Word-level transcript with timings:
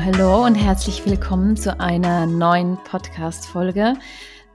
Hallo, 0.00 0.44
und 0.44 0.56
herzlich 0.56 1.06
willkommen 1.06 1.56
zu 1.56 1.78
einer 1.78 2.26
neuen 2.26 2.78
Podcast-Folge 2.82 3.94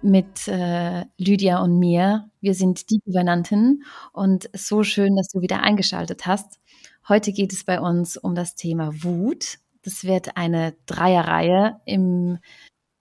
mit 0.01 0.47
äh, 0.47 1.05
Lydia 1.17 1.61
und 1.63 1.79
mir. 1.79 2.29
Wir 2.41 2.54
sind 2.54 2.89
die 2.89 2.99
Gouvernanten 3.05 3.83
und 4.11 4.49
so 4.54 4.83
schön, 4.83 5.15
dass 5.15 5.29
du 5.29 5.39
wieder 5.41 5.61
eingeschaltet 5.61 6.25
hast. 6.25 6.59
Heute 7.07 7.31
geht 7.31 7.54
es 7.54 7.63
bei 7.63 7.79
uns 7.79 8.17
um 8.17 8.36
das 8.36 8.55
Thema 8.55 8.91
Wut. 9.01 9.59
Das 9.83 10.04
wird 10.04 10.36
eine 10.36 10.75
Dreierreihe 10.86 11.79
im 11.85 12.39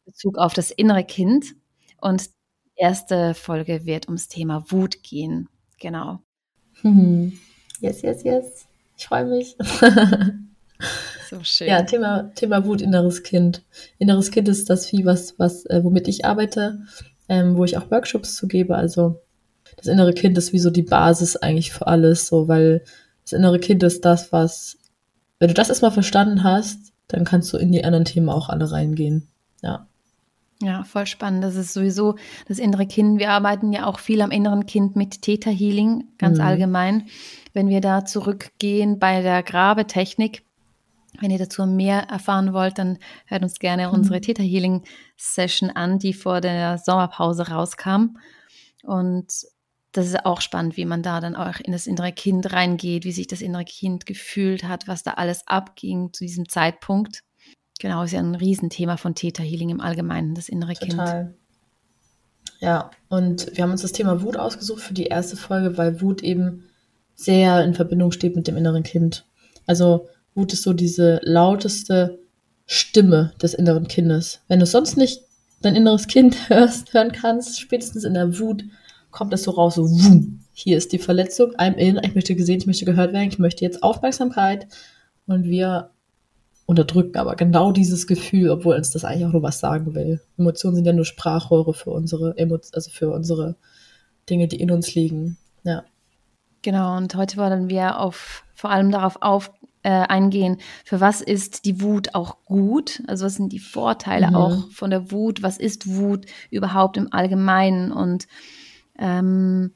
Bezug 0.04 0.38
auf 0.38 0.54
das 0.54 0.70
innere 0.70 1.04
Kind 1.04 1.56
und 2.00 2.28
die 2.28 2.82
erste 2.82 3.34
Folge 3.34 3.84
wird 3.84 4.06
ums 4.06 4.28
Thema 4.28 4.64
Wut 4.70 5.02
gehen. 5.02 5.48
Genau. 5.80 6.20
Hm. 6.82 7.36
Yes, 7.80 8.02
yes, 8.02 8.22
yes. 8.22 8.68
Ich 8.96 9.06
freue 9.06 9.24
mich. 9.26 9.56
So 11.28 11.42
schön. 11.42 11.68
Ja, 11.68 11.82
Thema, 11.82 12.30
Thema 12.34 12.64
Wut, 12.64 12.80
inneres 12.80 13.22
Kind. 13.22 13.62
Inneres 13.98 14.30
Kind 14.30 14.48
ist 14.48 14.70
das 14.70 14.86
Vieh, 14.86 15.04
was, 15.04 15.38
was, 15.38 15.66
äh, 15.66 15.82
womit 15.84 16.08
ich 16.08 16.24
arbeite, 16.24 16.80
ähm, 17.28 17.56
wo 17.56 17.64
ich 17.64 17.76
auch 17.76 17.90
Workshops 17.90 18.36
zu 18.36 18.48
gebe. 18.48 18.76
Also 18.76 19.20
das 19.76 19.86
innere 19.86 20.14
Kind 20.14 20.38
ist 20.38 20.52
wie 20.52 20.58
so 20.58 20.70
die 20.70 20.82
Basis 20.82 21.36
eigentlich 21.36 21.72
für 21.72 21.86
alles, 21.86 22.26
so, 22.26 22.48
weil 22.48 22.82
das 23.24 23.32
innere 23.32 23.58
Kind 23.58 23.82
ist 23.82 24.04
das, 24.04 24.32
was, 24.32 24.78
wenn 25.38 25.48
du 25.48 25.54
das 25.54 25.68
erstmal 25.68 25.90
verstanden 25.90 26.44
hast, 26.44 26.92
dann 27.08 27.24
kannst 27.24 27.52
du 27.52 27.58
in 27.58 27.72
die 27.72 27.84
anderen 27.84 28.04
Themen 28.04 28.28
auch 28.30 28.48
alle 28.48 28.70
reingehen. 28.70 29.28
Ja. 29.62 29.86
Ja, 30.60 30.82
voll 30.82 31.06
spannend. 31.06 31.44
Das 31.44 31.54
ist 31.54 31.72
sowieso 31.72 32.16
das 32.48 32.58
innere 32.58 32.86
Kind. 32.86 33.20
Wir 33.20 33.30
arbeiten 33.30 33.72
ja 33.72 33.86
auch 33.86 34.00
viel 34.00 34.20
am 34.22 34.32
inneren 34.32 34.66
Kind 34.66 34.96
mit 34.96 35.22
Theta 35.22 35.50
Healing, 35.50 36.04
ganz 36.18 36.38
mhm. 36.38 36.44
allgemein. 36.44 37.06
Wenn 37.52 37.68
wir 37.68 37.80
da 37.80 38.04
zurückgehen 38.04 38.98
bei 38.98 39.22
der 39.22 39.42
Grabetechnik, 39.44 40.42
wenn 41.20 41.30
ihr 41.30 41.38
dazu 41.38 41.66
mehr 41.66 42.04
erfahren 42.04 42.52
wollt, 42.52 42.78
dann 42.78 42.98
hört 43.26 43.42
uns 43.42 43.58
gerne 43.58 43.88
mhm. 43.88 43.94
unsere 43.94 44.20
Theta 44.20 44.42
Healing 44.42 44.82
Session 45.16 45.70
an, 45.70 45.98
die 45.98 46.12
vor 46.12 46.40
der 46.40 46.78
Sommerpause 46.78 47.48
rauskam. 47.48 48.16
Und 48.82 49.26
das 49.92 50.06
ist 50.06 50.24
auch 50.24 50.40
spannend, 50.40 50.76
wie 50.76 50.84
man 50.84 51.02
da 51.02 51.20
dann 51.20 51.34
auch 51.34 51.60
in 51.60 51.72
das 51.72 51.86
innere 51.86 52.12
Kind 52.12 52.52
reingeht, 52.52 53.04
wie 53.04 53.12
sich 53.12 53.26
das 53.26 53.40
innere 53.40 53.64
Kind 53.64 54.06
gefühlt 54.06 54.64
hat, 54.64 54.86
was 54.86 55.02
da 55.02 55.12
alles 55.12 55.46
abging 55.46 56.12
zu 56.12 56.24
diesem 56.24 56.48
Zeitpunkt. 56.48 57.22
Genau, 57.80 58.02
ist 58.02 58.12
ja 58.12 58.20
ein 58.20 58.34
Riesenthema 58.34 58.96
von 58.96 59.14
Theta 59.14 59.42
Healing 59.42 59.70
im 59.70 59.80
Allgemeinen, 59.80 60.34
das 60.34 60.48
innere 60.48 60.74
Total. 60.74 60.88
Kind. 60.88 60.98
Total. 60.98 61.34
Ja, 62.60 62.90
und 63.08 63.56
wir 63.56 63.62
haben 63.62 63.70
uns 63.70 63.82
das 63.82 63.92
Thema 63.92 64.22
Wut 64.22 64.36
ausgesucht 64.36 64.82
für 64.82 64.94
die 64.94 65.06
erste 65.06 65.36
Folge, 65.36 65.78
weil 65.78 66.00
Wut 66.00 66.22
eben 66.22 66.64
sehr 67.14 67.64
in 67.64 67.74
Verbindung 67.74 68.12
steht 68.12 68.36
mit 68.36 68.48
dem 68.48 68.56
inneren 68.56 68.82
Kind. 68.82 69.26
Also 69.66 70.08
Wut 70.38 70.52
ist 70.52 70.62
so 70.62 70.72
diese 70.72 71.20
lauteste 71.24 72.20
Stimme 72.64 73.32
des 73.42 73.54
inneren 73.54 73.88
Kindes. 73.88 74.40
Wenn 74.46 74.60
du 74.60 74.66
sonst 74.66 74.96
nicht 74.96 75.22
dein 75.60 75.74
inneres 75.74 76.06
Kind 76.06 76.36
hörst, 76.48 76.94
hören 76.94 77.12
kannst, 77.12 77.60
spätestens 77.60 78.04
in 78.04 78.14
der 78.14 78.38
Wut 78.38 78.64
kommt 79.10 79.32
das 79.32 79.42
so 79.42 79.50
raus, 79.50 79.74
so 79.74 79.90
wum. 79.90 80.40
Hier 80.52 80.76
ist 80.76 80.92
die 80.92 80.98
Verletzung, 80.98 81.54
I'm 81.56 81.74
in, 81.74 82.00
ich 82.02 82.14
möchte 82.14 82.34
gesehen, 82.34 82.58
ich 82.58 82.66
möchte 82.66 82.84
gehört 82.84 83.12
werden, 83.12 83.28
ich 83.28 83.38
möchte 83.38 83.64
jetzt 83.64 83.82
Aufmerksamkeit. 83.82 84.68
Und 85.26 85.44
wir 85.44 85.90
unterdrücken 86.66 87.16
aber 87.16 87.34
genau 87.34 87.72
dieses 87.72 88.06
Gefühl, 88.06 88.50
obwohl 88.50 88.76
uns 88.76 88.90
das 88.90 89.04
eigentlich 89.04 89.26
auch 89.26 89.32
nur 89.32 89.42
was 89.42 89.60
sagen 89.60 89.94
will. 89.94 90.20
Emotionen 90.36 90.76
sind 90.76 90.84
ja 90.84 90.92
nur 90.92 91.04
Sprachrohre 91.04 91.74
für 91.74 91.90
unsere 91.90 92.36
Emo 92.36 92.58
also 92.72 92.90
für 92.90 93.10
unsere 93.10 93.56
Dinge, 94.28 94.48
die 94.48 94.60
in 94.60 94.70
uns 94.70 94.94
liegen. 94.94 95.38
Ja. 95.64 95.84
Genau, 96.62 96.96
und 96.96 97.14
heute 97.14 97.36
wollen 97.38 97.70
wir 97.70 97.98
auf, 98.00 98.44
vor 98.54 98.70
allem 98.70 98.90
darauf 98.90 99.22
auf, 99.22 99.50
äh, 99.82 99.90
eingehen, 99.90 100.58
für 100.84 101.00
was 101.00 101.20
ist 101.20 101.64
die 101.64 101.80
Wut 101.80 102.14
auch 102.14 102.44
gut? 102.44 103.02
Also 103.06 103.26
was 103.26 103.34
sind 103.34 103.52
die 103.52 103.58
Vorteile 103.58 104.28
mhm. 104.28 104.36
auch 104.36 104.70
von 104.70 104.90
der 104.90 105.10
Wut? 105.10 105.42
Was 105.42 105.58
ist 105.58 105.94
Wut 105.96 106.26
überhaupt 106.50 106.96
im 106.96 107.12
Allgemeinen? 107.12 107.92
Und 107.92 108.26
ähm, 108.98 109.72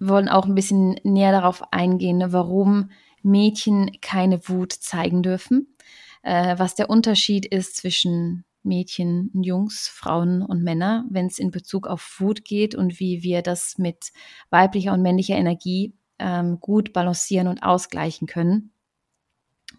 wollen 0.00 0.28
auch 0.28 0.46
ein 0.46 0.54
bisschen 0.54 0.98
näher 1.04 1.30
darauf 1.30 1.72
eingehen, 1.72 2.18
ne, 2.18 2.32
warum 2.32 2.90
Mädchen 3.22 3.90
keine 4.00 4.48
Wut 4.48 4.72
zeigen 4.72 5.22
dürfen, 5.22 5.76
äh, 6.22 6.58
was 6.58 6.74
der 6.74 6.90
Unterschied 6.90 7.44
ist 7.44 7.76
zwischen 7.76 8.44
Mädchen 8.62 9.30
und 9.34 9.44
Jungs, 9.44 9.88
Frauen 9.88 10.42
und 10.42 10.62
Männer, 10.62 11.06
wenn 11.10 11.26
es 11.26 11.38
in 11.38 11.50
Bezug 11.50 11.86
auf 11.86 12.16
Wut 12.18 12.44
geht 12.44 12.74
und 12.74 12.98
wie 12.98 13.22
wir 13.22 13.42
das 13.42 13.78
mit 13.78 14.12
weiblicher 14.50 14.92
und 14.92 15.02
männlicher 15.02 15.36
Energie 15.36 15.94
ähm, 16.18 16.60
gut 16.60 16.92
balancieren 16.92 17.48
und 17.48 17.62
ausgleichen 17.62 18.26
können. 18.26 18.72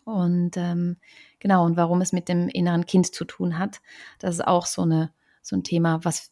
Und 0.06 0.58
ähm, 0.58 0.98
genau, 1.40 1.66
und 1.66 1.78
warum 1.78 2.02
es 2.02 2.12
mit 2.12 2.30
dem 2.30 2.48
inneren 2.50 2.86
Kind 2.86 3.14
zu 3.14 3.26
tun 3.26 3.58
hat. 3.58 3.82
Das 4.20 4.36
ist 4.36 4.48
auch 4.48 4.66
so, 4.66 4.84
eine, 4.84 5.12
so 5.42 5.56
ein 5.56 5.64
Thema, 5.64 6.04
was 6.04 6.32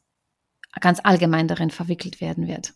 ganz 0.80 1.00
allgemein 1.04 1.48
darin 1.48 1.72
verwickelt 1.72 2.22
werden 2.22 2.48
wird. 2.48 2.74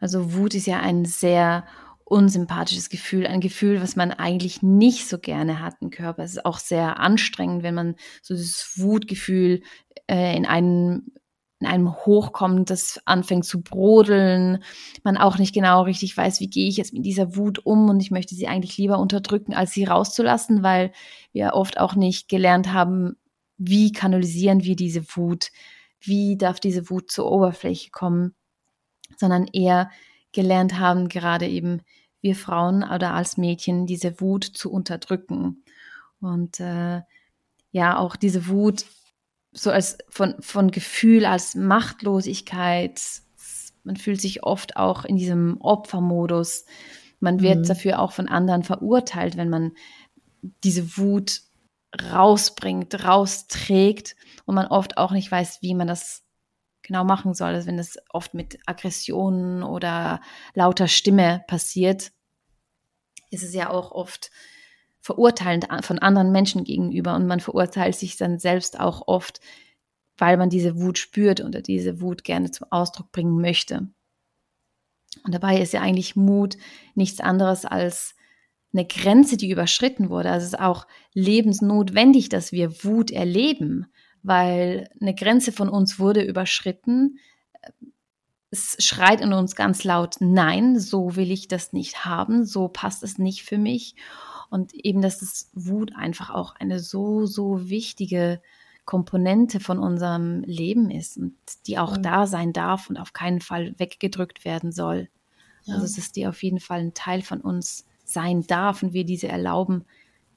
Also 0.00 0.34
Wut 0.34 0.54
ist 0.54 0.66
ja 0.66 0.80
ein 0.80 1.04
sehr 1.04 1.66
unsympathisches 2.04 2.88
Gefühl, 2.88 3.26
ein 3.26 3.40
Gefühl, 3.40 3.82
was 3.82 3.96
man 3.96 4.12
eigentlich 4.12 4.62
nicht 4.62 5.08
so 5.08 5.18
gerne 5.18 5.60
hat 5.60 5.74
im 5.80 5.90
Körper. 5.90 6.22
Es 6.22 6.32
ist 6.32 6.44
auch 6.46 6.58
sehr 6.58 6.98
anstrengend, 6.98 7.62
wenn 7.62 7.74
man 7.74 7.96
so 8.22 8.34
dieses 8.34 8.78
Wutgefühl 8.78 9.62
äh, 10.10 10.34
in 10.34 10.46
einem 10.46 11.12
in 11.60 11.66
einem 11.66 11.92
hochkommt, 11.92 12.70
das 12.70 13.00
anfängt 13.04 13.44
zu 13.44 13.60
brodeln, 13.60 14.62
man 15.02 15.16
auch 15.16 15.38
nicht 15.38 15.54
genau 15.54 15.82
richtig 15.82 16.16
weiß, 16.16 16.40
wie 16.40 16.48
gehe 16.48 16.68
ich 16.68 16.76
jetzt 16.76 16.92
mit 16.92 17.04
dieser 17.04 17.36
Wut 17.36 17.64
um 17.64 17.88
und 17.88 18.00
ich 18.00 18.10
möchte 18.10 18.34
sie 18.34 18.46
eigentlich 18.46 18.76
lieber 18.78 18.98
unterdrücken, 18.98 19.54
als 19.54 19.72
sie 19.72 19.84
rauszulassen, 19.84 20.62
weil 20.62 20.92
wir 21.32 21.54
oft 21.54 21.78
auch 21.78 21.94
nicht 21.94 22.28
gelernt 22.28 22.72
haben, 22.72 23.16
wie 23.56 23.90
kanalisieren 23.90 24.62
wir 24.62 24.76
diese 24.76 25.02
Wut, 25.16 25.50
wie 26.00 26.36
darf 26.36 26.60
diese 26.60 26.90
Wut 26.90 27.10
zur 27.10 27.30
Oberfläche 27.30 27.90
kommen, 27.90 28.34
sondern 29.16 29.48
eher 29.52 29.90
gelernt 30.32 30.78
haben, 30.78 31.08
gerade 31.08 31.48
eben 31.48 31.82
wir 32.20 32.36
Frauen 32.36 32.84
oder 32.84 33.14
als 33.14 33.36
Mädchen 33.36 33.86
diese 33.86 34.20
Wut 34.20 34.44
zu 34.44 34.70
unterdrücken. 34.70 35.64
Und 36.20 36.60
äh, 36.60 37.02
ja, 37.70 37.98
auch 37.98 38.16
diese 38.16 38.48
Wut 38.48 38.84
so 39.58 39.70
als 39.70 39.98
von, 40.08 40.34
von 40.40 40.70
Gefühl 40.70 41.24
als 41.26 41.54
Machtlosigkeit. 41.54 43.00
Man 43.84 43.96
fühlt 43.96 44.20
sich 44.20 44.42
oft 44.42 44.76
auch 44.76 45.04
in 45.04 45.16
diesem 45.16 45.60
Opfermodus. 45.60 46.64
Man 47.20 47.40
wird 47.40 47.60
mhm. 47.60 47.64
dafür 47.64 48.00
auch 48.00 48.12
von 48.12 48.28
anderen 48.28 48.62
verurteilt, 48.62 49.36
wenn 49.36 49.50
man 49.50 49.72
diese 50.62 50.96
Wut 50.96 51.42
rausbringt, 52.12 53.04
rausträgt 53.04 54.14
und 54.44 54.54
man 54.54 54.66
oft 54.66 54.98
auch 54.98 55.12
nicht 55.12 55.30
weiß, 55.30 55.62
wie 55.62 55.74
man 55.74 55.88
das 55.88 56.22
genau 56.82 57.04
machen 57.04 57.34
soll. 57.34 57.54
Also 57.54 57.66
wenn 57.66 57.76
das 57.76 57.96
oft 58.10 58.34
mit 58.34 58.58
Aggressionen 58.66 59.62
oder 59.62 60.20
lauter 60.54 60.86
Stimme 60.86 61.42
passiert, 61.48 62.12
ist 63.30 63.42
es 63.42 63.54
ja 63.54 63.70
auch 63.70 63.90
oft 63.92 64.30
verurteilend 65.08 65.68
von 65.80 65.98
anderen 65.98 66.32
Menschen 66.32 66.64
gegenüber 66.64 67.14
und 67.14 67.26
man 67.26 67.40
verurteilt 67.40 67.94
sich 67.94 68.18
dann 68.18 68.38
selbst 68.38 68.78
auch 68.78 69.08
oft, 69.08 69.40
weil 70.18 70.36
man 70.36 70.50
diese 70.50 70.78
Wut 70.78 70.98
spürt 70.98 71.42
oder 71.42 71.62
diese 71.62 72.02
Wut 72.02 72.24
gerne 72.24 72.50
zum 72.50 72.66
Ausdruck 72.70 73.10
bringen 73.10 73.40
möchte. 73.40 73.88
Und 75.24 75.34
dabei 75.34 75.62
ist 75.62 75.72
ja 75.72 75.80
eigentlich 75.80 76.14
Mut 76.14 76.58
nichts 76.94 77.20
anderes 77.20 77.64
als 77.64 78.16
eine 78.74 78.84
Grenze, 78.84 79.38
die 79.38 79.50
überschritten 79.50 80.10
wurde. 80.10 80.30
Also 80.30 80.44
es 80.44 80.52
ist 80.52 80.60
auch 80.60 80.86
lebensnotwendig, 81.14 82.28
dass 82.28 82.52
wir 82.52 82.84
Wut 82.84 83.10
erleben, 83.10 83.86
weil 84.22 84.90
eine 85.00 85.14
Grenze 85.14 85.52
von 85.52 85.70
uns 85.70 85.98
wurde 85.98 86.20
überschritten. 86.20 87.18
Es 88.50 88.76
schreit 88.78 89.22
in 89.22 89.32
uns 89.32 89.56
ganz 89.56 89.84
laut, 89.84 90.16
nein, 90.20 90.78
so 90.78 91.16
will 91.16 91.30
ich 91.30 91.48
das 91.48 91.72
nicht 91.72 92.04
haben, 92.04 92.44
so 92.44 92.68
passt 92.68 93.02
es 93.02 93.16
nicht 93.16 93.42
für 93.44 93.56
mich. 93.56 93.94
Und 94.50 94.74
eben, 94.74 95.02
dass 95.02 95.20
das 95.20 95.50
Wut 95.54 95.92
einfach 95.94 96.30
auch 96.30 96.54
eine 96.56 96.80
so, 96.80 97.26
so 97.26 97.68
wichtige 97.68 98.40
Komponente 98.84 99.60
von 99.60 99.78
unserem 99.78 100.42
Leben 100.44 100.90
ist 100.90 101.18
und 101.18 101.34
die 101.66 101.78
auch 101.78 101.96
ja. 101.96 102.02
da 102.02 102.26
sein 102.26 102.54
darf 102.54 102.88
und 102.88 102.96
auf 102.96 103.12
keinen 103.12 103.40
Fall 103.40 103.74
weggedrückt 103.78 104.46
werden 104.46 104.72
soll. 104.72 105.08
Ja. 105.64 105.74
Also, 105.74 105.94
dass 105.94 106.12
die 106.12 106.26
auf 106.26 106.42
jeden 106.42 106.60
Fall 106.60 106.80
ein 106.80 106.94
Teil 106.94 107.20
von 107.20 107.42
uns 107.42 107.84
sein 108.04 108.46
darf 108.46 108.82
und 108.82 108.94
wir 108.94 109.04
diese 109.04 109.28
erlauben, 109.28 109.84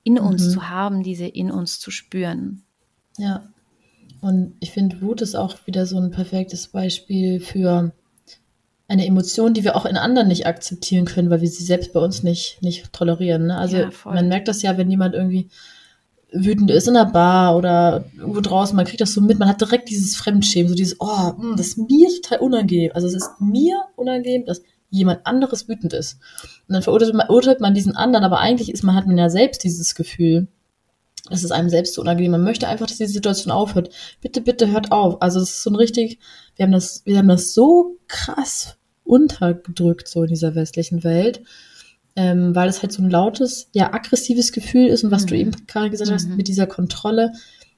in 0.03 0.15
mhm. 0.15 0.19
uns 0.21 0.51
zu 0.51 0.67
haben, 0.67 1.03
diese 1.03 1.25
in 1.25 1.49
uns 1.49 1.79
zu 1.79 1.91
spüren. 1.91 2.63
Ja. 3.17 3.49
Und 4.19 4.55
ich 4.59 4.71
finde, 4.71 5.01
Wut 5.01 5.21
ist 5.21 5.35
auch 5.35 5.65
wieder 5.65 5.85
so 5.85 5.97
ein 5.97 6.11
perfektes 6.11 6.67
Beispiel 6.67 7.39
für 7.39 7.93
eine 8.91 9.07
Emotion, 9.07 9.53
die 9.53 9.63
wir 9.63 9.77
auch 9.77 9.85
in 9.85 9.95
anderen 9.95 10.27
nicht 10.27 10.45
akzeptieren 10.45 11.05
können, 11.05 11.29
weil 11.29 11.39
wir 11.39 11.47
sie 11.47 11.63
selbst 11.63 11.93
bei 11.93 12.01
uns 12.01 12.23
nicht, 12.23 12.57
nicht 12.61 12.91
tolerieren. 12.91 13.47
Ne? 13.47 13.57
Also 13.57 13.77
ja, 13.77 13.89
man 14.03 14.27
merkt 14.27 14.49
das 14.49 14.61
ja, 14.61 14.77
wenn 14.77 14.91
jemand 14.91 15.15
irgendwie 15.15 15.47
wütend 16.33 16.69
ist 16.71 16.89
in 16.89 16.95
der 16.95 17.05
Bar 17.05 17.55
oder 17.55 18.03
irgendwo 18.17 18.41
draußen, 18.41 18.75
man 18.75 18.85
kriegt 18.85 18.99
das 18.99 19.13
so 19.13 19.21
mit, 19.21 19.39
man 19.39 19.47
hat 19.47 19.61
direkt 19.61 19.89
dieses 19.89 20.17
Fremdschämen, 20.17 20.67
so 20.67 20.75
dieses, 20.75 20.99
oh, 20.99 21.05
mh, 21.05 21.37
hm, 21.37 21.55
das 21.55 21.67
ist 21.67 21.77
mir 21.77 22.09
total 22.21 22.39
unangenehm. 22.39 22.91
Also 22.93 23.07
es 23.07 23.13
ist 23.13 23.29
mir 23.39 23.81
unangenehm, 23.95 24.45
dass 24.45 24.61
jemand 24.89 25.25
anderes 25.25 25.69
wütend 25.69 25.93
ist. 25.93 26.19
Und 26.67 26.73
dann 26.73 26.83
verurteilt 26.83 27.13
man, 27.13 27.29
urteilt 27.29 27.61
man 27.61 27.73
diesen 27.73 27.95
anderen, 27.95 28.25
aber 28.25 28.39
eigentlich 28.39 28.69
ist 28.69 28.83
man, 28.83 28.95
hat 28.95 29.07
man 29.07 29.17
ja 29.17 29.29
selbst 29.29 29.63
dieses 29.63 29.95
Gefühl. 29.95 30.49
es 31.29 31.45
ist 31.45 31.51
einem 31.51 31.69
selbst 31.69 31.93
so 31.93 32.01
unangenehm. 32.01 32.31
Man 32.31 32.43
möchte 32.43 32.67
einfach, 32.67 32.87
dass 32.87 32.97
die 32.97 33.05
Situation 33.05 33.53
aufhört. 33.53 33.89
Bitte, 34.19 34.41
bitte 34.41 34.69
hört 34.69 34.91
auf. 34.91 35.21
Also 35.21 35.39
es 35.39 35.51
ist 35.51 35.63
so 35.63 35.69
ein 35.69 35.77
richtig, 35.77 36.19
wir 36.57 36.65
haben 36.65 36.73
das, 36.73 37.03
wir 37.05 37.17
haben 37.17 37.29
das 37.29 37.53
so 37.53 37.97
krass 38.07 38.77
untergedrückt, 39.03 40.07
so 40.07 40.23
in 40.23 40.29
dieser 40.29 40.55
westlichen 40.55 41.03
Welt. 41.03 41.41
Ähm, 42.13 42.53
weil 42.53 42.67
es 42.67 42.81
halt 42.81 42.91
so 42.91 43.01
ein 43.01 43.09
lautes, 43.09 43.69
ja, 43.71 43.93
aggressives 43.93 44.51
Gefühl 44.51 44.87
ist 44.87 45.05
und 45.05 45.11
was 45.11 45.23
mhm. 45.23 45.27
du 45.27 45.37
eben 45.37 45.51
gerade 45.67 45.89
gesagt 45.89 46.11
hast, 46.11 46.27
mhm. 46.27 46.35
mit 46.35 46.49
dieser 46.49 46.67
Kontrolle, 46.67 47.31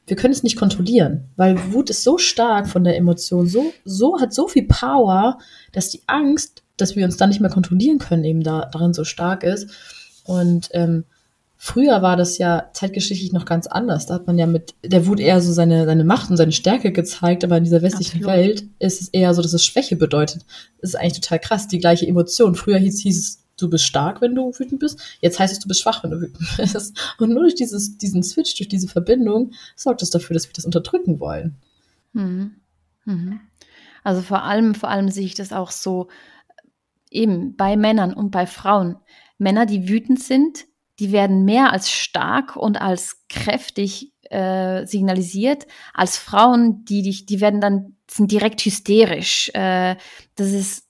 wir 0.07 0.17
können 0.17 0.33
es 0.33 0.41
nicht 0.41 0.57
kontrollieren, 0.57 1.29
weil 1.35 1.71
Wut 1.71 1.89
ist 1.91 2.03
so 2.03 2.17
stark 2.17 2.67
von 2.67 2.83
der 2.83 2.97
Emotion, 2.97 3.47
so, 3.47 3.71
so 3.85 4.19
hat 4.19 4.33
so 4.33 4.47
viel 4.47 4.67
Power, 4.67 5.37
dass 5.71 5.89
die 5.89 6.01
Angst, 6.07 6.63
dass 6.77 6.95
wir 6.95 7.05
uns 7.05 7.17
dann 7.17 7.29
nicht 7.29 7.41
mehr 7.41 7.51
kontrollieren 7.51 7.99
können, 7.99 8.23
eben 8.23 8.41
da, 8.41 8.65
darin 8.71 8.93
so 8.93 9.03
stark 9.03 9.43
ist. 9.43 9.69
Und 10.25 10.69
ähm, 10.71 11.05
Früher 11.65 12.01
war 12.01 12.17
das 12.17 12.39
ja 12.39 12.71
zeitgeschichtlich 12.73 13.31
noch 13.31 13.45
ganz 13.45 13.67
anders. 13.67 14.05
Da 14.05 14.15
hat 14.15 14.27
man 14.27 14.37
ja 14.37 14.45
mit 14.47 14.75
der 14.83 15.07
Wut 15.07 15.21
eher 15.21 15.39
so 15.39 15.53
seine, 15.53 15.85
seine 15.85 16.03
Macht 16.03 16.29
und 16.29 16.35
seine 16.35 16.51
Stärke 16.51 16.91
gezeigt, 16.91 17.45
aber 17.45 17.55
in 17.55 17.63
dieser 17.63 17.81
westlichen 17.81 18.17
Absolut. 18.17 18.37
Welt 18.37 18.65
ist 18.79 18.99
es 18.99 19.07
eher 19.07 19.33
so, 19.33 19.41
dass 19.41 19.53
es 19.53 19.63
Schwäche 19.63 19.95
bedeutet. 19.95 20.45
Das 20.81 20.89
ist 20.89 20.95
eigentlich 20.97 21.21
total 21.21 21.39
krass, 21.39 21.69
die 21.69 21.79
gleiche 21.79 22.05
Emotion. 22.05 22.55
Früher 22.55 22.79
hieß, 22.79 22.99
hieß 22.99 23.17
es, 23.17 23.45
du 23.55 23.69
bist 23.69 23.85
stark, 23.85 24.19
wenn 24.19 24.35
du 24.35 24.51
wütend 24.59 24.81
bist. 24.81 24.99
Jetzt 25.21 25.39
heißt 25.39 25.53
es, 25.53 25.59
du 25.59 25.69
bist 25.69 25.79
schwach, 25.79 26.03
wenn 26.03 26.11
du 26.11 26.19
wütend 26.19 26.45
bist. 26.57 27.15
Und 27.17 27.29
nur 27.29 27.43
durch 27.43 27.55
dieses, 27.55 27.97
diesen 27.97 28.23
Switch, 28.23 28.55
durch 28.55 28.67
diese 28.67 28.89
Verbindung, 28.89 29.53
sorgt 29.77 30.01
es 30.01 30.09
dafür, 30.09 30.33
dass 30.33 30.49
wir 30.49 30.53
das 30.53 30.65
unterdrücken 30.65 31.21
wollen. 31.21 31.55
Mhm. 32.11 32.55
Mhm. 33.05 33.39
Also 34.03 34.21
vor 34.21 34.43
allem, 34.43 34.75
vor 34.75 34.89
allem 34.89 35.07
sehe 35.07 35.25
ich 35.25 35.35
das 35.35 35.53
auch 35.53 35.71
so 35.71 36.09
eben 37.09 37.55
bei 37.55 37.77
Männern 37.77 38.13
und 38.13 38.31
bei 38.31 38.47
Frauen. 38.47 38.97
Männer, 39.37 39.65
die 39.65 39.87
wütend 39.87 40.21
sind, 40.21 40.65
die 40.99 41.11
werden 41.11 41.45
mehr 41.45 41.71
als 41.71 41.89
stark 41.91 42.55
und 42.55 42.79
als 42.81 43.23
kräftig 43.29 44.13
äh, 44.29 44.85
signalisiert 44.85 45.67
als 45.93 46.17
Frauen, 46.17 46.85
die 46.85 47.03
dich, 47.03 47.25
die 47.25 47.39
werden 47.39 47.61
dann 47.61 47.97
sind 48.09 48.31
direkt 48.31 48.61
hysterisch. 48.61 49.49
Äh, 49.53 49.95
das 50.35 50.51
ist, 50.51 50.87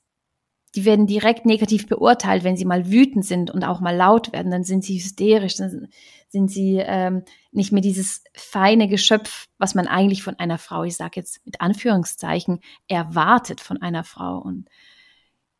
die 0.76 0.86
werden 0.86 1.08
direkt 1.08 1.46
negativ 1.46 1.88
beurteilt, 1.88 2.44
wenn 2.44 2.58
sie 2.58 2.66
mal 2.66 2.90
wütend 2.90 3.26
sind 3.26 3.52
und 3.52 3.64
auch 3.64 3.80
mal 3.80 3.96
laut 3.96 4.34
werden, 4.34 4.52
dann 4.52 4.64
sind 4.64 4.84
sie 4.84 4.96
hysterisch, 4.96 5.56
dann 5.56 5.88
sind 6.30 6.50
sie 6.50 6.78
ähm, 6.84 7.24
nicht 7.52 7.72
mehr 7.72 7.82
dieses 7.82 8.24
feine 8.34 8.88
Geschöpf, 8.88 9.48
was 9.58 9.76
man 9.76 9.88
eigentlich 9.88 10.24
von 10.24 10.40
einer 10.40 10.58
Frau, 10.58 10.84
ich 10.84 10.96
sage 10.96 11.14
jetzt 11.16 11.46
mit 11.46 11.62
Anführungszeichen, 11.62 12.60
erwartet 12.88 13.62
von 13.62 13.82
einer 13.82 14.04
Frau. 14.04 14.40
Und 14.40 14.68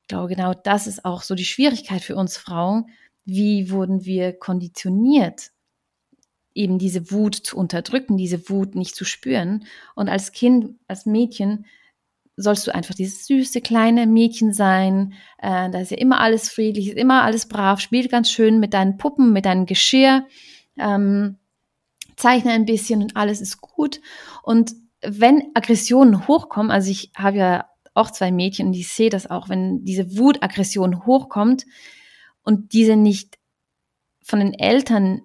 ich 0.02 0.08
glaube, 0.08 0.30
genau 0.30 0.54
das 0.54 0.88
ist 0.88 1.06
auch 1.06 1.22
so 1.22 1.36
die 1.36 1.46
Schwierigkeit 1.46 2.02
für 2.02 2.16
uns 2.16 2.38
Frauen, 2.38 2.88
wie 3.26 3.72
wurden 3.72 4.06
wir 4.06 4.34
konditioniert, 4.34 5.52
eben 6.54 6.78
diese 6.78 7.12
Wut 7.12 7.36
zu 7.36 7.58
unterdrücken, 7.58 8.18
diese 8.18 8.50
Wut 8.50 8.76
nicht 8.76 8.96
zu 8.96 9.06
spüren. 9.06 9.66
Und 9.96 10.10
als 10.10 10.32
Kind, 10.32 10.76
als 10.88 11.06
Mädchen 11.06 11.66
sollst 12.36 12.66
du 12.66 12.74
einfach 12.74 12.96
dieses 12.96 13.26
süße 13.28 13.62
kleine 13.62 14.08
Mädchen 14.08 14.54
sein. 14.54 15.14
Äh, 15.38 15.70
da 15.70 15.80
ist 15.80 15.92
ja 15.92 15.98
immer 15.98 16.20
alles 16.20 16.50
friedlich, 16.50 16.90
ist 16.90 16.98
immer 16.98 17.24
alles 17.24 17.48
brav, 17.48 17.80
spiel 17.80 18.08
ganz 18.08 18.30
schön 18.32 18.60
mit 18.60 18.74
deinen 18.74 18.98
Puppen, 18.98 19.34
mit 19.34 19.46
deinem 19.46 19.66
Geschirr, 19.66 20.26
ähm, 20.78 21.38
zeichne 22.16 22.52
ein 22.52 22.66
bisschen 22.66 23.04
und 23.04 23.16
alles 23.16 23.42
ist 23.42 23.62
gut. 23.62 24.02
Und 24.42 24.74
wenn 25.02 25.52
Aggressionen 25.54 26.28
hochkommen, 26.28 26.72
also 26.72 26.90
ich 26.90 27.12
habe 27.16 27.38
ja 27.38 27.70
auch 27.94 28.10
zwei 28.10 28.32
Mädchen 28.32 28.68
und 28.68 28.74
ich 28.74 28.88
sehe 28.88 29.10
das 29.10 29.30
auch, 29.30 29.50
wenn 29.50 29.84
diese 29.84 30.18
Wutaggression 30.18 31.06
hochkommt, 31.06 31.66
und 32.44 32.74
diese 32.74 32.96
nicht 32.96 33.38
von 34.24 34.40
den 34.40 34.54
Eltern 34.54 35.22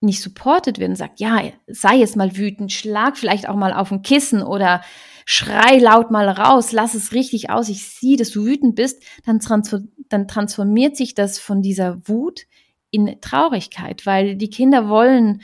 nicht 0.00 0.22
supported 0.22 0.78
werden 0.78 0.96
sagt, 0.96 1.20
ja, 1.20 1.42
sei 1.66 1.96
jetzt 1.96 2.16
mal 2.16 2.36
wütend, 2.36 2.72
schlag 2.72 3.18
vielleicht 3.18 3.48
auch 3.48 3.56
mal 3.56 3.72
auf 3.74 3.92
ein 3.92 4.02
Kissen 4.02 4.42
oder 4.42 4.82
schrei 5.26 5.78
laut 5.78 6.10
mal 6.10 6.28
raus, 6.28 6.72
lass 6.72 6.94
es 6.94 7.12
richtig 7.12 7.50
aus, 7.50 7.68
ich 7.68 7.86
sehe, 7.86 8.16
dass 8.16 8.30
du 8.30 8.44
wütend 8.44 8.76
bist, 8.76 9.02
dann, 9.26 9.40
transfer 9.40 9.82
dann 10.08 10.26
transformiert 10.26 10.96
sich 10.96 11.14
das 11.14 11.38
von 11.38 11.60
dieser 11.60 12.08
Wut 12.08 12.46
in 12.90 13.20
Traurigkeit, 13.20 14.06
weil 14.06 14.36
die 14.36 14.50
Kinder 14.50 14.88
wollen 14.88 15.42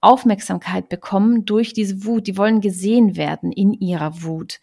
Aufmerksamkeit 0.00 0.88
bekommen 0.88 1.44
durch 1.44 1.72
diese 1.72 2.04
Wut, 2.04 2.28
die 2.28 2.38
wollen 2.38 2.60
gesehen 2.60 3.16
werden 3.16 3.50
in 3.50 3.72
ihrer 3.72 4.22
Wut 4.22 4.60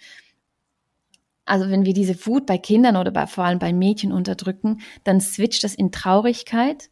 also 1.46 1.70
wenn 1.70 1.86
wir 1.86 1.94
diese 1.94 2.26
Wut 2.26 2.46
bei 2.46 2.58
Kindern 2.58 2.96
oder 2.96 3.12
bei, 3.12 3.28
vor 3.28 3.44
allem 3.44 3.60
bei 3.60 3.74
Mädchen 3.74 4.12
unterdrücken, 4.12 4.82
dann 5.04 5.20
switcht 5.20 5.64
das 5.64 5.76
in 5.76 5.92
Traurigkeit, 5.92 6.90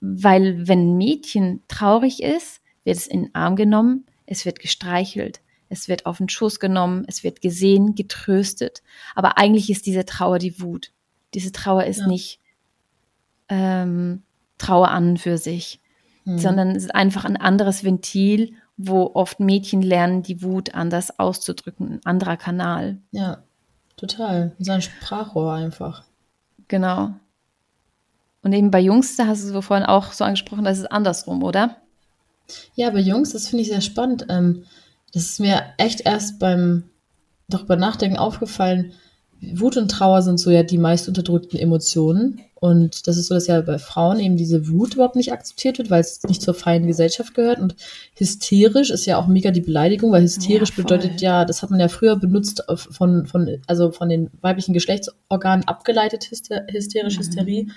weil 0.00 0.66
wenn 0.66 0.92
ein 0.92 0.96
Mädchen 0.96 1.62
traurig 1.68 2.22
ist, 2.22 2.60
wird 2.84 2.96
es 2.96 3.06
in 3.06 3.24
den 3.24 3.34
Arm 3.34 3.56
genommen, 3.56 4.06
es 4.26 4.46
wird 4.46 4.58
gestreichelt, 4.58 5.40
es 5.68 5.88
wird 5.88 6.06
auf 6.06 6.18
den 6.18 6.28
Schoß 6.28 6.60
genommen, 6.60 7.04
es 7.06 7.22
wird 7.22 7.42
gesehen, 7.42 7.94
getröstet. 7.94 8.82
Aber 9.14 9.38
eigentlich 9.38 9.70
ist 9.70 9.86
diese 9.86 10.04
Trauer 10.04 10.38
die 10.38 10.60
Wut. 10.60 10.92
Diese 11.34 11.52
Trauer 11.52 11.84
ist 11.84 12.00
ja. 12.00 12.06
nicht 12.06 12.40
ähm, 13.48 14.22
Trauer 14.58 14.88
an 14.88 15.16
für 15.16 15.36
sich, 15.36 15.80
mhm. 16.24 16.38
sondern 16.38 16.70
es 16.70 16.84
ist 16.84 16.94
einfach 16.94 17.24
ein 17.24 17.36
anderes 17.36 17.84
Ventil, 17.84 18.54
wo 18.76 19.10
oft 19.14 19.40
Mädchen 19.40 19.82
lernen, 19.82 20.22
die 20.22 20.42
Wut 20.42 20.74
anders 20.74 21.18
auszudrücken, 21.18 21.92
ein 21.92 22.00
anderer 22.04 22.38
Kanal. 22.38 22.98
Ja, 23.10 23.44
Total. 24.00 24.52
Sein 24.58 24.80
Sprachrohr 24.80 25.52
einfach. 25.52 26.04
Genau. 26.68 27.10
Und 28.42 28.54
eben 28.54 28.70
bei 28.70 28.80
Jungs, 28.80 29.16
da 29.16 29.26
hast 29.26 29.44
du 29.44 29.48
so 29.48 29.60
vorhin 29.60 29.84
auch 29.84 30.12
so 30.12 30.24
angesprochen, 30.24 30.64
das 30.64 30.78
ist 30.78 30.90
andersrum, 30.90 31.42
oder? 31.42 31.76
Ja, 32.74 32.88
bei 32.88 33.00
Jungs, 33.00 33.32
das 33.32 33.48
finde 33.48 33.62
ich 33.62 33.68
sehr 33.68 33.82
spannend. 33.82 34.24
Ähm, 34.30 34.64
das 35.12 35.24
ist 35.24 35.40
mir 35.40 35.74
echt 35.76 36.00
erst 36.00 36.38
beim 36.38 36.84
darüber 37.48 37.76
nachdenken 37.76 38.16
aufgefallen, 38.16 38.94
Wut 39.42 39.76
und 39.76 39.90
Trauer 39.90 40.22
sind 40.22 40.38
so 40.38 40.50
ja 40.50 40.62
die 40.62 40.78
meist 40.78 41.08
unterdrückten 41.08 41.58
Emotionen. 41.58 42.40
Und 42.54 43.06
das 43.06 43.16
ist 43.16 43.28
so, 43.28 43.34
dass 43.34 43.46
ja 43.46 43.62
bei 43.62 43.78
Frauen 43.78 44.20
eben 44.20 44.36
diese 44.36 44.68
Wut 44.68 44.94
überhaupt 44.94 45.16
nicht 45.16 45.32
akzeptiert 45.32 45.78
wird, 45.78 45.88
weil 45.88 46.02
es 46.02 46.22
nicht 46.24 46.42
zur 46.42 46.52
feinen 46.52 46.86
Gesellschaft 46.86 47.32
gehört. 47.32 47.58
Und 47.58 47.74
hysterisch 48.14 48.90
ist 48.90 49.06
ja 49.06 49.16
auch 49.16 49.26
mega 49.26 49.50
die 49.50 49.62
Beleidigung, 49.62 50.12
weil 50.12 50.22
hysterisch 50.22 50.70
ja, 50.76 50.82
bedeutet 50.82 51.22
ja, 51.22 51.44
das 51.46 51.62
hat 51.62 51.70
man 51.70 51.80
ja 51.80 51.88
früher 51.88 52.16
benutzt 52.16 52.62
von, 52.76 53.26
von, 53.26 53.58
also 53.66 53.92
von 53.92 54.10
den 54.10 54.30
weiblichen 54.42 54.74
Geschlechtsorganen 54.74 55.66
abgeleitet, 55.66 56.30
hysterisch, 56.30 57.16
mhm. 57.16 57.20
Hysterie. 57.20 57.68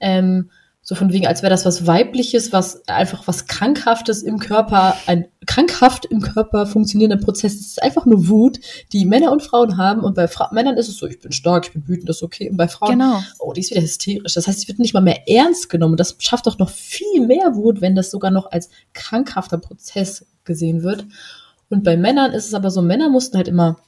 Ähm, 0.00 0.50
so 0.86 0.94
von 0.94 1.12
wegen, 1.14 1.26
als 1.26 1.42
wäre 1.42 1.50
das 1.50 1.64
was 1.64 1.86
Weibliches, 1.86 2.52
was 2.52 2.86
einfach 2.86 3.26
was 3.26 3.46
Krankhaftes 3.46 4.22
im 4.22 4.38
Körper, 4.38 4.94
ein 5.06 5.26
krankhaft 5.46 6.04
im 6.04 6.20
Körper 6.20 6.66
funktionierender 6.66 7.24
Prozess. 7.24 7.54
Es 7.54 7.66
ist 7.68 7.82
einfach 7.82 8.04
nur 8.04 8.28
Wut, 8.28 8.60
die 8.92 9.06
Männer 9.06 9.32
und 9.32 9.42
Frauen 9.42 9.78
haben. 9.78 10.02
Und 10.02 10.14
bei 10.14 10.28
Fra 10.28 10.50
Männern 10.52 10.76
ist 10.76 10.88
es 10.88 10.98
so, 10.98 11.06
ich 11.06 11.20
bin 11.20 11.32
stark, 11.32 11.66
ich 11.66 11.72
bin 11.72 11.88
wütend, 11.88 12.10
das 12.10 12.16
ist 12.16 12.22
okay. 12.22 12.50
Und 12.50 12.58
bei 12.58 12.68
Frauen, 12.68 12.98
genau. 12.98 13.22
oh, 13.38 13.54
die 13.54 13.62
ist 13.62 13.70
wieder 13.70 13.80
hysterisch. 13.80 14.34
Das 14.34 14.46
heißt, 14.46 14.60
sie 14.60 14.68
wird 14.68 14.78
nicht 14.78 14.92
mal 14.92 15.00
mehr 15.00 15.26
ernst 15.26 15.70
genommen. 15.70 15.96
Das 15.96 16.16
schafft 16.18 16.46
doch 16.46 16.58
noch 16.58 16.68
viel 16.68 17.26
mehr 17.26 17.56
Wut, 17.56 17.80
wenn 17.80 17.94
das 17.94 18.10
sogar 18.10 18.30
noch 18.30 18.52
als 18.52 18.68
krankhafter 18.92 19.56
Prozess 19.56 20.26
gesehen 20.44 20.82
wird. 20.82 21.06
Und 21.70 21.82
bei 21.82 21.96
Männern 21.96 22.32
ist 22.32 22.46
es 22.46 22.52
aber 22.52 22.70
so, 22.70 22.82
Männer 22.82 23.08
mussten 23.08 23.38
halt 23.38 23.48
immer 23.48 23.78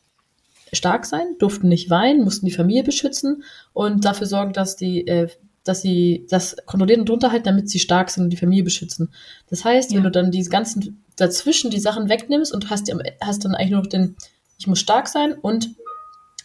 stark 0.72 1.04
sein, 1.04 1.36
durften 1.38 1.68
nicht 1.68 1.90
weinen, 1.90 2.24
mussten 2.24 2.46
die 2.46 2.52
Familie 2.52 2.84
beschützen 2.84 3.44
und 3.72 4.04
dafür 4.04 4.26
sorgen, 4.26 4.52
dass 4.52 4.76
die 4.76 5.06
äh, 5.06 5.28
dass 5.68 5.82
sie 5.82 6.26
das 6.30 6.56
kontrollieren 6.66 7.00
und 7.00 7.08
drunter 7.08 7.32
halten, 7.32 7.44
damit 7.44 7.68
sie 7.68 7.78
stark 7.78 8.10
sind 8.10 8.24
und 8.24 8.30
die 8.30 8.36
Familie 8.36 8.64
beschützen. 8.64 9.10
Das 9.48 9.64
heißt, 9.64 9.90
ja. 9.90 9.96
wenn 9.96 10.04
du 10.04 10.10
dann 10.10 10.30
diese 10.30 10.50
ganzen 10.50 11.04
dazwischen 11.16 11.70
die 11.70 11.80
Sachen 11.80 12.08
wegnimmst 12.08 12.54
und 12.54 12.70
hast, 12.70 12.92
hast 13.20 13.44
dann 13.44 13.54
eigentlich 13.54 13.70
nur 13.70 13.80
noch 13.80 13.88
den, 13.88 14.16
ich 14.58 14.66
muss 14.66 14.78
stark 14.78 15.08
sein 15.08 15.34
und 15.34 15.70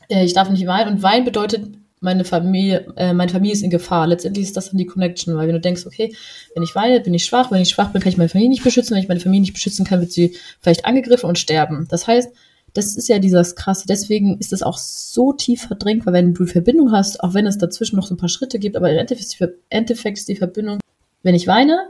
äh, 0.10 0.26
ich 0.26 0.34
darf 0.34 0.50
nicht 0.50 0.66
weinen. 0.68 0.96
Und 0.96 1.04
Wein 1.04 1.26
bedeutet, 1.26 1.68
meine 2.02 2.26
Familie, 2.26 2.92
äh, 2.98 3.14
meine 3.14 3.32
Familie 3.32 3.54
ist 3.54 3.62
in 3.62 3.70
Gefahr. 3.70 4.08
Letztendlich 4.08 4.48
ist 4.48 4.58
das 4.58 4.70
dann 4.70 4.78
die 4.78 4.88
Connection, 4.88 5.36
weil 5.36 5.48
wenn 5.48 5.56
du 5.56 5.62
denkst, 5.62 5.86
okay, 5.86 6.14
wenn 6.56 6.64
ich 6.64 6.74
weine, 6.74 7.00
bin 7.00 7.14
ich 7.14 7.26
schwach, 7.26 7.52
wenn 7.52 7.62
ich 7.62 7.70
schwach 7.70 7.92
bin, 7.92 8.02
kann 8.02 8.12
ich 8.12 8.18
meine 8.18 8.30
Familie 8.30 8.50
nicht 8.50 8.64
beschützen, 8.64 8.96
wenn 8.96 9.04
ich 9.04 9.08
meine 9.08 9.20
Familie 9.20 9.42
nicht 9.42 9.54
beschützen 9.54 9.86
kann, 9.86 10.02
wird 10.02 10.12
sie 10.12 10.36
vielleicht 10.60 10.86
angegriffen 10.86 11.30
und 11.30 11.38
sterben. 11.38 11.88
Das 11.90 12.08
heißt, 12.08 12.32
das 12.74 12.96
ist 12.96 13.10
ja 13.10 13.20
dieses 13.20 13.56
krasse. 13.56 13.86
Deswegen 13.88 14.38
ist 14.40 14.54
es 14.54 14.64
auch 14.64 14.78
so 14.78 15.34
tief 15.34 15.64
verdrängt, 15.64 16.06
weil 16.06 16.14
wenn 16.14 16.34
du 16.34 16.46
Verbindung 16.46 16.92
hast, 16.92 17.22
auch 17.24 17.34
wenn 17.34 17.46
es 17.46 17.58
dazwischen 17.58 17.98
noch 17.98 18.08
so 18.08 18.14
ein 18.14 18.18
paar 18.18 18.30
Schritte 18.30 18.60
gibt, 18.60 18.76
aber 18.76 18.92
im 18.92 18.98
Endeffekt 18.98 20.18
ist 20.18 20.28
die 20.28 20.36
Verbindung, 20.36 20.80
wenn 21.24 21.36
ich 21.36 21.48
weine, 21.48 21.90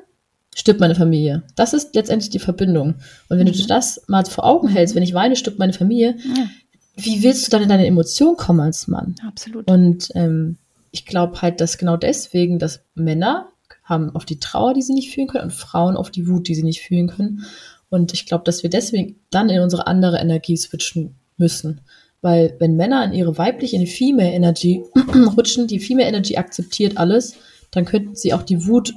stirbt 0.56 0.80
meine 0.80 0.96
Familie. 0.96 1.44
Das 1.56 1.74
ist 1.74 1.96
letztendlich 1.96 2.30
die 2.30 2.40
Verbindung. 2.40 2.96
Und 3.30 3.38
wenn 3.38 3.48
mhm. 3.48 3.54
du 3.54 3.68
das 3.68 4.02
mal 4.08 4.26
vor 4.26 4.46
Augen 4.46 4.68
hältst, 4.68 4.96
wenn 4.96 5.04
ich 5.04 5.14
weine, 5.14 5.36
stirbt 5.36 5.60
meine 5.60 5.74
Familie, 5.74 6.18
ja. 6.18 6.48
wie 6.96 7.24
willst 7.24 7.46
du 7.46 7.52
dann 7.52 7.64
in 7.64 7.70
deine 7.70 7.86
Emotion 7.86 8.36
kommen 8.36 8.60
als 8.60 8.88
Mann? 8.88 9.16
Absolut. 9.26 9.70
Und 9.70 10.10
ähm, 10.16 10.58
ich 10.92 11.06
glaube 11.06 11.42
halt, 11.42 11.62
dass 11.62 11.78
genau 11.78 11.96
deswegen, 11.96 12.60
dass 12.60 12.82
Männer 12.96 13.50
haben 13.84 14.16
auf 14.16 14.26
die 14.26 14.40
Trauer, 14.40 14.74
die 14.74 14.82
sie 14.82 14.94
nicht 14.94 15.14
fühlen 15.14 15.28
können, 15.28 15.46
und 15.46 15.54
Frauen 15.54 15.96
auf 15.96 16.12
die 16.12 16.28
Wut, 16.28 16.48
die 16.48 16.56
sie 16.56 16.64
nicht 16.64 16.82
fühlen 16.82 17.08
können. 17.08 17.46
Und 17.92 18.14
ich 18.14 18.26
glaube, 18.26 18.46
dass 18.46 18.64
wir 18.64 18.70
deswegen 18.70 19.18
dann 19.32 19.50
in 19.50 19.60
unsere 19.60 19.86
andere 19.86 20.18
Energie 20.18 20.56
switchen 20.56 21.16
müssen. 21.38 21.82
Weil 22.22 22.56
wenn 22.58 22.78
Männer 22.78 23.04
in 23.04 23.12
ihre 23.12 23.38
weibliche, 23.38 23.76
in 23.76 23.82
die 23.82 23.92
Female 23.92 24.32
Energy 24.32 24.82
rutschen, 25.38 25.68
die 25.68 25.80
Female 25.80 26.08
Energy 26.08 26.38
akzeptiert 26.38 26.98
alles, 26.98 27.36
dann 27.70 27.84
könnten 27.84 28.16
sie 28.16 28.34
auch 28.34 28.44
die 28.44 28.66
Wut 28.66 28.94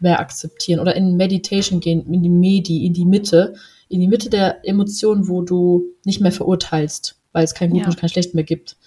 mehr 0.00 0.20
akzeptieren 0.20 0.80
oder 0.80 0.96
in 0.96 1.18
Meditation 1.18 1.80
gehen, 1.80 2.10
in 2.10 2.22
die 2.22 2.30
Medi, 2.30 2.86
in 2.86 2.94
die 2.94 3.04
Mitte, 3.04 3.54
in 3.90 4.00
die 4.00 4.08
Mitte 4.08 4.30
der 4.30 4.66
Emotionen, 4.66 5.28
wo 5.28 5.42
du 5.42 5.84
nicht 6.06 6.22
mehr 6.22 6.32
verurteilst, 6.32 7.16
weil 7.32 7.44
es 7.44 7.54
kein 7.54 7.70
Gut 7.70 7.82
ja. 7.82 7.88
und 7.88 7.98
kein 7.98 8.08
Schlecht 8.08 8.34
mehr 8.34 8.44
gibt. 8.44 8.78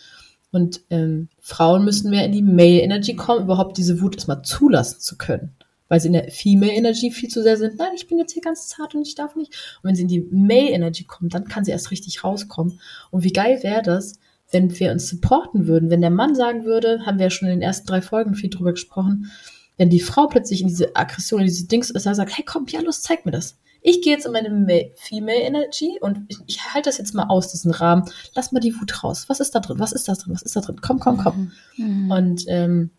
Und 0.51 0.81
ähm, 0.89 1.29
Frauen 1.39 1.86
müssen 1.86 2.10
mehr 2.10 2.25
in 2.25 2.31
die 2.31 2.41
Male 2.41 2.81
Energy 2.81 3.15
kommen, 3.15 3.43
überhaupt 3.43 3.77
diese 3.77 4.01
Wut 4.01 4.15
erstmal 4.15 4.41
zulassen 4.41 5.00
zu 5.00 5.15
können. 5.17 5.51
Weil 5.94 6.00
sie 6.00 6.08
in 6.08 6.14
der 6.14 6.32
Female 6.32 6.72
Energy 6.72 7.12
viel 7.12 7.30
zu 7.30 7.44
sehr 7.44 7.56
sind. 7.56 7.78
Nein, 7.78 7.92
ich 7.94 8.08
bin 8.08 8.18
jetzt 8.18 8.32
hier 8.32 8.42
ganz 8.42 8.68
zart 8.68 8.96
und 8.96 9.06
ich 9.08 9.14
darf 9.14 9.36
nicht. 9.36 9.54
Und 9.84 9.90
wenn 9.90 9.96
sie 9.96 10.02
in 10.02 10.08
die 10.08 10.28
Male 10.32 10.72
Energy 10.72 11.04
kommt, 11.04 11.36
dann 11.36 11.48
kann 11.48 11.66
sie 11.66 11.70
erst 11.70 11.92
richtig 11.92 12.24
rauskommen. 12.24 12.80
Und 13.12 13.24
wie 13.24 13.32
geil 13.32 13.62
wäre 13.62 13.84
das, 13.84 14.14
wenn 14.50 14.80
wir 14.80 14.92
uns 14.92 15.08
supporten 15.08 15.68
würden, 15.68 15.92
wenn 15.92 16.02
der 16.02 16.10
Mann 16.10 16.34
sagen 16.34 16.66
würde, 16.66 17.06
haben 17.06 17.20
wir 17.20 17.28
ja 17.28 17.30
schon 17.30 17.48
in 17.48 17.60
den 17.60 17.62
ersten 17.62 17.86
drei 17.86 18.02
Folgen 18.02 18.34
viel 18.34 18.50
drüber 18.50 18.72
gesprochen, 18.72 19.30
wenn 19.78 19.92
die 19.92 20.00
Frau 20.00 20.26
plötzlich 20.26 20.62
in 20.62 20.68
diese 20.68 20.96
Aggression, 20.96 21.42
in 21.42 21.46
diese 21.46 21.68
Dings 21.68 21.92
ist, 21.92 22.08
er 22.08 22.16
sagt, 22.16 22.36
hey 22.36 22.44
komm, 22.44 22.66
ja 22.70 22.82
los, 22.82 23.04
zeig 23.04 23.24
mir 23.28 23.32
das. 23.32 23.60
Ich 23.84 24.02
gehe 24.02 24.14
jetzt 24.14 24.26
in 24.26 24.32
meine 24.32 24.92
Female 24.96 25.42
Energy 25.42 26.00
und 26.02 26.22
ich, 26.28 26.38
ich 26.48 26.74
halte 26.74 26.90
das 26.90 26.98
jetzt 26.98 27.14
mal 27.14 27.28
aus, 27.28 27.52
diesen 27.52 27.70
Rahmen. 27.70 28.10
Lass 28.34 28.52
mal 28.52 28.62
die 28.62 28.74
Wut 28.82 29.04
raus. 29.04 29.26
Was 29.28 29.40
ist 29.40 29.54
da 29.54 29.60
drin? 29.60 29.78
Was 29.78 29.92
ist 29.92 30.08
da 30.08 30.14
drin? 30.14 30.34
Was 30.34 30.42
ist 30.42 30.56
da 30.56 30.62
drin? 30.62 30.78
Komm, 30.82 31.00
komm, 31.00 31.18
komm. 31.18 31.52
Mhm. 31.78 32.10
Und 32.10 32.46
ähm, 32.48 32.90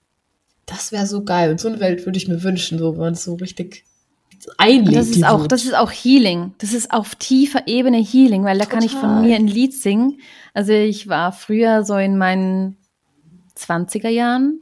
das 0.66 0.92
wäre 0.92 1.06
so 1.06 1.24
geil. 1.24 1.50
Und 1.50 1.60
so 1.60 1.68
eine 1.68 1.80
Welt 1.80 2.04
würde 2.06 2.16
ich 2.16 2.28
mir 2.28 2.42
wünschen, 2.42 2.78
so, 2.78 2.92
wenn 2.92 3.00
man 3.00 3.12
es 3.14 3.24
so 3.24 3.34
richtig 3.34 3.84
einlebt. 4.58 4.96
Das 4.96 5.08
ist, 5.08 5.24
auch, 5.24 5.46
das 5.46 5.64
ist 5.64 5.74
auch 5.74 5.90
Healing. 5.90 6.54
Das 6.58 6.72
ist 6.72 6.90
auf 6.90 7.14
tiefer 7.14 7.66
Ebene 7.66 7.98
Healing, 7.98 8.44
weil 8.44 8.58
da 8.58 8.64
Total. 8.64 8.78
kann 8.78 8.86
ich 8.86 8.94
von 8.94 9.22
mir 9.22 9.36
ein 9.36 9.46
Lied 9.46 9.74
singen. 9.74 10.20
Also 10.52 10.72
ich 10.72 11.08
war 11.08 11.32
früher 11.32 11.84
so 11.84 11.96
in 11.96 12.18
meinen 12.18 12.76
20er 13.56 14.08
Jahren 14.08 14.60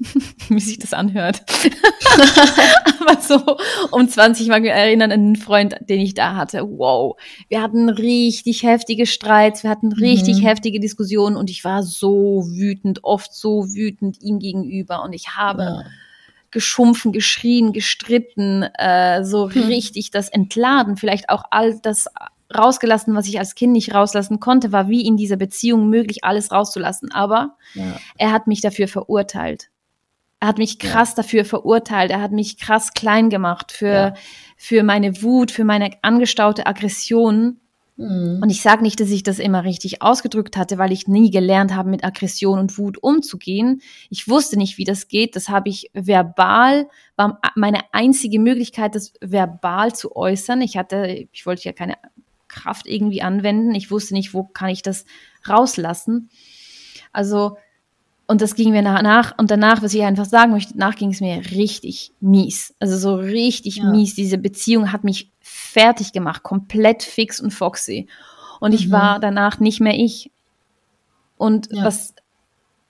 wie 0.48 0.60
sich 0.60 0.78
das 0.78 0.92
anhört. 0.92 1.42
Aber 3.00 3.20
so 3.20 3.56
um 3.90 4.08
20 4.08 4.48
mag 4.48 4.64
ich 4.64 4.70
erinnern 4.70 5.12
an 5.12 5.20
einen 5.20 5.36
Freund, 5.36 5.76
den 5.88 6.00
ich 6.00 6.14
da 6.14 6.34
hatte. 6.34 6.62
Wow. 6.62 7.16
Wir 7.48 7.62
hatten 7.62 7.88
richtig 7.88 8.62
heftige 8.62 9.06
Streits, 9.06 9.62
wir 9.62 9.70
hatten 9.70 9.92
richtig 9.92 10.38
mhm. 10.38 10.46
heftige 10.46 10.80
Diskussionen 10.80 11.36
und 11.36 11.50
ich 11.50 11.64
war 11.64 11.82
so 11.82 12.46
wütend, 12.48 13.04
oft 13.04 13.34
so 13.34 13.74
wütend 13.74 14.20
ihm 14.20 14.38
gegenüber 14.38 15.02
und 15.02 15.12
ich 15.12 15.36
habe 15.36 15.62
ja. 15.62 15.84
geschumpfen, 16.50 17.12
geschrien, 17.12 17.72
gestritten, 17.72 18.62
äh, 18.62 19.24
so 19.24 19.46
mhm. 19.46 19.62
richtig 19.62 20.10
das 20.10 20.28
Entladen, 20.28 20.96
vielleicht 20.96 21.28
auch 21.28 21.44
all 21.50 21.78
das 21.80 22.08
rausgelassen, 22.54 23.14
was 23.14 23.26
ich 23.26 23.38
als 23.38 23.54
Kind 23.54 23.72
nicht 23.72 23.94
rauslassen 23.94 24.40
konnte, 24.40 24.72
war 24.72 24.88
wie 24.88 25.04
in 25.04 25.16
dieser 25.16 25.36
Beziehung 25.36 25.88
möglich, 25.88 26.22
alles 26.22 26.52
rauszulassen. 26.52 27.10
Aber 27.12 27.56
ja. 27.74 27.98
er 28.18 28.32
hat 28.32 28.46
mich 28.46 28.60
dafür 28.60 28.88
verurteilt. 28.88 29.70
Er 30.40 30.48
hat 30.48 30.58
mich 30.58 30.78
krass 30.78 31.10
ja. 31.10 31.22
dafür 31.22 31.44
verurteilt. 31.44 32.10
Er 32.10 32.20
hat 32.20 32.32
mich 32.32 32.58
krass 32.58 32.92
klein 32.92 33.30
gemacht 33.30 33.72
für, 33.72 33.86
ja. 33.86 34.14
für 34.56 34.82
meine 34.82 35.22
Wut, 35.22 35.50
für 35.50 35.64
meine 35.64 35.90
angestaute 36.02 36.66
Aggression. 36.66 37.60
Mhm. 37.96 38.40
Und 38.42 38.50
ich 38.50 38.60
sage 38.60 38.82
nicht, 38.82 39.00
dass 39.00 39.08
ich 39.08 39.22
das 39.22 39.38
immer 39.38 39.64
richtig 39.64 40.02
ausgedrückt 40.02 40.56
hatte, 40.58 40.76
weil 40.76 40.92
ich 40.92 41.08
nie 41.08 41.30
gelernt 41.30 41.74
habe, 41.74 41.88
mit 41.88 42.04
Aggression 42.04 42.58
und 42.58 42.76
Wut 42.76 42.98
umzugehen. 43.02 43.80
Ich 44.10 44.28
wusste 44.28 44.58
nicht, 44.58 44.76
wie 44.76 44.84
das 44.84 45.08
geht. 45.08 45.36
Das 45.36 45.48
habe 45.48 45.70
ich 45.70 45.90
verbal, 45.94 46.88
war 47.16 47.40
meine 47.54 47.80
einzige 47.92 48.38
Möglichkeit, 48.38 48.94
das 48.94 49.14
verbal 49.22 49.94
zu 49.94 50.14
äußern. 50.14 50.60
Ich 50.60 50.76
hatte, 50.76 51.26
ich 51.32 51.46
wollte 51.46 51.64
ja 51.64 51.72
keine 51.72 51.94
Kraft 52.48 52.86
irgendwie 52.86 53.22
anwenden. 53.22 53.74
Ich 53.74 53.90
wusste 53.90 54.12
nicht, 54.12 54.34
wo 54.34 54.44
kann 54.44 54.68
ich 54.68 54.82
das 54.82 55.06
rauslassen. 55.48 56.28
Also 57.12 57.56
und 58.26 58.40
das 58.40 58.54
ging 58.56 58.70
mir 58.70 58.82
nach, 58.82 59.38
und 59.38 59.50
danach, 59.50 59.82
was 59.82 59.94
ich 59.94 60.02
einfach 60.02 60.24
sagen 60.24 60.52
möchte, 60.52 60.72
danach 60.76 60.96
ging 60.96 61.12
es 61.12 61.20
mir 61.20 61.36
richtig 61.52 62.12
mies. 62.20 62.74
Also 62.80 62.98
so 62.98 63.14
richtig 63.14 63.76
ja. 63.76 63.90
mies. 63.90 64.14
Diese 64.14 64.38
Beziehung 64.38 64.90
hat 64.92 65.04
mich 65.04 65.30
fertig 65.40 66.12
gemacht, 66.12 66.42
komplett 66.42 67.04
fix 67.04 67.40
und 67.40 67.52
foxy. 67.52 68.08
Und 68.60 68.72
ich 68.72 68.88
mhm. 68.88 68.92
war 68.92 69.20
danach 69.20 69.60
nicht 69.60 69.80
mehr 69.80 69.94
ich. 69.94 70.32
Und 71.36 71.68
ja. 71.70 71.84
was, 71.84 72.14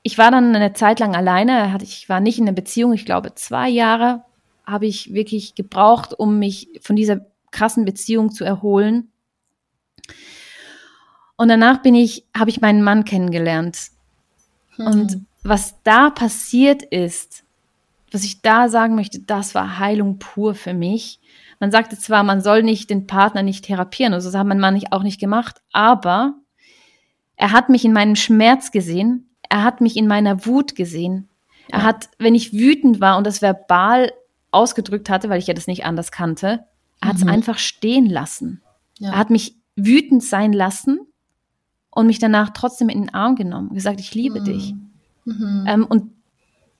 ich 0.02 0.16
war 0.16 0.30
dann 0.30 0.54
eine 0.54 0.72
Zeit 0.72 1.00
lang 1.00 1.14
alleine, 1.14 1.76
ich 1.82 2.08
war 2.08 2.20
nicht 2.20 2.38
in 2.38 2.44
einer 2.44 2.54
Beziehung, 2.54 2.94
ich 2.94 3.04
glaube 3.04 3.34
zwei 3.34 3.68
Jahre 3.68 4.22
habe 4.64 4.86
ich 4.86 5.12
wirklich 5.12 5.54
gebraucht, 5.54 6.12
um 6.12 6.38
mich 6.38 6.68
von 6.80 6.96
dieser 6.96 7.20
krassen 7.50 7.84
Beziehung 7.84 8.32
zu 8.32 8.44
erholen. 8.44 9.12
Und 11.36 11.48
danach 11.48 11.82
bin 11.82 11.94
ich, 11.94 12.26
habe 12.36 12.50
ich 12.50 12.60
meinen 12.60 12.82
Mann 12.82 13.04
kennengelernt. 13.04 13.90
Mhm. 14.78 14.86
Und 14.86 15.26
was 15.42 15.82
da 15.82 16.10
passiert 16.10 16.82
ist, 16.82 17.44
was 18.12 18.24
ich 18.24 18.42
da 18.42 18.68
sagen 18.68 18.94
möchte, 18.94 19.20
das 19.20 19.54
war 19.54 19.78
Heilung 19.78 20.18
pur 20.18 20.54
für 20.54 20.74
mich. 20.74 21.20
Man 21.60 21.70
sagte 21.70 21.98
zwar, 21.98 22.22
man 22.22 22.40
soll 22.40 22.62
nicht 22.62 22.90
den 22.90 23.06
Partner 23.06 23.42
nicht 23.42 23.64
therapieren, 23.64 24.12
also 24.12 24.28
das 24.28 24.38
hat 24.38 24.46
mein 24.46 24.60
Mann 24.60 24.80
auch 24.90 25.02
nicht 25.02 25.20
gemacht, 25.20 25.60
aber 25.72 26.34
er 27.36 27.52
hat 27.52 27.68
mich 27.68 27.84
in 27.84 27.92
meinem 27.92 28.16
Schmerz 28.16 28.70
gesehen, 28.70 29.30
er 29.48 29.62
hat 29.62 29.80
mich 29.80 29.96
in 29.96 30.06
meiner 30.06 30.46
Wut 30.46 30.74
gesehen. 30.74 31.28
Er 31.68 31.82
hat, 31.82 32.08
wenn 32.18 32.34
ich 32.34 32.52
wütend 32.52 33.00
war 33.00 33.18
und 33.18 33.26
das 33.26 33.42
verbal 33.42 34.12
ausgedrückt 34.52 35.10
hatte, 35.10 35.28
weil 35.28 35.40
ich 35.40 35.48
ja 35.48 35.54
das 35.54 35.66
nicht 35.66 35.84
anders 35.84 36.12
kannte, 36.12 36.64
er 37.00 37.08
hat 37.08 37.16
es 37.16 37.24
mhm. 37.24 37.30
einfach 37.30 37.58
stehen 37.58 38.06
lassen. 38.06 38.62
Ja. 38.98 39.10
Er 39.10 39.18
hat 39.18 39.30
mich 39.30 39.56
wütend 39.74 40.22
sein 40.22 40.52
lassen 40.52 41.00
und 41.96 42.06
mich 42.06 42.18
danach 42.18 42.50
trotzdem 42.50 42.90
in 42.90 43.00
den 43.00 43.14
Arm 43.14 43.36
genommen, 43.36 43.72
gesagt, 43.72 44.00
ich 44.00 44.14
liebe 44.14 44.40
mhm. 44.40 44.44
dich. 44.44 44.74
Mhm. 45.24 45.64
Ähm, 45.66 45.86
und 45.86 46.12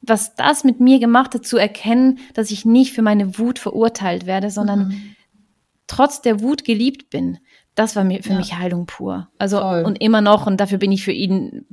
was 0.03 0.35
das 0.35 0.63
mit 0.63 0.79
mir 0.79 0.99
gemacht 1.01 1.35
hat, 1.35 1.47
zu 1.47 1.57
erkennen, 1.57 2.19
dass 2.35 2.51
ich 2.51 2.67
nicht 2.67 2.93
für 2.93 3.01
meine 3.01 3.39
Wut 3.39 3.59
verurteilt 3.59 4.27
werde, 4.27 4.51
sondern 4.51 4.89
mhm. 4.89 5.17
trotz 5.87 6.21
der 6.21 6.43
Wut 6.43 6.65
geliebt 6.65 7.09
bin, 7.09 7.39
das 7.75 7.97
war 7.97 8.05
mir 8.05 8.23
für 8.23 8.33
ja. 8.33 8.37
mich 8.37 8.59
Heilung 8.59 8.85
pur. 8.85 9.29
Also 9.39 9.59
Voll. 9.59 9.85
und 9.85 10.03
immer 10.03 10.21
noch 10.21 10.47
und 10.47 10.59
dafür 10.59 10.77
bin 10.77 10.93
ich 10.93 11.03
für 11.03 11.13
ihn 11.13 11.65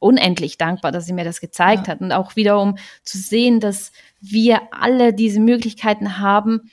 unendlich 0.00 0.58
dankbar, 0.58 0.90
dass 0.90 1.06
sie 1.06 1.12
mir 1.12 1.24
das 1.24 1.40
gezeigt 1.40 1.86
ja. 1.86 1.92
hat 1.92 2.00
und 2.00 2.10
auch 2.10 2.34
wiederum 2.34 2.76
zu 3.04 3.18
sehen, 3.18 3.60
dass 3.60 3.92
wir 4.20 4.62
alle 4.72 5.14
diese 5.14 5.38
Möglichkeiten 5.38 6.18
haben, 6.18 6.72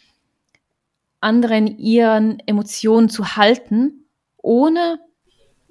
anderen 1.21 1.67
ihren 1.77 2.39
Emotionen 2.47 3.07
zu 3.07 3.35
halten, 3.35 4.07
ohne 4.37 4.99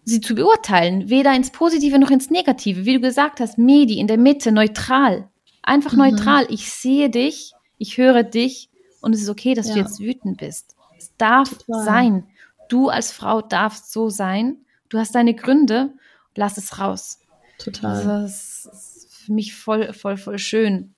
sie 0.04 0.20
zu 0.20 0.34
beurteilen, 0.34 1.08
weder 1.08 1.34
ins 1.34 1.50
Positive 1.50 1.98
noch 1.98 2.10
ins 2.10 2.30
Negative. 2.30 2.84
Wie 2.84 2.94
du 2.94 3.00
gesagt 3.00 3.40
hast, 3.40 3.58
Medi 3.58 3.98
in 3.98 4.06
der 4.06 4.18
Mitte, 4.18 4.52
neutral. 4.52 5.28
Einfach 5.62 5.92
mhm. 5.92 5.98
neutral. 5.98 6.46
Ich 6.50 6.70
sehe 6.70 7.10
dich, 7.10 7.52
ich 7.78 7.98
höre 7.98 8.22
dich 8.22 8.70
und 9.00 9.14
es 9.14 9.22
ist 9.22 9.28
okay, 9.28 9.54
dass 9.54 9.68
ja. 9.68 9.74
du 9.74 9.80
jetzt 9.80 10.00
wütend 10.00 10.38
bist. 10.38 10.76
Es 10.98 11.16
darf 11.16 11.58
Total. 11.58 11.84
sein. 11.84 12.26
Du 12.68 12.88
als 12.88 13.12
Frau 13.12 13.40
darfst 13.40 13.92
so 13.92 14.08
sein. 14.08 14.58
Du 14.88 14.98
hast 14.98 15.14
deine 15.14 15.34
Gründe, 15.34 15.92
lass 16.34 16.58
es 16.58 16.78
raus. 16.78 17.18
Total. 17.58 17.96
Also, 17.96 18.08
das 18.08 18.66
ist 18.72 19.14
für 19.14 19.32
mich 19.32 19.54
voll, 19.54 19.92
voll, 19.92 20.16
voll 20.16 20.38
schön. 20.38 20.94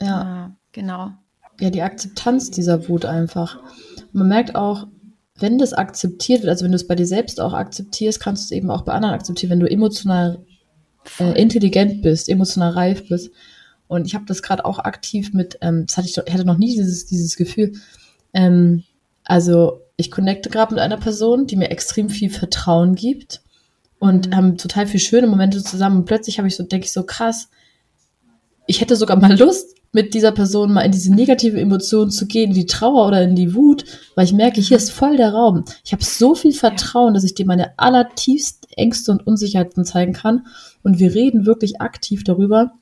Ja. 0.00 0.06
ja 0.06 0.56
genau. 0.72 1.12
Ja, 1.60 1.70
die 1.70 1.82
Akzeptanz 1.82 2.50
dieser 2.50 2.88
Wut 2.88 3.04
einfach. 3.04 3.58
Man 4.12 4.28
merkt 4.28 4.54
auch, 4.54 4.86
wenn 5.40 5.58
das 5.58 5.72
akzeptiert 5.72 6.42
wird, 6.42 6.50
also 6.50 6.64
wenn 6.64 6.72
du 6.72 6.76
es 6.76 6.86
bei 6.86 6.94
dir 6.94 7.06
selbst 7.06 7.40
auch 7.40 7.52
akzeptierst, 7.52 8.20
kannst 8.20 8.42
du 8.42 8.54
es 8.54 8.58
eben 8.58 8.70
auch 8.70 8.82
bei 8.82 8.92
anderen 8.92 9.14
akzeptieren, 9.14 9.50
wenn 9.50 9.60
du 9.60 9.70
emotional 9.70 10.44
äh, 11.18 11.40
intelligent 11.40 12.02
bist, 12.02 12.28
emotional 12.28 12.72
reif 12.72 13.08
bist. 13.08 13.30
Und 13.86 14.06
ich 14.06 14.14
habe 14.14 14.26
das 14.26 14.42
gerade 14.42 14.64
auch 14.64 14.78
aktiv 14.78 15.32
mit, 15.32 15.58
ähm, 15.62 15.86
das 15.86 15.96
hatte 15.96 16.08
ich, 16.08 16.16
ich 16.16 16.32
hatte 16.32 16.44
noch 16.44 16.58
nie 16.58 16.74
dieses, 16.74 17.06
dieses 17.06 17.36
Gefühl. 17.36 17.72
Ähm, 18.34 18.84
also 19.24 19.80
ich 19.96 20.10
connecte 20.10 20.50
gerade 20.50 20.74
mit 20.74 20.82
einer 20.82 20.96
Person, 20.96 21.46
die 21.46 21.56
mir 21.56 21.70
extrem 21.70 22.08
viel 22.08 22.30
Vertrauen 22.30 22.94
gibt 22.94 23.42
und 23.98 24.28
mhm. 24.28 24.36
haben 24.36 24.58
total 24.58 24.86
viele 24.86 25.00
schöne 25.00 25.26
Momente 25.26 25.62
zusammen. 25.62 25.98
Und 25.98 26.04
plötzlich 26.04 26.38
habe 26.38 26.48
ich 26.48 26.56
so, 26.56 26.62
denke 26.62 26.86
ich 26.86 26.92
so 26.92 27.04
krass, 27.04 27.48
ich 28.68 28.80
hätte 28.82 28.96
sogar 28.96 29.16
mal 29.16 29.36
Lust, 29.36 29.74
mit 29.92 30.12
dieser 30.12 30.32
Person 30.32 30.74
mal 30.74 30.82
in 30.82 30.92
diese 30.92 31.12
negative 31.12 31.58
Emotion 31.58 32.10
zu 32.10 32.26
gehen, 32.26 32.50
in 32.50 32.54
die 32.54 32.66
Trauer 32.66 33.06
oder 33.08 33.22
in 33.22 33.34
die 33.34 33.54
Wut, 33.54 33.84
weil 34.14 34.26
ich 34.26 34.34
merke, 34.34 34.60
hier 34.60 34.76
ist 34.76 34.90
voll 34.90 35.16
der 35.16 35.32
Raum. 35.32 35.64
Ich 35.84 35.92
habe 35.92 36.04
so 36.04 36.34
viel 36.34 36.52
Vertrauen, 36.52 37.14
dass 37.14 37.24
ich 37.24 37.34
dir 37.34 37.46
meine 37.46 37.78
allertiefsten 37.78 38.70
Ängste 38.76 39.12
und 39.12 39.26
Unsicherheiten 39.26 39.86
zeigen 39.86 40.12
kann. 40.12 40.46
Und 40.82 40.98
wir 40.98 41.14
reden 41.14 41.46
wirklich 41.46 41.80
aktiv 41.80 42.22
darüber. 42.22 42.72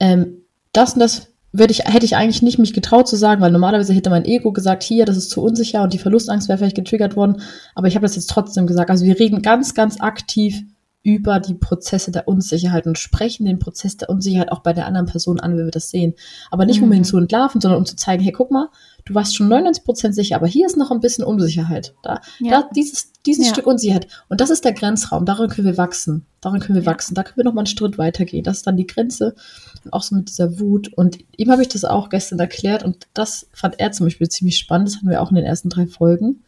Ähm, 0.00 0.38
das 0.72 0.94
und 0.94 1.00
das 1.00 1.28
ich, 1.52 1.84
hätte 1.84 2.06
ich 2.06 2.16
eigentlich 2.16 2.42
nicht 2.42 2.58
mich 2.58 2.72
getraut 2.72 3.08
zu 3.08 3.16
sagen, 3.16 3.40
weil 3.40 3.52
normalerweise 3.52 3.92
hätte 3.92 4.10
mein 4.10 4.24
Ego 4.24 4.52
gesagt, 4.52 4.82
hier, 4.82 5.04
das 5.04 5.16
ist 5.16 5.30
zu 5.30 5.42
unsicher 5.42 5.82
und 5.82 5.92
die 5.92 5.98
Verlustangst 5.98 6.48
wäre 6.48 6.58
vielleicht 6.58 6.76
getriggert 6.76 7.16
worden. 7.16 7.42
Aber 7.74 7.88
ich 7.88 7.94
habe 7.94 8.06
das 8.06 8.16
jetzt 8.16 8.30
trotzdem 8.30 8.66
gesagt. 8.66 8.90
Also 8.90 9.04
wir 9.04 9.18
reden 9.18 9.42
ganz, 9.42 9.74
ganz 9.74 10.00
aktiv 10.00 10.62
über 11.06 11.38
die 11.38 11.54
Prozesse 11.54 12.10
der 12.10 12.26
Unsicherheit 12.26 12.88
und 12.88 12.98
sprechen 12.98 13.46
den 13.46 13.60
Prozess 13.60 13.96
der 13.96 14.10
Unsicherheit 14.10 14.50
auch 14.50 14.58
bei 14.58 14.72
der 14.72 14.86
anderen 14.86 15.06
Person 15.06 15.38
an, 15.38 15.56
wenn 15.56 15.64
wir 15.64 15.70
das 15.70 15.88
sehen. 15.88 16.14
Aber 16.50 16.66
nicht, 16.66 16.82
um 16.82 16.92
ihn 16.92 16.98
mhm. 16.98 17.04
zu 17.04 17.16
entlarven, 17.16 17.60
sondern 17.60 17.78
um 17.78 17.86
zu 17.86 17.94
zeigen, 17.94 18.24
hey, 18.24 18.32
guck 18.32 18.50
mal, 18.50 18.70
du 19.04 19.14
warst 19.14 19.36
schon 19.36 19.46
99% 19.48 20.10
sicher, 20.10 20.34
aber 20.34 20.48
hier 20.48 20.66
ist 20.66 20.76
noch 20.76 20.90
ein 20.90 20.98
bisschen 20.98 21.22
Unsicherheit. 21.22 21.94
Da, 22.02 22.20
ja. 22.40 22.50
da 22.50 22.70
dieses, 22.74 23.12
dieses 23.24 23.46
ja. 23.46 23.52
Stück 23.52 23.68
Unsicherheit. 23.68 24.08
Und 24.28 24.40
das 24.40 24.50
ist 24.50 24.64
der 24.64 24.72
Grenzraum, 24.72 25.24
darin 25.24 25.48
können 25.48 25.68
wir 25.68 25.76
wachsen. 25.76 26.26
daran 26.40 26.58
können 26.58 26.74
wir 26.74 26.82
ja. 26.82 26.90
wachsen, 26.90 27.14
da 27.14 27.22
können 27.22 27.36
wir 27.36 27.44
noch 27.44 27.54
mal 27.54 27.60
einen 27.60 27.66
Schritt 27.68 27.98
weitergehen. 27.98 28.42
Das 28.42 28.56
ist 28.56 28.66
dann 28.66 28.76
die 28.76 28.88
Grenze. 28.88 29.36
Und 29.84 29.92
auch 29.92 30.02
so 30.02 30.16
mit 30.16 30.28
dieser 30.28 30.58
Wut. 30.58 30.92
Und 30.92 31.18
ihm 31.36 31.52
habe 31.52 31.62
ich 31.62 31.68
das 31.68 31.84
auch 31.84 32.08
gestern 32.08 32.40
erklärt 32.40 32.82
und 32.82 33.06
das 33.14 33.46
fand 33.52 33.78
er 33.78 33.92
zum 33.92 34.06
Beispiel 34.06 34.28
ziemlich 34.28 34.58
spannend. 34.58 34.88
Das 34.88 34.96
hatten 34.96 35.08
wir 35.08 35.22
auch 35.22 35.30
in 35.30 35.36
den 35.36 35.44
ersten 35.44 35.68
drei 35.68 35.86
Folgen. 35.86 36.42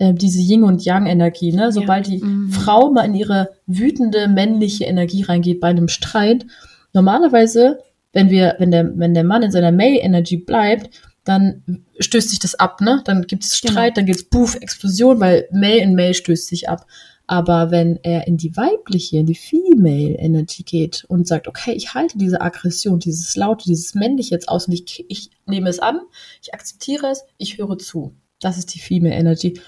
Äh, 0.00 0.14
diese 0.14 0.40
Yin- 0.40 0.64
und 0.64 0.82
Yang-Energie, 0.82 1.52
ne? 1.52 1.72
Sobald 1.72 2.08
ja. 2.08 2.14
die 2.14 2.24
mhm. 2.24 2.50
Frau 2.50 2.90
mal 2.90 3.04
in 3.04 3.14
ihre 3.14 3.50
wütende 3.66 4.28
männliche 4.28 4.84
Energie 4.84 5.22
reingeht 5.22 5.60
bei 5.60 5.68
einem 5.68 5.88
Streit, 5.88 6.46
normalerweise, 6.94 7.80
wenn 8.14 8.30
wir, 8.30 8.56
wenn 8.58 8.70
der, 8.70 8.98
wenn 8.98 9.12
der 9.12 9.24
Mann 9.24 9.42
in 9.42 9.50
seiner 9.50 9.72
Male-Energy 9.72 10.38
bleibt, 10.38 10.88
dann 11.24 11.84
stößt 11.98 12.30
sich 12.30 12.38
das 12.38 12.54
ab, 12.54 12.80
ne? 12.80 13.02
Dann 13.04 13.26
gibt 13.26 13.44
es 13.44 13.60
genau. 13.60 13.72
Streit, 13.72 13.94
genau. 13.94 13.94
dann 13.96 14.06
gibt 14.06 14.20
es 14.20 14.24
Buff, 14.24 14.54
Explosion, 14.54 15.20
weil 15.20 15.46
Male 15.52 15.80
in 15.80 15.94
Male 15.94 16.14
stößt 16.14 16.46
sich 16.46 16.70
ab. 16.70 16.86
Aber 17.26 17.70
wenn 17.70 17.98
er 18.02 18.26
in 18.26 18.38
die 18.38 18.56
weibliche, 18.56 19.18
in 19.18 19.26
die 19.26 19.34
Female 19.34 20.14
Energy 20.14 20.62
geht 20.62 21.04
und 21.08 21.28
sagt, 21.28 21.46
okay, 21.46 21.72
ich 21.72 21.92
halte 21.92 22.16
diese 22.16 22.40
Aggression, 22.40 23.00
dieses 23.00 23.36
Laute, 23.36 23.66
dieses 23.66 23.94
Männliche 23.94 24.34
jetzt 24.34 24.48
aus 24.48 24.66
und 24.66 24.72
ich, 24.72 25.04
ich 25.08 25.30
nehme 25.44 25.68
es 25.68 25.78
an, 25.78 26.00
ich 26.42 26.54
akzeptiere 26.54 27.08
es, 27.08 27.22
ich 27.36 27.58
höre 27.58 27.76
zu. 27.76 28.14
Das 28.40 28.56
ist 28.56 28.74
die 28.74 28.80
Female 28.80 29.14
Energy. 29.14 29.60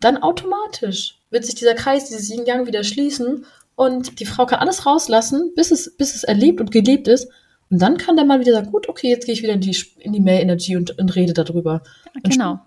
Dann 0.00 0.16
automatisch 0.18 1.20
wird 1.30 1.44
sich 1.44 1.54
dieser 1.54 1.74
Kreis, 1.74 2.08
dieses 2.08 2.30
Yin-Yang 2.30 2.66
wieder 2.66 2.84
schließen 2.84 3.44
und 3.74 4.20
die 4.20 4.26
Frau 4.26 4.46
kann 4.46 4.60
alles 4.60 4.86
rauslassen, 4.86 5.52
bis 5.56 5.70
es, 5.70 5.96
bis 5.96 6.14
es 6.14 6.24
erlebt 6.24 6.60
und 6.60 6.70
gelebt 6.70 7.08
ist 7.08 7.28
und 7.70 7.82
dann 7.82 7.98
kann 7.98 8.16
der 8.16 8.24
Mann 8.24 8.40
wieder 8.40 8.52
sagen, 8.52 8.70
gut, 8.70 8.88
okay, 8.88 9.08
jetzt 9.08 9.26
gehe 9.26 9.34
ich 9.34 9.42
wieder 9.42 9.52
in 9.52 9.60
die, 9.60 9.76
in 9.98 10.12
die 10.12 10.20
Male 10.20 10.40
Energy 10.40 10.76
und, 10.76 10.98
und 10.98 11.14
rede 11.14 11.34
darüber. 11.34 11.82
Genau. 12.22 12.60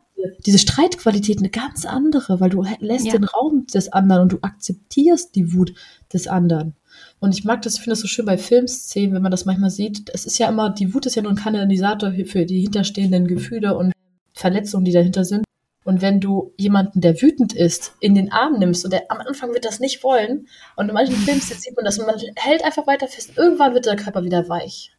diese 0.46 0.60
Streitqualität 0.60 1.40
eine 1.40 1.50
ganz 1.50 1.86
andere, 1.86 2.40
weil 2.40 2.52
du 2.52 2.64
lässt 2.80 3.08
ja. 3.08 3.14
den 3.14 3.24
Raum 3.24 3.66
des 3.74 3.92
anderen 3.92 4.24
und 4.24 4.34
du 4.34 4.38
akzeptierst 4.42 5.36
die 5.36 5.54
Wut 5.54 5.74
des 6.14 6.28
anderen. 6.28 6.76
Und 7.20 7.36
ich 7.36 7.44
mag 7.44 7.62
das, 7.64 7.76
ich 7.76 7.80
finde 7.80 7.94
das 7.94 8.02
so 8.02 8.08
schön 8.08 8.26
bei 8.26 8.38
Filmszenen, 8.38 9.16
wenn 9.16 9.24
man 9.24 9.32
das 9.32 9.46
manchmal 9.46 9.72
sieht. 9.72 10.12
Es 10.14 10.26
ist 10.26 10.38
ja 10.38 10.50
immer, 10.50 10.70
die 10.70 10.94
Wut 10.94 11.06
ist 11.06 11.16
ja 11.16 11.24
nur 11.24 11.32
ein 11.32 11.38
Kanalisator 11.38 12.14
für 12.26 12.46
die 12.46 12.62
hinterstehenden 12.62 13.28
Gefühle 13.28 13.76
und 13.76 13.94
Verletzungen, 14.34 14.86
die 14.86 14.92
dahinter 14.92 15.26
sind. 15.26 15.44
Und 15.84 16.02
wenn 16.02 16.20
du 16.20 16.54
jemanden, 16.58 17.02
der 17.02 17.22
wütend 17.22 17.54
ist, 17.54 17.96
in 18.00 18.14
den 18.14 18.32
Arm 18.32 18.60
nimmst 18.60 18.86
und 18.86 18.92
der 18.92 19.10
am 19.10 19.20
Anfang 19.20 19.54
wird 19.54 19.66
das 19.66 19.80
nicht 19.80 20.04
wollen, 20.04 20.48
und 20.76 20.90
in 20.90 20.94
manchen 20.94 21.16
Filmen 21.16 21.42
sieht 21.42 21.76
man 21.76 21.86
das 21.86 21.98
und 21.98 22.06
man 22.06 22.20
hält 22.36 22.64
einfach 22.64 22.86
weiter 22.86 23.08
fest, 23.08 23.32
irgendwann 23.36 23.74
wird 23.74 23.88
der 23.88 23.96
Körper 23.96 24.24
wieder 24.24 24.48
weich. 24.48 24.96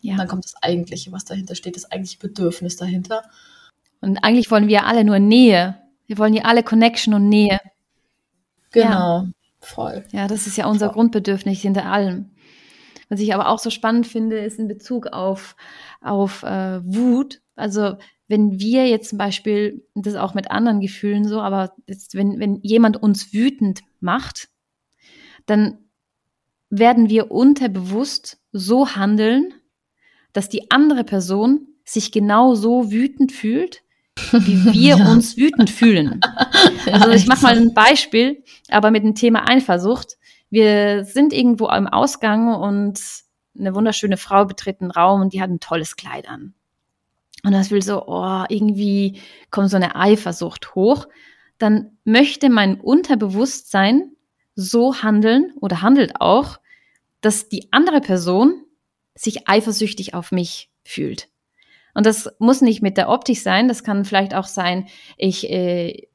Ja. 0.00 0.12
Und 0.12 0.18
dann 0.18 0.28
kommt 0.28 0.44
das 0.44 0.54
Eigentliche, 0.62 1.12
was 1.12 1.24
dahinter 1.24 1.54
steht, 1.54 1.76
das 1.76 1.90
eigentliche 1.90 2.18
Bedürfnis 2.18 2.76
dahinter. 2.76 3.22
Und 4.00 4.18
eigentlich 4.18 4.50
wollen 4.50 4.68
wir 4.68 4.84
alle 4.84 5.04
nur 5.04 5.18
Nähe. 5.18 5.80
Wir 6.06 6.18
wollen 6.18 6.34
ja 6.34 6.44
alle 6.44 6.62
Connection 6.62 7.14
und 7.14 7.28
Nähe. 7.28 7.60
Genau, 8.72 9.22
ja. 9.22 9.26
voll. 9.60 10.04
Ja, 10.12 10.26
das 10.26 10.46
ist 10.46 10.56
ja 10.56 10.66
unser 10.66 10.86
voll. 10.86 10.94
Grundbedürfnis 10.94 11.60
hinter 11.60 11.86
allem. 11.86 12.30
Was 13.08 13.20
ich 13.20 13.32
aber 13.32 13.48
auch 13.48 13.60
so 13.60 13.70
spannend 13.70 14.06
finde, 14.06 14.38
ist 14.38 14.58
in 14.58 14.66
Bezug 14.66 15.06
auf, 15.06 15.54
auf 16.00 16.42
äh, 16.42 16.80
Wut. 16.84 17.40
Also 17.54 17.96
wenn 18.28 18.58
wir 18.58 18.88
jetzt 18.88 19.10
zum 19.10 19.18
Beispiel, 19.18 19.84
das 19.94 20.14
auch 20.16 20.34
mit 20.34 20.50
anderen 20.50 20.80
Gefühlen 20.80 21.26
so, 21.26 21.40
aber 21.40 21.74
jetzt, 21.86 22.14
wenn, 22.14 22.40
wenn 22.40 22.60
jemand 22.62 23.02
uns 23.02 23.32
wütend 23.32 23.82
macht, 24.00 24.48
dann 25.46 25.78
werden 26.70 27.08
wir 27.08 27.30
unterbewusst 27.30 28.38
so 28.52 28.96
handeln, 28.96 29.54
dass 30.32 30.48
die 30.48 30.70
andere 30.70 31.04
Person 31.04 31.68
sich 31.84 32.10
genau 32.10 32.54
so 32.54 32.90
wütend 32.90 33.30
fühlt, 33.30 33.82
wie 34.32 34.64
wir 34.72 34.96
ja. 34.98 35.10
uns 35.10 35.36
wütend 35.36 35.70
fühlen. 35.70 36.20
Also 36.90 37.10
ich 37.10 37.26
mache 37.26 37.42
mal 37.42 37.56
ein 37.56 37.74
Beispiel, 37.74 38.42
aber 38.68 38.90
mit 38.90 39.04
dem 39.04 39.14
Thema 39.14 39.48
Eifersucht. 39.48 40.18
Wir 40.50 41.04
sind 41.04 41.32
irgendwo 41.32 41.68
im 41.68 41.86
Ausgang 41.86 42.54
und 42.54 43.00
eine 43.58 43.74
wunderschöne 43.74 44.16
Frau 44.16 44.44
betritt 44.44 44.80
einen 44.80 44.90
Raum 44.90 45.20
und 45.22 45.32
die 45.32 45.40
hat 45.40 45.50
ein 45.50 45.60
tolles 45.60 45.96
Kleid 45.96 46.28
an. 46.28 46.54
Und 47.46 47.52
das 47.52 47.70
will 47.70 47.80
so, 47.80 48.08
oh, 48.08 48.42
irgendwie 48.48 49.20
kommt 49.52 49.70
so 49.70 49.76
eine 49.76 49.94
Eifersucht 49.94 50.74
hoch. 50.74 51.06
Dann 51.58 51.96
möchte 52.02 52.50
mein 52.50 52.80
Unterbewusstsein 52.80 54.10
so 54.56 55.00
handeln 55.00 55.52
oder 55.60 55.80
handelt 55.80 56.20
auch, 56.20 56.58
dass 57.20 57.48
die 57.48 57.68
andere 57.70 58.00
Person 58.00 58.64
sich 59.14 59.48
eifersüchtig 59.48 60.12
auf 60.12 60.32
mich 60.32 60.70
fühlt. 60.82 61.28
Und 61.94 62.04
das 62.04 62.28
muss 62.40 62.62
nicht 62.62 62.82
mit 62.82 62.96
der 62.96 63.08
Optik 63.08 63.38
sein, 63.38 63.68
das 63.68 63.84
kann 63.84 64.04
vielleicht 64.04 64.34
auch 64.34 64.48
sein, 64.48 64.88
ich, 65.16 65.48
äh, 65.48 66.08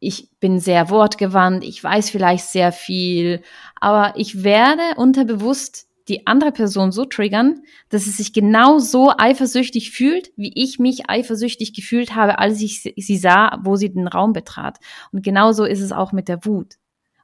ich 0.00 0.28
bin 0.40 0.58
sehr 0.58 0.90
wortgewandt, 0.90 1.62
ich 1.62 1.84
weiß 1.84 2.10
vielleicht 2.10 2.46
sehr 2.46 2.72
viel, 2.72 3.42
aber 3.76 4.14
ich 4.16 4.42
werde 4.42 4.96
unterbewusst 4.96 5.86
die 6.08 6.26
andere 6.26 6.52
Person 6.52 6.92
so 6.92 7.04
triggern, 7.04 7.62
dass 7.88 8.06
es 8.06 8.16
sich 8.16 8.32
genau 8.32 8.78
so 8.78 9.12
eifersüchtig 9.16 9.90
fühlt, 9.90 10.32
wie 10.36 10.52
ich 10.54 10.78
mich 10.78 11.08
eifersüchtig 11.08 11.72
gefühlt 11.72 12.14
habe, 12.14 12.38
als 12.38 12.60
ich 12.60 12.82
sie 12.82 13.16
sah, 13.16 13.60
wo 13.62 13.76
sie 13.76 13.92
den 13.92 14.08
Raum 14.08 14.32
betrat. 14.32 14.78
Und 15.12 15.22
genauso 15.22 15.64
ist 15.64 15.80
es 15.80 15.92
auch 15.92 16.12
mit 16.12 16.28
der 16.28 16.44
Wut. 16.44 16.74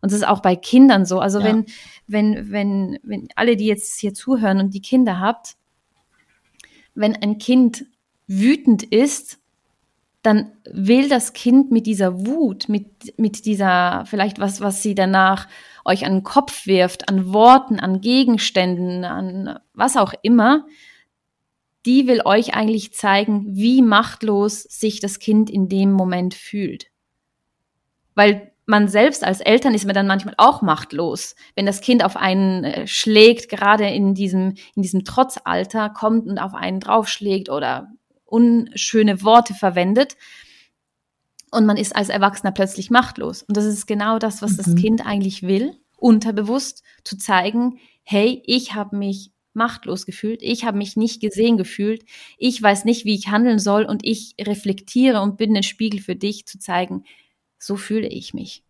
Und 0.01 0.13
es 0.13 0.19
ist 0.19 0.27
auch 0.27 0.41
bei 0.41 0.55
Kindern 0.55 1.05
so. 1.05 1.19
Also 1.19 1.41
ja. 1.41 1.47
wenn, 1.47 1.67
wenn, 2.07 2.53
wenn, 2.53 2.99
wenn 3.03 3.29
alle, 3.35 3.57
die 3.57 3.67
jetzt 3.67 3.99
hier 3.99 4.15
zuhören 4.15 4.61
und 4.61 4.75
die 4.75 4.83
Kinder 4.83 5.19
habt, 5.19 5.57
wenn 6.95 7.17
ein 7.17 7.39
Kind 7.39 7.87
wütend 8.27 8.83
ist, 8.83 9.39
dann 10.23 10.53
will 10.65 11.09
das 11.09 11.33
Kind 11.33 11.71
mit 11.71 11.87
dieser 11.87 12.27
Wut, 12.27 12.69
mit, 12.69 13.19
mit 13.19 13.47
dieser, 13.47 14.05
vielleicht 14.07 14.39
was, 14.41 14.61
was 14.61 14.83
sie 14.83 14.95
danach 14.95 15.49
euch 15.89 16.05
an 16.05 16.13
den 16.13 16.23
Kopf 16.23 16.67
wirft, 16.67 17.09
an 17.09 17.33
Worten, 17.33 17.81
an 17.81 18.01
Gegenständen, 18.01 19.05
an 19.05 19.59
was 19.73 19.97
auch 19.97 20.15
immer, 20.23 20.67
die 21.87 22.07
will 22.07 22.21
euch 22.25 22.55
eigentlich 22.55 22.93
zeigen, 22.93 23.57
wie 23.57 23.83
machtlos 23.83 24.63
sich 24.63 25.01
das 25.01 25.19
Kind 25.19 25.49
in 25.51 25.69
dem 25.69 25.93
Moment 25.93 26.35
fühlt. 26.35 26.87
Weil 28.15 28.53
man 28.67 28.89
selbst 28.89 29.25
als 29.25 29.41
Eltern 29.41 29.73
ist 29.73 29.87
man 29.87 29.95
dann 29.95 30.07
manchmal 30.07 30.35
auch 30.37 30.61
machtlos, 30.61 31.35
wenn 31.55 31.65
das 31.65 31.81
Kind 31.81 32.05
auf 32.05 32.17
einen 32.17 32.65
äh, 32.65 32.87
schlägt, 32.87 33.49
gerade 33.49 33.89
in 33.89 34.15
diesem, 34.15 34.57
in 34.77 34.83
diesem 34.83 35.05
Trotzalter 35.05 35.89
kommt 35.89 36.27
und 36.27 36.39
auf 36.39 36.55
einen 36.55 36.79
draufschlägt 36.79 37.49
oder 37.49 37.89
unschöne 38.27 39.23
Worte 39.23 39.55
verwendet. 39.55 40.17
Und 41.51 41.67
man 41.67 41.77
ist 41.77 41.97
als 41.97 42.09
Erwachsener 42.09 42.53
plötzlich 42.53 42.91
machtlos. 42.91 43.43
Und 43.43 43.57
das 43.57 43.65
ist 43.65 43.87
genau 43.87 44.19
das, 44.19 44.43
was 44.43 44.53
mhm. 44.53 44.57
das 44.57 44.75
Kind 44.77 45.07
eigentlich 45.07 45.43
will, 45.43 45.77
unterbewusst 45.97 46.83
zu 47.05 47.17
zeigen, 47.17 47.79
hey, 48.03 48.43
ich 48.47 48.75
habe 48.75 48.97
mich 48.97 49.33
machtlos 49.55 50.07
gefühlt, 50.07 50.43
ich 50.43 50.65
habe 50.65 50.79
mich 50.79 50.97
nicht 50.97 51.21
gesehen 51.21 51.57
gefühlt, 51.57 52.05
ich 52.39 52.63
weiß 52.63 52.85
nicht, 52.85 53.05
wie 53.05 53.15
ich 53.15 53.29
handeln 53.29 53.59
soll 53.59 53.85
und 53.85 54.05
ich 54.05 54.35
reflektiere 54.41 55.21
und 55.21 55.37
bin 55.37 55.57
ein 55.57 55.63
Spiegel 55.63 56.01
für 56.01 56.17
dich, 56.17 56.47
zu 56.47 56.59
zeigen, 56.59 57.05
so 57.59 57.77
fühle 57.77 58.09
ich 58.09 58.35
mich. 58.35 58.63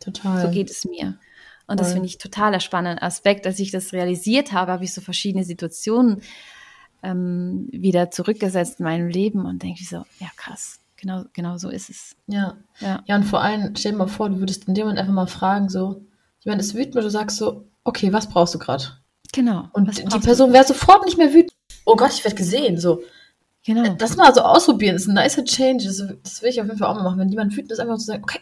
Total. 0.00 0.46
So 0.46 0.50
geht 0.52 0.70
es 0.70 0.84
mir. 0.84 1.18
Und 1.66 1.76
Voll. 1.76 1.84
das 1.84 1.92
finde 1.92 2.06
ich 2.06 2.18
totaler 2.18 2.60
spannender 2.60 3.02
Aspekt. 3.02 3.46
Als 3.46 3.58
ich 3.58 3.70
das 3.70 3.92
realisiert 3.92 4.52
habe, 4.52 4.72
habe 4.72 4.84
ich 4.84 4.94
so 4.94 5.00
verschiedene 5.00 5.44
Situationen 5.44 6.22
ähm, 7.02 7.68
wieder 7.72 8.10
zurückgesetzt 8.10 8.80
in 8.80 8.84
meinem 8.84 9.08
Leben 9.08 9.44
und 9.44 9.62
denke 9.62 9.84
so, 9.84 10.04
ja 10.18 10.28
krass, 10.36 10.80
genau, 10.98 11.24
genau 11.32 11.56
so 11.56 11.70
ist 11.70 11.88
es. 11.88 12.16
Ja. 12.26 12.56
ja. 12.80 13.02
Ja, 13.06 13.16
und 13.16 13.24
vor 13.24 13.40
allem, 13.40 13.74
stell 13.76 13.92
dir 13.92 13.98
mal 13.98 14.08
vor, 14.08 14.28
du 14.28 14.38
würdest 14.38 14.68
in 14.68 14.74
dem 14.74 14.84
Moment 14.84 15.00
einfach 15.00 15.14
mal 15.14 15.26
fragen, 15.26 15.70
so, 15.70 16.02
jemand 16.40 16.60
ist 16.60 16.74
wütend 16.74 16.96
und 16.96 17.04
du 17.04 17.10
sagst 17.10 17.38
so, 17.38 17.66
okay, 17.84 18.12
was 18.12 18.28
brauchst 18.28 18.54
du 18.54 18.58
gerade? 18.58 18.84
Genau. 19.32 19.68
Und 19.72 19.96
die 19.96 20.18
Person 20.20 20.52
wäre 20.52 20.64
sofort 20.64 21.04
nicht 21.06 21.16
mehr 21.16 21.32
wütend. 21.32 21.54
Oh 21.84 21.96
Gott, 21.96 22.12
ich 22.12 22.24
werde 22.24 22.36
gesehen. 22.36 22.78
So, 22.78 23.02
Genau. 23.68 23.94
Das 23.98 24.16
mal 24.16 24.34
so 24.34 24.40
ausprobieren, 24.40 24.94
das 24.94 25.02
ist 25.02 25.08
ein 25.08 25.22
nicer 25.22 25.44
Change. 25.44 25.84
Das, 25.84 26.02
das, 26.22 26.42
will 26.42 26.48
ich 26.48 26.58
auf 26.58 26.66
jeden 26.66 26.78
Fall 26.78 26.88
auch 26.88 26.94
mal 26.94 27.02
machen. 27.02 27.18
Wenn 27.18 27.28
jemand 27.28 27.52
wütend 27.54 27.70
ist, 27.70 27.80
einfach 27.80 27.98
zu 27.98 28.06
sagen, 28.06 28.22
okay, 28.22 28.40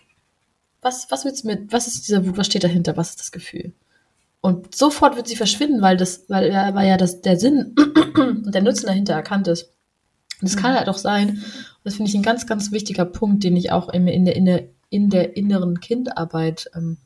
was, 0.82 1.10
was 1.10 1.24
willst 1.24 1.42
du 1.42 1.48
mit, 1.48 1.72
was 1.72 1.88
ist 1.88 2.06
dieser 2.06 2.24
Wut, 2.24 2.36
was 2.36 2.46
steht 2.46 2.62
dahinter, 2.62 2.96
was 2.96 3.10
ist 3.10 3.20
das 3.20 3.32
Gefühl? 3.32 3.72
Und 4.40 4.72
sofort 4.76 5.16
wird 5.16 5.26
sie 5.26 5.34
verschwinden, 5.34 5.82
weil 5.82 5.96
das, 5.96 6.26
weil, 6.28 6.52
weil 6.52 6.86
ja 6.86 6.96
das, 6.96 7.22
der 7.22 7.40
Sinn 7.40 7.74
und 8.16 8.54
der 8.54 8.62
Nutzen 8.62 8.86
dahinter 8.86 9.14
erkannt 9.14 9.48
ist. 9.48 9.64
Und 10.40 10.48
das 10.48 10.54
mhm. 10.54 10.60
kann 10.60 10.74
halt 10.74 10.88
auch 10.88 10.98
sein, 10.98 11.42
das 11.86 11.94
finde 11.94 12.10
ich 12.10 12.16
ein 12.16 12.24
ganz, 12.24 12.48
ganz 12.48 12.72
wichtiger 12.72 13.04
Punkt, 13.04 13.44
den 13.44 13.54
ich 13.54 13.70
auch 13.70 13.88
in, 13.90 14.08
in, 14.08 14.24
der, 14.24 14.34
in, 14.34 14.44
der, 14.44 14.64
in 14.90 15.08
der 15.08 15.36
inneren 15.36 15.78
Kindarbeit 15.78 16.68
ähm, 16.74 16.96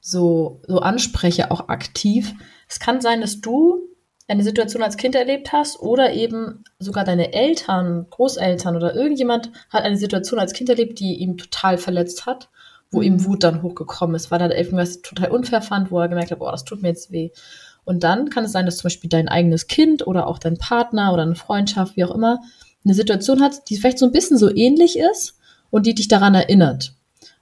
so, 0.00 0.60
so 0.66 0.80
anspreche, 0.80 1.52
auch 1.52 1.68
aktiv. 1.68 2.34
Es 2.68 2.80
kann 2.80 3.00
sein, 3.00 3.20
dass 3.20 3.40
du 3.40 3.78
eine 4.26 4.42
Situation 4.42 4.82
als 4.82 4.96
Kind 4.96 5.14
erlebt 5.14 5.52
hast 5.52 5.78
oder 5.78 6.12
eben 6.12 6.64
sogar 6.80 7.04
deine 7.04 7.32
Eltern, 7.32 8.08
Großeltern 8.10 8.74
oder 8.74 8.96
irgendjemand 8.96 9.52
hat 9.70 9.84
eine 9.84 9.96
Situation 9.96 10.40
als 10.40 10.52
Kind 10.52 10.68
erlebt, 10.68 10.98
die 10.98 11.20
ihm 11.20 11.38
total 11.38 11.78
verletzt 11.78 12.26
hat, 12.26 12.48
wo 12.90 12.98
mhm. 12.98 13.04
ihm 13.04 13.24
Wut 13.24 13.44
dann 13.44 13.62
hochgekommen 13.62 14.16
ist, 14.16 14.32
weil 14.32 14.40
er 14.40 14.58
irgendwas 14.58 15.00
total 15.00 15.30
unfair 15.30 15.62
fand, 15.62 15.92
wo 15.92 16.00
er 16.00 16.08
gemerkt 16.08 16.32
hat, 16.32 16.40
boah, 16.40 16.50
das 16.50 16.64
tut 16.64 16.82
mir 16.82 16.88
jetzt 16.88 17.12
weh. 17.12 17.30
Und 17.84 18.02
dann 18.02 18.30
kann 18.30 18.44
es 18.44 18.50
sein, 18.50 18.66
dass 18.66 18.78
zum 18.78 18.86
Beispiel 18.86 19.10
dein 19.10 19.28
eigenes 19.28 19.68
Kind 19.68 20.04
oder 20.08 20.26
auch 20.26 20.40
dein 20.40 20.58
Partner 20.58 21.12
oder 21.12 21.22
eine 21.22 21.36
Freundschaft, 21.36 21.96
wie 21.96 22.04
auch 22.04 22.14
immer, 22.16 22.40
eine 22.84 22.94
Situation 22.94 23.40
hat, 23.40 23.68
die 23.68 23.76
vielleicht 23.76 23.98
so 23.98 24.06
ein 24.06 24.12
bisschen 24.12 24.38
so 24.38 24.54
ähnlich 24.54 24.98
ist 24.98 25.34
und 25.70 25.86
die 25.86 25.94
dich 25.94 26.08
daran 26.08 26.34
erinnert. 26.34 26.94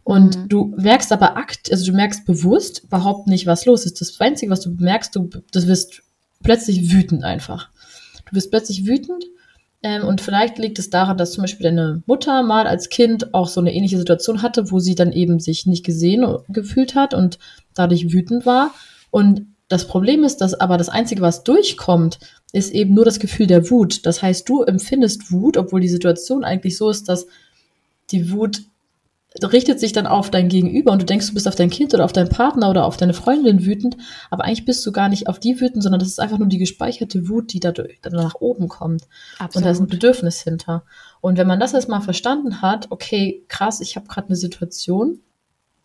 Und 0.04 0.36
mhm. 0.36 0.48
du 0.48 0.74
merkst 0.76 1.12
aber 1.12 1.36
akt, 1.36 1.70
also 1.70 1.84
du 1.84 1.92
merkst 1.92 2.24
bewusst 2.24 2.84
überhaupt 2.84 3.26
nicht, 3.26 3.46
was 3.46 3.66
los 3.66 3.84
ist. 3.84 4.00
Das 4.00 4.18
Einzige, 4.20 4.50
was 4.50 4.60
du 4.60 4.70
merkst, 4.70 5.14
du, 5.14 5.28
das 5.52 5.66
wirst 5.66 6.02
plötzlich 6.42 6.92
wütend 6.92 7.24
einfach. 7.24 7.68
Du 8.28 8.36
wirst 8.36 8.50
plötzlich 8.50 8.86
wütend 8.86 9.24
ähm, 9.82 10.04
und 10.04 10.20
vielleicht 10.20 10.58
liegt 10.58 10.78
es 10.78 10.90
daran, 10.90 11.18
dass 11.18 11.32
zum 11.32 11.42
Beispiel 11.42 11.64
deine 11.64 12.02
Mutter 12.06 12.42
mal 12.42 12.66
als 12.66 12.88
Kind 12.88 13.32
auch 13.34 13.48
so 13.48 13.60
eine 13.60 13.74
ähnliche 13.74 13.98
Situation 13.98 14.42
hatte, 14.42 14.70
wo 14.70 14.80
sie 14.80 14.94
dann 14.94 15.12
eben 15.12 15.40
sich 15.40 15.66
nicht 15.66 15.84
gesehen 15.84 16.26
gefühlt 16.48 16.94
hat 16.94 17.14
und 17.14 17.38
dadurch 17.74 18.12
wütend 18.12 18.44
war. 18.44 18.74
Und 19.10 19.46
das 19.68 19.86
Problem 19.86 20.24
ist, 20.24 20.38
dass 20.38 20.54
aber 20.54 20.78
das 20.78 20.88
Einzige, 20.88 21.20
was 21.20 21.44
durchkommt, 21.44 22.18
ist 22.52 22.72
eben 22.72 22.94
nur 22.94 23.04
das 23.04 23.20
Gefühl 23.20 23.46
der 23.46 23.70
Wut. 23.70 24.06
Das 24.06 24.22
heißt, 24.22 24.48
du 24.48 24.62
empfindest 24.62 25.30
Wut, 25.30 25.56
obwohl 25.56 25.80
die 25.80 25.88
Situation 25.88 26.44
eigentlich 26.44 26.76
so 26.76 26.88
ist, 26.88 27.08
dass 27.08 27.26
die 28.10 28.32
Wut 28.32 28.62
richtet 29.42 29.78
sich 29.78 29.92
dann 29.92 30.06
auf 30.06 30.30
dein 30.30 30.48
Gegenüber 30.48 30.90
und 30.90 31.02
du 31.02 31.06
denkst, 31.06 31.28
du 31.28 31.34
bist 31.34 31.46
auf 31.46 31.54
dein 31.54 31.68
Kind 31.68 31.92
oder 31.92 32.04
auf 32.04 32.14
deinen 32.14 32.30
Partner 32.30 32.70
oder 32.70 32.86
auf 32.86 32.96
deine 32.96 33.12
Freundin 33.12 33.66
wütend, 33.66 33.96
aber 34.30 34.44
eigentlich 34.44 34.64
bist 34.64 34.84
du 34.86 34.90
gar 34.90 35.10
nicht 35.10 35.28
auf 35.28 35.38
die 35.38 35.60
wütend, 35.60 35.82
sondern 35.82 36.00
das 36.00 36.08
ist 36.08 36.18
einfach 36.18 36.38
nur 36.38 36.48
die 36.48 36.58
gespeicherte 36.58 37.28
Wut, 37.28 37.52
die 37.52 37.60
dadurch 37.60 38.00
dann 38.00 38.14
nach 38.14 38.36
oben 38.36 38.68
kommt. 38.68 39.06
Absolut. 39.38 39.56
Und 39.56 39.64
da 39.64 39.70
ist 39.70 39.80
ein 39.80 39.86
Bedürfnis 39.86 40.40
hinter. 40.40 40.84
Und 41.20 41.36
wenn 41.36 41.46
man 41.46 41.60
das 41.60 41.74
erstmal 41.74 42.00
verstanden 42.00 42.62
hat, 42.62 42.86
okay, 42.90 43.44
krass, 43.48 43.80
ich 43.80 43.96
habe 43.96 44.08
gerade 44.08 44.28
eine 44.28 44.36
Situation, 44.36 45.20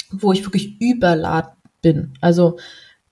wo 0.09 0.31
ich 0.31 0.45
wirklich 0.45 0.79
überladen 0.79 1.51
bin. 1.81 2.13
Also 2.21 2.57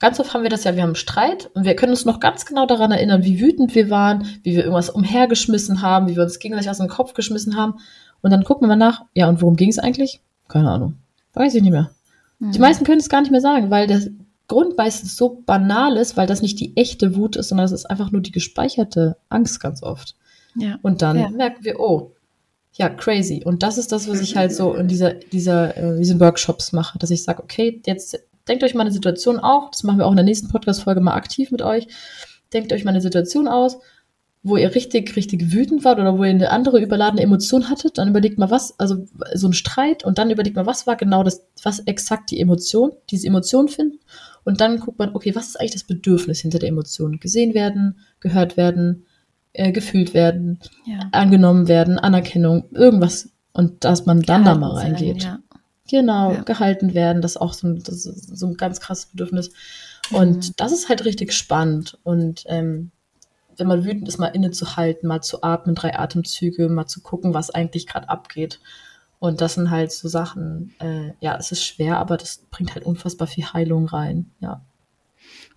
ganz 0.02 0.20
oft 0.20 0.34
haben 0.34 0.44
wir 0.44 0.50
das 0.50 0.64
ja, 0.64 0.76
wir 0.76 0.82
haben 0.82 0.90
einen 0.90 0.96
Streit 0.96 1.50
und 1.54 1.64
wir 1.64 1.76
können 1.76 1.92
uns 1.92 2.06
noch 2.06 2.20
ganz 2.20 2.46
genau 2.46 2.66
daran 2.66 2.92
erinnern, 2.92 3.24
wie 3.24 3.40
wütend 3.40 3.76
wir 3.76 3.90
waren, 3.90 4.26
wie 4.44 4.56
wir 4.56 4.64
irgendwas 4.64 4.90
umhergeschmissen 4.90 5.82
haben, 5.82 6.08
wie 6.08 6.16
wir 6.16 6.24
uns 6.24 6.40
gegenseitig 6.40 6.70
aus 6.70 6.80
dem 6.80 6.88
Kopf 6.88 7.14
geschmissen 7.14 7.56
haben. 7.56 7.76
Und 8.22 8.32
dann 8.32 8.44
gucken 8.44 8.64
wir 8.64 8.76
mal 8.76 8.76
nach, 8.76 9.06
ja, 9.14 9.30
und 9.30 9.42
worum 9.42 9.56
ging 9.56 9.70
es 9.70 9.80
eigentlich? 9.80 10.20
Keine 10.48 10.72
Ahnung. 10.72 10.96
Weiß 11.34 11.56
ich 11.56 11.62
nicht 11.62 11.72
mehr. 11.72 11.92
Mhm. 12.40 12.52
Die 12.52 12.60
meisten 12.60 12.84
können 12.84 13.00
es 13.00 13.10
gar 13.10 13.22
nicht 13.22 13.32
mehr 13.32 13.42
sagen, 13.42 13.70
weil 13.70 13.88
der 13.88 14.02
Grund 14.48 14.76
meistens 14.76 15.16
so 15.16 15.42
banal 15.46 15.96
ist, 15.98 16.18
weil 16.18 16.28
das 16.28 16.42
nicht 16.42 16.60
die 16.60 16.76
echte 16.76 17.16
Wut 17.16 17.36
ist, 17.36 17.50
sondern 17.50 17.66
es 17.66 17.72
ist 17.72 17.86
einfach 17.86 18.12
nur 18.12 18.22
die 18.22 18.32
gespeicherte 18.32 19.18
Angst 19.30 19.62
ganz 19.62 19.84
oft. 19.84 20.16
Ja. 20.56 20.80
Und 20.82 21.02
dann 21.04 21.18
ja. 21.18 21.30
merken 21.30 21.64
wir, 21.64 21.80
oh, 21.80 22.12
ja, 22.74 22.90
crazy. 22.90 23.44
Und 23.46 23.64
das 23.64 23.78
ist 23.78 23.92
das, 23.92 24.10
was 24.10 24.20
ich 24.20 24.36
halt 24.36 24.52
so 24.54 24.74
in 24.74 24.88
dieser, 24.88 25.14
dieser, 25.14 25.78
äh, 25.78 25.98
diesen 26.00 26.20
Workshops 26.20 26.72
mache, 26.72 26.98
dass 26.98 27.12
ich 27.12 27.24
sage, 27.24 27.44
okay, 27.44 27.82
jetzt 27.86 28.18
denkt 28.47 28.63
euch 28.63 28.73
mal 28.73 28.82
eine 28.82 28.91
Situation 28.91 29.39
auch, 29.39 29.71
das 29.71 29.84
machen 29.84 29.99
wir 29.99 30.06
auch 30.06 30.12
in 30.12 30.17
der 30.17 30.25
nächsten 30.25 30.49
Podcast-Folge 30.49 31.01
mal 31.01 31.15
aktiv 31.15 31.51
mit 31.51 31.62
euch. 31.62 31.88
Denkt 32.54 32.73
euch 32.73 32.84
mal 32.84 32.91
eine 32.91 33.01
Situation 33.01 33.47
aus 33.47 33.77
wo 34.43 34.58
ihr 34.58 34.73
richtig, 34.73 35.15
richtig 35.15 35.54
wütend 35.54 35.84
wart 35.84 35.99
oder 35.99 36.17
wo 36.17 36.23
ihr 36.23 36.32
eine 36.32 36.49
andere 36.49 36.82
überladene 36.82 37.21
Emotion 37.21 37.69
hattet, 37.69 37.97
dann 37.97 38.10
überlegt 38.10 38.39
mal 38.39 38.49
was, 38.49 38.77
also 38.80 39.06
so 39.36 39.47
ein 39.47 39.54
Streit 39.54 40.04
und 40.04 40.17
dann 40.17 40.32
überlegt 40.32 40.56
mal, 40.56 40.65
was 40.65 40.88
war 40.88 40.95
genau 40.95 41.23
das, 41.23 41.45
was 41.62 41.80
exakt 41.80 42.32
die 42.32 42.39
Emotion, 42.39 42.91
diese 43.12 43.27
Emotion 43.27 43.67
finden 43.67 43.99
und 44.43 44.60
dann 44.60 44.80
guckt 44.80 44.97
man, 44.97 45.13
okay, 45.13 45.36
was 45.36 45.49
ist 45.49 45.60
eigentlich 45.60 45.73
das 45.73 45.84
Bedürfnis 45.84 46.39
hinter 46.39 46.58
der 46.58 46.69
Emotion? 46.69 47.19
Gesehen 47.19 47.54
werden, 47.54 47.99
gehört 48.19 48.58
werden, 48.58 49.06
äh, 49.54 49.71
gefühlt 49.71 50.15
werden, 50.15 50.60
ja. 50.86 51.08
angenommen 51.12 51.67
werden, 51.67 51.99
Anerkennung, 51.99 52.65
irgendwas 52.71 53.30
und 53.54 53.84
dass 53.84 54.08
man 54.08 54.21
dann 54.21 54.43
da 54.43 54.56
mal 54.56 54.71
reingeht. 54.71 55.21
Sein, 55.21 55.32
ja. 55.34 55.39
Genau, 55.91 56.32
ja. 56.32 56.41
gehalten 56.43 56.93
werden, 56.93 57.21
das 57.21 57.32
ist 57.32 57.41
auch 57.41 57.51
so 57.51 57.67
ein, 57.67 57.84
das 57.84 58.06
ist 58.06 58.38
so 58.38 58.47
ein 58.47 58.56
ganz 58.56 58.80
krasses 58.80 59.08
Bedürfnis. 59.08 59.51
Und 60.10 60.47
mhm. 60.47 60.54
das 60.56 60.71
ist 60.71 60.88
halt 60.88 61.04
richtig 61.04 61.34
spannend 61.34 61.99
und 62.04 62.45
ähm, 62.47 62.91
wenn 63.58 63.67
man 63.67 63.84
wütend 63.84 64.08
ist, 64.08 64.17
mal 64.17 64.27
innezuhalten, 64.27 65.08
mal 65.08 65.21
zu 65.21 65.43
atmen, 65.43 65.75
drei 65.75 65.99
Atemzüge, 65.99 66.69
mal 66.69 66.88
zu 66.88 67.01
gucken, 67.01 67.34
was 67.34 67.49
eigentlich 67.49 67.88
gerade 67.88 68.08
abgeht. 68.08 68.62
Und 69.19 69.41
das 69.41 69.56
sind 69.56 69.69
halt 69.69 69.91
so 69.91 70.08
Sachen, 70.08 70.73
äh, 70.80 71.12
ja, 71.19 71.36
es 71.38 71.51
ist 71.51 71.65
schwer, 71.65 71.97
aber 71.97 72.15
das 72.15 72.45
bringt 72.49 72.73
halt 72.73 72.86
unfassbar 72.86 73.27
viel 73.27 73.45
Heilung 73.45 73.88
rein, 73.88 74.32
ja. 74.39 74.62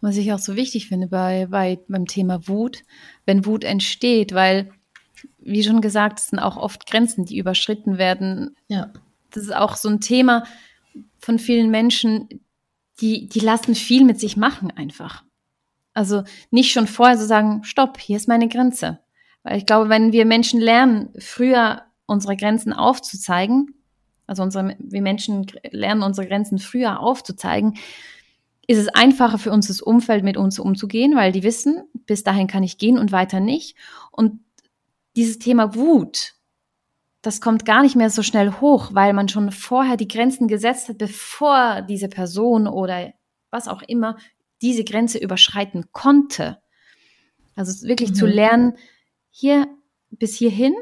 Was 0.01 0.17
ich 0.17 0.33
auch 0.33 0.41
so 0.41 0.57
wichtig 0.57 0.89
finde 0.89 1.07
bei, 1.07 1.47
bei 1.49 1.79
beim 1.89 2.07
Thema 2.07 2.49
Wut, 2.49 2.83
wenn 3.25 3.47
Wut 3.47 3.63
entsteht, 3.63 4.35
weil, 4.35 4.71
wie 5.39 5.63
schon 5.63 5.81
gesagt, 5.81 6.19
es 6.19 6.29
sind 6.29 6.41
auch 6.41 6.57
oft 6.57 6.87
Grenzen, 6.87 7.25
die 7.25 7.39
überschritten 7.39 7.99
werden. 7.99 8.57
Ja. 8.67 8.93
Das 9.35 9.45
ist 9.45 9.55
auch 9.55 9.77
so 9.77 9.89
ein 9.89 10.01
Thema 10.01 10.45
von 11.19 11.39
vielen 11.39 11.71
Menschen, 11.71 12.29
die, 13.01 13.29
die 13.29 13.41
lassen 13.41 13.75
viel 13.75 14.05
mit 14.05 14.21
sich 14.21 14.37
machen 14.37 14.71
einfach. 14.71 15.25
Also 15.93 16.23
nicht 16.51 16.73
schon 16.73 16.87
vorher 16.87 17.19
so 17.19 17.27
sagen, 17.27 17.63
stopp, 17.65 17.99
hier 17.99 18.17
ist 18.17 18.29
meine 18.29 18.49
Grenze. 18.49 19.01
Weil 19.43 19.59
ich 19.59 19.67
glaube, 19.67 19.89
wenn 19.89 20.13
wir 20.13 20.25
Menschen 20.25 20.61
lernen, 20.61 21.11
früher 21.19 21.83
unsere 22.07 22.37
Grenzen 22.37 22.73
aufzuzeigen, 22.73 23.75
also 24.27 24.43
unsere, 24.43 24.77
wir 24.79 25.03
Menschen 25.03 25.47
lernen 25.71 26.03
unsere 26.03 26.27
Grenzen 26.27 26.59
früher 26.59 27.01
aufzuzeigen, 27.01 27.77
ist 28.67 28.79
es 28.79 28.89
einfacher 28.89 29.39
für 29.39 29.53
uns, 29.53 29.69
das 29.69 29.83
Umfeld 29.83 30.25
mit 30.25 30.37
uns 30.37 30.59
umzugehen, 30.59 31.17
weil 31.17 31.33
die 31.33 31.43
wissen, 31.43 31.85
bis 32.07 32.25
dahin 32.25 32.47
kann 32.47 32.63
ich 32.63 32.79
gehen 32.79 32.99
und 32.99 33.13
weiter 33.13 33.41
nicht. 33.41 33.77
Und 34.11 34.41
dieses 35.17 35.39
Thema 35.39 35.75
Wut, 35.75 36.35
das 37.25 37.41
kommt 37.41 37.65
gar 37.65 37.83
nicht 37.83 37.97
mehr 37.97 38.11
so 38.11 38.23
schnell 38.23 38.53
hoch, 38.61 38.91
weil 38.93 39.15
man 39.15 39.29
schon 39.29 39.51
vorher 39.51 39.97
die 39.97 40.09
Grenzen 40.09 40.47
gesetzt 40.47 40.89
hat, 40.91 40.99
bevor 40.99 41.81
diese 41.83 42.09
Person 42.09 42.69
oder 42.69 43.15
was 43.51 43.67
auch 43.67 43.83
immer 43.83 44.19
diese 44.61 44.85
Grenze 44.85 45.19
überschreiten 45.19 45.87
konnte. 45.93 46.59
Also 47.57 47.89
wirklich 47.89 48.11
mhm. 48.11 48.15
zu 48.15 48.27
lernen, 48.27 48.77
hier 49.31 49.67
bis 50.11 50.37
hierhin 50.37 50.75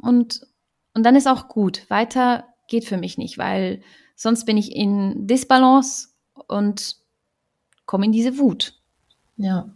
und, 0.00 0.46
und 0.94 1.02
dann 1.02 1.16
ist 1.16 1.26
auch 1.26 1.48
gut. 1.48 1.90
Weiter 1.90 2.46
geht 2.68 2.84
für 2.84 2.96
mich 2.96 3.18
nicht, 3.18 3.36
weil 3.36 3.82
sonst 4.14 4.44
bin 4.44 4.56
ich 4.56 4.74
in 4.74 5.26
Disbalance 5.26 6.08
und 6.46 6.96
komme 7.86 8.06
in 8.06 8.12
diese 8.12 8.38
Wut. 8.38 8.74
Ja. 9.36 9.74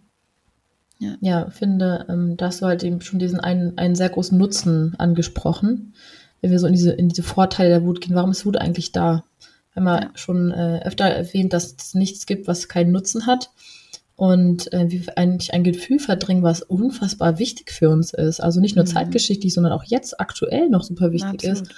Ja, 1.00 1.16
ja 1.20 1.50
finde, 1.50 2.06
ähm, 2.08 2.36
da 2.36 2.46
hast 2.46 2.62
du 2.62 2.66
halt 2.66 2.84
eben 2.84 3.00
schon 3.00 3.18
diesen 3.18 3.40
einen, 3.40 3.76
einen 3.76 3.96
sehr 3.96 4.08
großen 4.08 4.38
Nutzen 4.38 4.94
angesprochen. 4.98 5.94
Wenn 6.40 6.52
wir 6.52 6.58
so 6.58 6.68
in 6.68 6.72
diese, 6.72 6.92
in 6.92 7.08
diese 7.08 7.22
Vorteile 7.24 7.70
der 7.70 7.84
Wut 7.84 8.00
gehen, 8.00 8.14
warum 8.14 8.30
ist 8.30 8.46
Wut 8.46 8.56
eigentlich 8.56 8.92
da? 8.92 9.24
haben 9.74 9.84
wir 9.84 10.02
ja. 10.02 10.10
schon 10.14 10.50
äh, 10.50 10.82
öfter 10.84 11.04
erwähnt, 11.04 11.52
dass 11.52 11.74
es 11.78 11.94
nichts 11.94 12.26
gibt, 12.26 12.48
was 12.48 12.68
keinen 12.68 12.92
Nutzen 12.92 13.26
hat. 13.26 13.50
Und 14.16 14.70
äh, 14.74 14.90
wie 14.90 15.02
eigentlich 15.16 15.54
ein 15.54 15.64
Gefühl 15.64 15.98
verdrängen, 15.98 16.42
was 16.42 16.60
unfassbar 16.60 17.38
wichtig 17.38 17.72
für 17.72 17.88
uns 17.88 18.12
ist. 18.12 18.40
Also 18.40 18.60
nicht 18.60 18.76
nur 18.76 18.84
mhm. 18.84 18.90
zeitgeschichtlich, 18.90 19.54
sondern 19.54 19.72
auch 19.72 19.84
jetzt 19.84 20.20
aktuell 20.20 20.68
noch 20.68 20.82
super 20.82 21.12
wichtig 21.12 21.48
Absolut. 21.48 21.62
ist. 21.62 21.72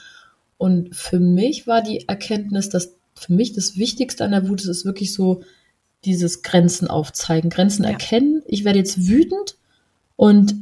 Und 0.59 0.97
für 0.97 1.21
mich 1.21 1.69
war 1.69 1.83
die 1.83 2.09
Erkenntnis, 2.09 2.69
dass 2.69 2.97
für 3.15 3.33
mich 3.33 3.53
das 3.53 3.77
Wichtigste 3.77 4.25
an 4.25 4.33
der 4.33 4.49
Wut 4.49 4.61
ist, 4.61 4.67
ist 4.67 4.85
wirklich 4.85 5.13
so 5.13 5.43
dieses 6.05 6.43
Grenzen 6.43 6.89
aufzeigen, 6.89 7.51
Grenzen 7.51 7.85
ja. 7.85 7.91
erkennen. 7.91 8.43
Ich 8.47 8.65
werde 8.65 8.79
jetzt 8.79 9.07
wütend 9.09 9.57
und 10.17 10.55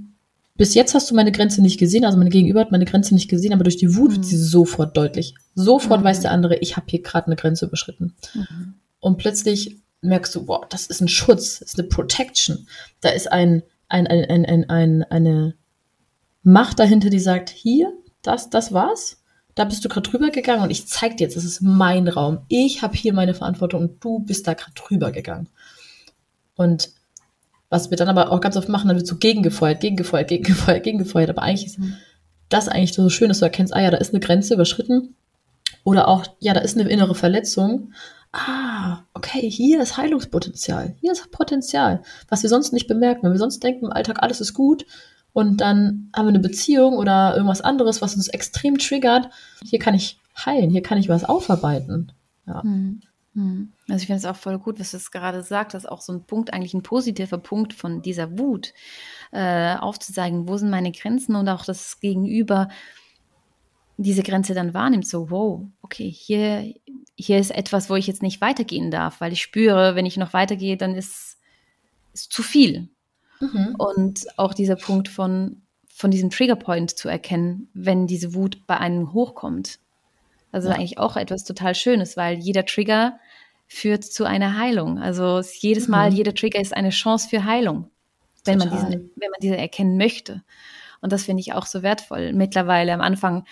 bis 0.57 0.74
jetzt 0.74 0.94
hast 0.94 1.11
du 1.11 1.14
meine 1.14 1.33
Grenze 1.33 1.62
nicht 1.62 1.79
gesehen, 1.79 2.05
also 2.05 2.18
meine 2.18 2.29
Gegenüber 2.29 2.61
hat 2.61 2.70
meine 2.70 2.85
Grenze 2.85 3.14
nicht 3.14 3.31
gesehen, 3.31 3.55
aber 3.55 3.64
durch 3.64 3.79
die 3.79 3.96
Wut 3.96 4.11
mhm. 4.11 4.16
wird 4.16 4.26
sie 4.26 4.37
sofort 4.37 4.94
deutlich. 4.94 5.35
Sofort 5.55 6.00
mhm. 6.00 6.05
weiß 6.05 6.20
der 6.20 6.33
andere, 6.33 6.57
ich 6.59 6.76
habe 6.76 6.87
hier 6.90 7.00
gerade 7.00 7.29
eine 7.29 7.37
Grenze 7.37 7.64
überschritten. 7.64 8.14
Mhm. 8.35 8.74
Und 9.00 9.16
plötzlich 9.16 9.79
merkst 10.03 10.35
du, 10.35 10.46
wow, 10.46 10.66
das 10.68 10.87
ist 10.87 11.00
ein 11.00 11.09
Schutz, 11.09 11.61
das 11.61 11.68
ist 11.68 11.79
eine 11.79 11.88
Protection. 11.88 12.66
Da 13.00 13.09
ist 13.09 13.33
ein, 13.33 13.62
ein, 13.88 14.07
ein, 14.07 14.24
ein, 14.26 14.44
ein, 14.44 14.64
ein 14.68 15.03
eine 15.05 15.55
Macht 16.42 16.79
dahinter, 16.79 17.11
die 17.11 17.20
sagt, 17.20 17.50
hier, 17.50 17.92
das, 18.22 18.50
das 18.50 18.72
war's. 18.72 19.20
Da 19.61 19.66
bist 19.66 19.85
du 19.85 19.90
gerade 19.90 20.09
drüber 20.09 20.31
gegangen 20.31 20.62
und 20.62 20.70
ich 20.70 20.87
zeig 20.87 21.18
dir 21.18 21.25
jetzt, 21.25 21.37
das 21.37 21.44
ist 21.44 21.61
mein 21.61 22.09
Raum. 22.09 22.38
Ich 22.49 22.81
habe 22.81 22.96
hier 22.96 23.12
meine 23.12 23.35
Verantwortung 23.35 23.83
und 23.83 24.03
du 24.03 24.20
bist 24.20 24.46
da 24.46 24.55
gerade 24.55 24.73
drüber 24.73 25.12
gegangen. 25.12 25.49
Und 26.55 26.88
was 27.68 27.90
wir 27.90 27.99
dann 27.99 28.09
aber 28.09 28.33
auch 28.33 28.40
ganz 28.40 28.57
oft 28.57 28.70
machen, 28.70 28.88
dann 28.88 28.96
wird 28.96 29.07
so 29.07 29.16
gegengefeuert, 29.16 29.81
gegengefeuert, 29.83 30.29
gegengefeuert, 30.29 30.83
gegengefeuert. 30.83 31.29
Aber 31.29 31.42
eigentlich 31.42 31.66
ist 31.66 31.79
mhm. 31.79 31.92
das 32.49 32.68
eigentlich 32.68 32.94
so 32.94 33.11
schön, 33.11 33.29
dass 33.29 33.40
du 33.40 33.44
erkennst, 33.44 33.75
ah 33.75 33.83
ja, 33.83 33.90
da 33.90 33.99
ist 33.99 34.14
eine 34.14 34.20
Grenze 34.20 34.55
überschritten. 34.55 35.14
Oder 35.85 36.09
auch, 36.09 36.25
ja, 36.38 36.55
da 36.55 36.61
ist 36.61 36.79
eine 36.79 36.88
innere 36.88 37.14
Verletzung. 37.14 37.92
Ah, 38.33 39.03
okay, 39.12 39.51
hier 39.51 39.83
ist 39.83 39.99
Heilungspotenzial. 39.99 40.94
Hier 41.03 41.12
ist 41.12 41.31
Potenzial, 41.33 42.01
was 42.31 42.42
wir 42.42 42.49
sonst 42.49 42.73
nicht 42.73 42.88
bemerken. 42.88 43.25
Wenn 43.25 43.33
wir 43.33 43.38
sonst 43.38 43.62
denken, 43.62 43.85
im 43.85 43.92
Alltag 43.92 44.23
alles 44.23 44.40
ist 44.40 44.55
gut 44.55 44.87
und 45.33 45.61
dann 45.61 46.11
haben 46.14 46.27
wir 46.27 46.31
eine 46.31 46.40
Beziehung 46.40 46.95
oder 46.95 47.35
irgendwas 47.35 47.61
anderes, 47.61 48.03
was 48.03 48.14
uns 48.14 48.29
extrem 48.29 48.79
triggert. 48.79 49.31
Hier 49.64 49.79
kann 49.79 49.95
ich 49.95 50.19
heilen, 50.45 50.71
hier 50.71 50.83
kann 50.83 50.99
ich 50.99 51.09
was 51.09 51.25
aufarbeiten. 51.25 52.12
Ja. 52.47 52.62
Mhm. 52.62 53.01
Hm. 53.35 53.73
Also 53.88 54.03
ich 54.03 54.07
finde 54.07 54.19
es 54.19 54.25
auch 54.25 54.37
voll 54.37 54.59
gut, 54.59 54.81
was 54.81 54.90
du 54.90 54.97
es 54.97 55.12
gerade 55.12 55.43
sagst, 55.43 55.75
dass 55.75 55.87
auch 55.87 56.01
so 56.01 56.12
ein 56.12 56.25
Punkt, 56.25 56.53
eigentlich 56.53 56.75
ein 56.75 56.83
positiver 56.83 57.38
Punkt 57.38 57.75
von 57.75 58.03
dieser 58.03 58.38
Wut, 58.38 58.73
äh, 59.31 59.77
aufzuzeigen, 59.77 60.49
wo 60.49 60.57
sind 60.57 60.71
meine 60.71 60.90
Grenzen 60.90 61.37
und 61.37 61.49
auch 61.49 61.64
das 61.64 62.01
Gegenüber 62.01 62.69
diese 63.97 64.23
Grenze 64.23 64.55
dann 64.55 64.75
wahrnimmt, 64.75 65.07
so, 65.07 65.31
wow, 65.31 65.66
okay, 65.83 66.11
hier, 66.11 66.75
hier 67.16 67.38
ist 67.38 67.51
etwas, 67.51 67.90
wo 67.90 67.97
ich 67.97 68.07
jetzt 68.07 68.23
nicht 68.23 68.40
weitergehen 68.40 68.90
darf, 68.90 69.21
weil 69.21 69.33
ich 69.33 69.43
spüre, 69.43 69.95
wenn 69.95 70.07
ich 70.07 70.16
noch 70.16 70.33
weitergehe, 70.33 70.77
dann 70.79 70.95
ist 70.95 71.38
es 72.14 72.29
zu 72.29 72.43
viel. 72.43 72.88
Mhm. 73.40 73.74
Und 73.79 74.38
auch 74.38 74.55
dieser 74.55 74.76
Punkt 74.76 75.09
von, 75.09 75.62
von 75.92 76.11
diesem 76.11 76.31
Triggerpoint 76.31 76.90
zu 76.96 77.09
erkennen, 77.09 77.68
wenn 77.74 78.07
diese 78.07 78.35
Wut 78.35 78.66
bei 78.66 78.76
einem 78.79 79.12
hochkommt. 79.12 79.79
Also 80.53 80.68
ja. 80.68 80.74
eigentlich 80.74 80.98
auch 80.98 81.16
etwas 81.16 81.44
total 81.44 81.74
Schönes, 81.74 82.16
weil 82.16 82.38
jeder 82.38 82.64
Trigger 82.64 83.18
führt 83.66 84.05
zu 84.05 84.24
einer 84.24 84.59
Heilung. 84.59 84.98
Also 84.98 85.40
jedes 85.61 85.88
Mal, 85.88 86.11
mhm. 86.11 86.16
jeder 86.16 86.35
Trigger 86.35 86.61
ist 86.61 86.76
eine 86.76 86.90
Chance 86.90 87.29
für 87.29 87.44
Heilung, 87.44 87.88
wenn 88.44 88.59
man, 88.59 88.70
diesen, 88.70 88.90
wenn 88.90 89.31
man 89.31 89.40
diese 89.40 89.57
erkennen 89.57 89.96
möchte. 89.96 90.42
Und 91.00 91.12
das 91.12 91.24
finde 91.24 91.40
ich 91.40 91.55
auch 91.55 91.66
so 91.66 91.83
wertvoll. 91.83 92.33
Mittlerweile 92.33 92.92
am 92.92 93.00
Anfang 93.00 93.44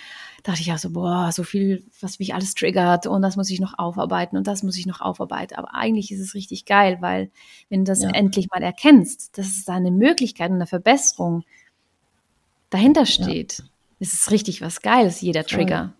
dachte 0.42 0.61
ich 0.61 0.66
ja 0.66 0.79
so, 0.79 0.90
boah, 0.90 1.31
so 1.33 1.42
viel, 1.42 1.85
was 2.01 2.18
mich 2.18 2.35
alles 2.35 2.55
triggert 2.55 3.07
und 3.07 3.22
das 3.22 3.37
muss 3.37 3.51
ich 3.51 3.61
noch 3.61 3.79
aufarbeiten 3.79 4.37
und 4.37 4.46
das 4.46 4.62
muss 4.62 4.77
ich 4.77 4.87
noch 4.87 5.01
aufarbeiten. 5.01 5.57
Aber 5.57 5.74
eigentlich 5.74 6.12
ist 6.12 6.20
es 6.20 6.35
richtig 6.35 6.64
geil, 6.64 6.98
weil 7.01 7.31
wenn 7.68 7.85
du 7.85 7.90
das 7.90 8.03
ja. 8.03 8.11
endlich 8.11 8.48
mal 8.51 8.62
erkennst, 8.62 9.37
dass 9.37 9.46
es 9.46 9.64
da 9.64 9.74
eine 9.74 9.90
Möglichkeit 9.90 10.51
und 10.51 10.57
eine 10.57 10.66
Verbesserung 10.66 11.44
dahinter 12.70 13.07
steht, 13.07 13.59
ja. 13.59 13.64
ist 13.98 14.14
es 14.14 14.31
richtig 14.31 14.61
was 14.61 14.83
Geiles, 14.83 15.20
jeder 15.20 15.44
Trigger. 15.44 15.92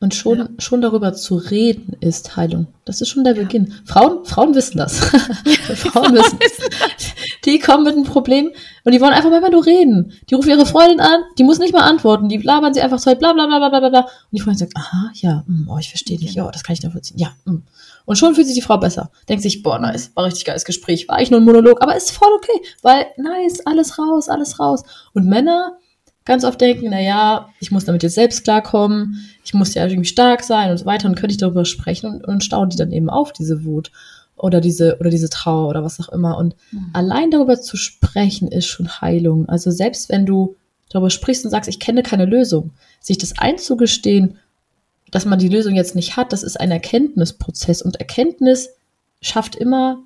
Und 0.00 0.14
schon, 0.14 0.38
ja. 0.38 0.48
schon 0.58 0.80
darüber 0.80 1.12
zu 1.14 1.36
reden 1.36 1.96
ist 2.00 2.36
Heilung. 2.36 2.68
Das 2.84 3.00
ist 3.00 3.08
schon 3.08 3.24
der 3.24 3.34
ja. 3.34 3.42
Beginn. 3.42 3.74
Frauen, 3.84 4.24
Frauen 4.24 4.54
wissen 4.54 4.78
das. 4.78 4.98
Frauen 5.74 6.14
wissen 6.14 6.38
das. 6.38 7.14
Die 7.44 7.58
kommen 7.58 7.84
mit 7.84 7.94
einem 7.94 8.04
Problem 8.04 8.50
und 8.84 8.92
die 8.92 9.00
wollen 9.00 9.12
einfach 9.12 9.30
mal 9.30 9.50
nur 9.50 9.64
reden. 9.64 10.12
Die 10.28 10.34
rufen 10.34 10.50
ihre 10.50 10.66
Freundin 10.66 11.00
an, 11.00 11.22
die 11.38 11.44
muss 11.44 11.58
nicht 11.58 11.72
mal 11.72 11.82
antworten, 11.82 12.28
die 12.28 12.38
labern 12.38 12.74
sie 12.74 12.80
einfach 12.80 12.98
so, 12.98 13.14
bla 13.14 13.32
bla 13.32 13.46
bla 13.46 13.68
bla 13.68 13.80
bla 13.80 13.88
bla. 13.88 14.00
Und 14.00 14.08
die 14.32 14.40
Freundin 14.40 14.58
sagt, 14.58 14.76
aha, 14.76 15.10
ja, 15.14 15.44
mh, 15.46 15.64
mm, 15.64 15.68
oh, 15.70 15.78
ich 15.78 15.88
verstehe 15.88 16.18
dich, 16.18 16.34
ja, 16.34 16.50
das 16.50 16.62
kann 16.62 16.74
ich 16.74 16.82
nachvollziehen. 16.82 17.18
Ja, 17.18 17.32
mh. 17.44 17.52
Mm. 17.54 17.62
Und 18.04 18.16
schon 18.16 18.34
fühlt 18.34 18.46
sich 18.46 18.56
die 18.56 18.62
Frau 18.62 18.78
besser. 18.78 19.10
Denkt 19.28 19.42
sich, 19.42 19.62
boah, 19.62 19.78
nice, 19.78 20.12
war 20.14 20.24
richtig 20.24 20.46
geiles 20.46 20.64
Gespräch, 20.64 21.08
war 21.08 21.16
eigentlich 21.16 21.30
nur 21.30 21.40
ein 21.40 21.44
Monolog, 21.44 21.82
aber 21.82 21.94
ist 21.94 22.10
voll 22.10 22.32
okay, 22.36 22.66
weil 22.80 23.06
nice, 23.18 23.60
alles 23.66 23.98
raus, 23.98 24.30
alles 24.30 24.58
raus. 24.58 24.82
Und 25.12 25.26
Männer, 25.26 25.76
ganz 26.24 26.44
oft 26.44 26.60
denken, 26.60 26.88
na 26.90 27.00
ja, 27.00 27.48
ich 27.60 27.70
muss 27.70 27.84
damit 27.84 28.02
jetzt 28.02 28.14
selbst 28.14 28.44
klarkommen, 28.44 29.28
ich 29.44 29.54
muss 29.54 29.74
ja 29.74 29.86
irgendwie 29.86 30.08
stark 30.08 30.42
sein 30.42 30.70
und 30.70 30.78
so 30.78 30.86
weiter 30.86 31.08
und 31.08 31.16
könnte 31.16 31.32
ich 31.32 31.38
darüber 31.38 31.64
sprechen 31.64 32.10
und, 32.10 32.24
und 32.26 32.44
stauen 32.44 32.70
die 32.70 32.76
dann 32.76 32.92
eben 32.92 33.10
auf, 33.10 33.32
diese 33.32 33.64
Wut 33.64 33.90
oder 34.38 34.60
diese 34.60 34.98
oder 35.00 35.10
diese 35.10 35.30
Trauer 35.30 35.68
oder 35.68 35.84
was 35.84 36.00
auch 36.00 36.08
immer 36.10 36.36
und 36.38 36.56
mhm. 36.72 36.90
allein 36.92 37.30
darüber 37.30 37.60
zu 37.60 37.76
sprechen 37.76 38.48
ist 38.48 38.66
schon 38.66 39.00
Heilung. 39.00 39.48
Also 39.48 39.70
selbst 39.70 40.08
wenn 40.08 40.26
du 40.26 40.56
darüber 40.88 41.10
sprichst 41.10 41.44
und 41.44 41.50
sagst, 41.50 41.68
ich 41.68 41.80
kenne 41.80 42.02
keine 42.02 42.24
Lösung, 42.24 42.70
sich 43.00 43.18
das 43.18 43.38
einzugestehen, 43.38 44.38
dass 45.10 45.24
man 45.24 45.38
die 45.38 45.48
Lösung 45.48 45.74
jetzt 45.74 45.94
nicht 45.94 46.16
hat, 46.16 46.32
das 46.32 46.42
ist 46.42 46.60
ein 46.60 46.70
Erkenntnisprozess 46.70 47.82
und 47.82 47.96
Erkenntnis 47.96 48.70
schafft 49.20 49.56
immer 49.56 49.98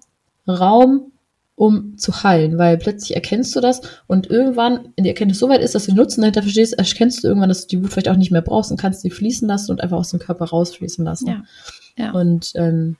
Raum 0.48 1.12
um 1.54 1.96
zu 1.98 2.24
heilen, 2.24 2.58
weil 2.58 2.78
plötzlich 2.78 3.14
erkennst 3.14 3.54
du 3.54 3.60
das 3.60 3.82
und 4.06 4.28
irgendwann 4.28 4.88
in 4.96 5.04
die 5.04 5.10
Erkenntnis 5.10 5.38
so 5.38 5.48
weit 5.48 5.60
ist, 5.60 5.74
dass 5.74 5.84
du 5.84 5.92
den 5.92 5.96
Nutzen 5.96 6.22
dahinter 6.22 6.42
verstehst, 6.42 6.72
erkennst 6.72 7.22
du 7.22 7.28
irgendwann, 7.28 7.50
dass 7.50 7.66
du 7.66 7.76
die 7.76 7.84
Wut 7.84 7.92
vielleicht 7.92 8.08
auch 8.08 8.16
nicht 8.16 8.32
mehr 8.32 8.42
brauchst 8.42 8.70
und 8.70 8.80
kannst 8.80 9.02
sie 9.02 9.10
fließen 9.10 9.46
lassen 9.46 9.70
und 9.70 9.80
einfach 9.80 9.98
aus 9.98 10.10
dem 10.10 10.18
Körper 10.18 10.46
rausfließen 10.46 11.04
lassen. 11.04 11.28
Ja. 11.28 11.44
ja. 11.96 12.10
Und 12.12 12.52
ähm, 12.54 12.96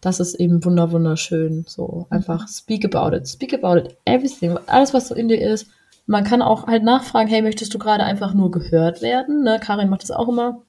das 0.00 0.20
ist 0.20 0.34
eben 0.34 0.64
wunder 0.64 0.92
wunderschön. 0.92 1.64
So 1.66 2.06
einfach 2.10 2.48
speak 2.48 2.84
about 2.84 3.16
it, 3.16 3.28
speak 3.28 3.54
about 3.54 3.78
it, 3.78 3.96
everything, 4.04 4.58
alles 4.66 4.94
was 4.94 5.08
so 5.08 5.14
in 5.14 5.28
dir 5.28 5.40
ist. 5.40 5.68
Man 6.06 6.24
kann 6.24 6.42
auch 6.42 6.66
halt 6.66 6.82
nachfragen, 6.82 7.28
hey, 7.28 7.42
möchtest 7.42 7.72
du 7.72 7.78
gerade 7.78 8.04
einfach 8.04 8.34
nur 8.34 8.50
gehört 8.50 9.02
werden? 9.02 9.44
Ne? 9.44 9.60
Karin 9.60 9.88
macht 9.88 10.02
das 10.02 10.10
auch 10.10 10.28
immer 10.28 10.62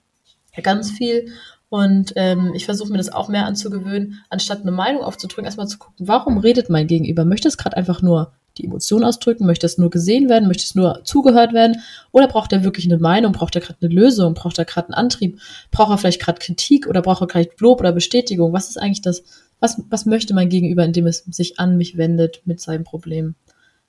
ganz 0.62 0.92
viel. 0.92 1.32
Und 1.70 2.14
ähm, 2.18 2.52
ich 2.54 2.66
versuche 2.66 2.92
mir 2.92 2.98
das 2.98 3.14
auch 3.14 3.30
mehr 3.30 3.46
anzugewöhnen, 3.46 4.22
anstatt 4.30 4.62
eine 4.62 4.72
Meinung 4.72 5.04
aufzudrücken, 5.04 5.46
erstmal 5.46 5.70
zu 5.70 5.78
gucken, 5.78 6.08
warum 6.08 6.38
redet 6.38 6.70
mein 6.70 6.86
Gegenüber? 6.86 7.24
Möchte 7.24 7.48
es 7.48 7.58
gerade 7.58 7.78
einfach 7.78 8.02
nur 8.02 8.34
die 8.58 8.66
Emotion 8.66 9.04
ausdrücken? 9.04 9.46
Möchte 9.46 9.66
es 9.66 9.78
nur 9.78 9.90
gesehen 9.90 10.30
werden? 10.30 10.48
Möchte 10.48 10.64
es 10.64 10.76
nur 10.76 11.02
zugehört 11.04 11.54
werden? 11.54 11.82
Oder 12.12 12.28
braucht 12.28 12.52
er 12.54 12.64
wirklich 12.64 12.86
eine 12.86 12.98
Meinung? 12.98 13.32
Braucht 13.32 13.56
er 13.56 13.62
gerade 13.62 13.80
eine 13.82 13.94
Lösung? 13.94 14.34
Braucht 14.34 14.60
er 14.60 14.66
gerade 14.66 14.88
einen 14.88 14.96
Antrieb? 14.96 15.40
Braucht 15.72 15.92
er 15.92 15.98
vielleicht 15.98 16.22
gerade 16.22 16.40
Kritik 16.40 16.88
oder 16.88 17.02
braucht 17.02 17.22
er 17.22 17.28
gerade 17.28 17.50
Lob 17.60 17.80
oder 17.80 17.92
Bestätigung? 17.92 18.54
Was 18.54 18.70
ist 18.70 18.78
eigentlich 18.78 19.02
das? 19.02 19.24
Was, 19.60 19.82
was 19.90 20.06
möchte 20.06 20.34
mein 20.34 20.50
Gegenüber, 20.50 20.84
indem 20.84 21.08
es 21.08 21.20
sich 21.30 21.60
an 21.60 21.78
mich 21.78 21.98
wendet 21.98 22.42
mit 22.46 22.60
seinem 22.60 22.84
Problem? 22.84 23.36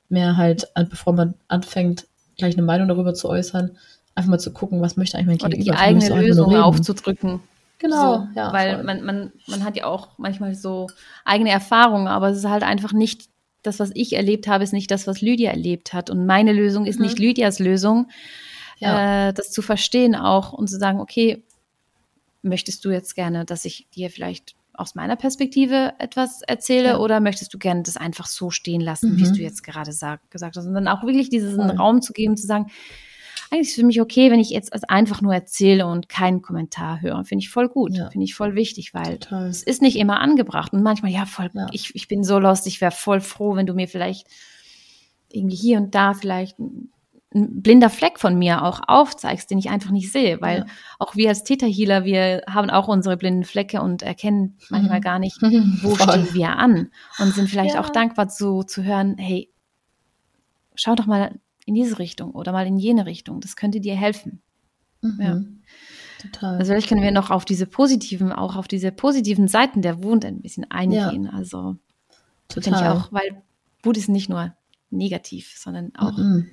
Mehr 0.08 0.36
halt, 0.36 0.68
bevor 0.90 1.14
man 1.14 1.34
anfängt, 1.48 2.06
gleich 2.36 2.54
eine 2.54 2.62
Meinung 2.62 2.88
darüber 2.88 3.14
zu 3.14 3.28
äußern, 3.28 3.70
einfach 4.14 4.30
mal 4.30 4.38
zu 4.38 4.52
gucken, 4.52 4.80
was 4.82 4.96
möchte 4.96 5.16
eigentlich 5.16 5.40
mein 5.40 5.50
Gegenüber? 5.50 5.72
Oder 5.72 5.76
die 5.76 6.04
eigene 6.04 6.26
Lösung 6.26 6.54
aufzudrücken. 6.54 7.40
Genau, 7.78 8.18
so, 8.18 8.28
ja. 8.36 8.52
Weil 8.52 8.84
man, 8.84 9.04
man, 9.04 9.32
man 9.48 9.64
hat 9.64 9.76
ja 9.76 9.86
auch 9.86 10.10
manchmal 10.16 10.54
so 10.54 10.86
eigene 11.24 11.50
Erfahrungen, 11.50 12.06
aber 12.06 12.28
es 12.28 12.38
ist 12.38 12.48
halt 12.48 12.62
einfach 12.62 12.92
nicht 12.92 13.31
das, 13.62 13.78
was 13.78 13.90
ich 13.94 14.14
erlebt 14.14 14.48
habe, 14.48 14.64
ist 14.64 14.72
nicht 14.72 14.90
das, 14.90 15.06
was 15.06 15.20
Lydia 15.20 15.50
erlebt 15.50 15.92
hat. 15.92 16.10
Und 16.10 16.26
meine 16.26 16.52
Lösung 16.52 16.86
ist 16.86 16.98
mhm. 16.98 17.06
nicht 17.06 17.18
Lydias 17.18 17.58
Lösung. 17.58 18.08
Ja. 18.78 19.28
Äh, 19.28 19.32
das 19.32 19.50
zu 19.50 19.62
verstehen 19.62 20.14
auch 20.14 20.52
und 20.52 20.68
zu 20.68 20.78
sagen, 20.78 21.00
okay, 21.00 21.42
möchtest 22.42 22.84
du 22.84 22.90
jetzt 22.90 23.14
gerne, 23.14 23.44
dass 23.44 23.64
ich 23.64 23.86
dir 23.94 24.10
vielleicht 24.10 24.56
aus 24.74 24.94
meiner 24.94 25.16
Perspektive 25.16 25.92
etwas 25.98 26.42
erzähle 26.42 26.88
ja. 26.88 26.98
oder 26.98 27.20
möchtest 27.20 27.52
du 27.54 27.58
gerne 27.58 27.82
das 27.82 27.96
einfach 27.96 28.26
so 28.26 28.50
stehen 28.50 28.80
lassen, 28.80 29.12
mhm. 29.12 29.18
wie 29.18 29.22
es 29.22 29.32
du 29.32 29.42
jetzt 29.42 29.62
gerade 29.62 29.92
sag, 29.92 30.28
gesagt 30.30 30.56
hast? 30.56 30.66
Und 30.66 30.74
dann 30.74 30.88
auch 30.88 31.04
wirklich 31.04 31.28
diesen 31.28 31.56
Voll. 31.56 31.76
Raum 31.76 32.02
zu 32.02 32.12
geben, 32.12 32.36
zu 32.36 32.46
sagen, 32.46 32.70
eigentlich 33.50 33.68
ist 33.68 33.70
es 33.70 33.80
für 33.80 33.86
mich 33.86 34.00
okay, 34.00 34.30
wenn 34.30 34.40
ich 34.40 34.50
jetzt 34.50 34.88
einfach 34.88 35.20
nur 35.20 35.34
erzähle 35.34 35.86
und 35.86 36.08
keinen 36.08 36.42
Kommentar 36.42 37.00
höre. 37.00 37.24
Finde 37.24 37.42
ich 37.42 37.50
voll 37.50 37.68
gut, 37.68 37.96
ja. 37.96 38.10
finde 38.10 38.24
ich 38.24 38.34
voll 38.34 38.54
wichtig, 38.54 38.94
weil 38.94 39.18
Total. 39.18 39.48
es 39.48 39.62
ist 39.62 39.82
nicht 39.82 39.96
immer 39.96 40.20
angebracht. 40.20 40.72
Und 40.72 40.82
manchmal, 40.82 41.10
ja, 41.10 41.26
voll, 41.26 41.50
ja. 41.52 41.66
Ich, 41.72 41.94
ich 41.94 42.08
bin 42.08 42.24
so 42.24 42.38
lost, 42.38 42.66
ich 42.66 42.80
wäre 42.80 42.92
voll 42.92 43.20
froh, 43.20 43.56
wenn 43.56 43.66
du 43.66 43.74
mir 43.74 43.88
vielleicht 43.88 44.26
irgendwie 45.30 45.56
hier 45.56 45.78
und 45.78 45.94
da 45.94 46.14
vielleicht 46.14 46.58
ein, 46.58 46.90
blinder 47.34 47.88
Fleck 47.88 48.20
von 48.20 48.38
mir 48.38 48.62
auch 48.62 48.80
aufzeigst, 48.86 49.50
den 49.50 49.58
ich 49.58 49.70
einfach 49.70 49.90
nicht 49.90 50.12
sehe, 50.12 50.42
weil 50.42 50.58
ja. 50.58 50.66
auch 50.98 51.16
wir 51.16 51.30
als 51.30 51.44
Täterhealer, 51.44 52.04
wir 52.04 52.42
haben 52.46 52.68
auch 52.68 52.88
unsere 52.88 53.16
blinden 53.16 53.44
Flecke 53.44 53.80
und 53.80 54.02
erkennen 54.02 54.58
manchmal 54.68 54.98
mhm. 54.98 55.02
gar 55.02 55.18
nicht, 55.18 55.40
wo 55.82 55.94
stehen 55.96 56.34
wir 56.34 56.58
an 56.58 56.90
und 57.18 57.32
sind 57.32 57.48
vielleicht 57.48 57.78
auch 57.78 57.88
dankbar 57.88 58.28
zu, 58.28 58.64
zu 58.64 58.84
hören, 58.84 59.16
hey, 59.16 59.50
schau 60.74 60.94
doch 60.94 61.06
mal 61.06 61.40
in 61.66 61.74
diese 61.74 61.98
Richtung 61.98 62.32
oder 62.32 62.52
mal 62.52 62.66
in 62.66 62.76
jene 62.76 63.06
Richtung. 63.06 63.40
Das 63.40 63.56
könnte 63.56 63.80
dir 63.80 63.94
helfen. 63.94 64.42
Mhm. 65.00 65.20
Ja. 65.20 65.42
Total. 66.20 66.56
Also 66.56 66.72
vielleicht 66.72 66.88
können 66.88 67.02
wir 67.02 67.10
noch 67.10 67.30
auf 67.30 67.44
diese 67.44 67.66
positiven, 67.66 68.32
auch 68.32 68.56
auf 68.56 68.68
diese 68.68 68.92
positiven 68.92 69.48
Seiten 69.48 69.82
der 69.82 70.02
Wut 70.02 70.24
ein 70.24 70.40
bisschen 70.40 70.70
eingehen. 70.70 71.24
Ja. 71.24 71.30
Also 71.30 71.76
finde 72.52 72.70
ich 72.70 72.86
auch, 72.86 73.12
weil 73.12 73.42
Wut 73.82 73.96
ist 73.96 74.08
nicht 74.08 74.28
nur 74.28 74.54
negativ, 74.90 75.54
sondern 75.58 75.92
auch 75.96 76.16
mhm. 76.16 76.48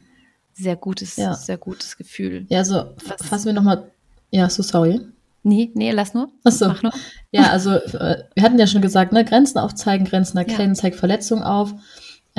sehr 0.53 0.75
gutes, 0.75 1.17
ja. 1.17 1.33
sehr 1.33 1.57
gutes 1.57 1.97
Gefühl. 1.97 2.45
Ja, 2.49 2.59
also 2.59 2.95
fassen 2.97 3.47
wir 3.47 3.53
nochmal. 3.53 3.91
Ja, 4.31 4.49
so 4.49 4.63
sorry. 4.63 5.01
Nee, 5.43 5.71
nee, 5.73 5.91
lass 5.91 6.13
nur. 6.13 6.31
Achso. 6.43 6.67
Mach 6.67 6.83
nur. 6.83 6.93
Ja, 7.31 7.51
also 7.51 7.71
äh, 7.71 8.23
wir 8.33 8.43
hatten 8.43 8.59
ja 8.59 8.67
schon 8.67 8.81
gesagt, 8.81 9.13
ne, 9.13 9.23
Grenzen 9.23 9.57
aufzeigen, 9.57 10.05
Grenzen 10.05 10.37
erkennen, 10.37 10.73
ja. 10.73 10.81
zeigt 10.81 10.95
Verletzungen 10.97 11.43
auf. 11.43 11.73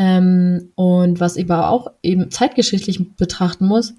Ähm, 0.01 0.73
und 0.77 1.21
was 1.21 1.37
ich 1.37 1.45
aber 1.45 1.69
auch 1.69 1.91
eben 2.03 2.31
zeitgeschichtlich 2.31 3.17
betrachten 3.17 3.67
muss, 3.67 3.93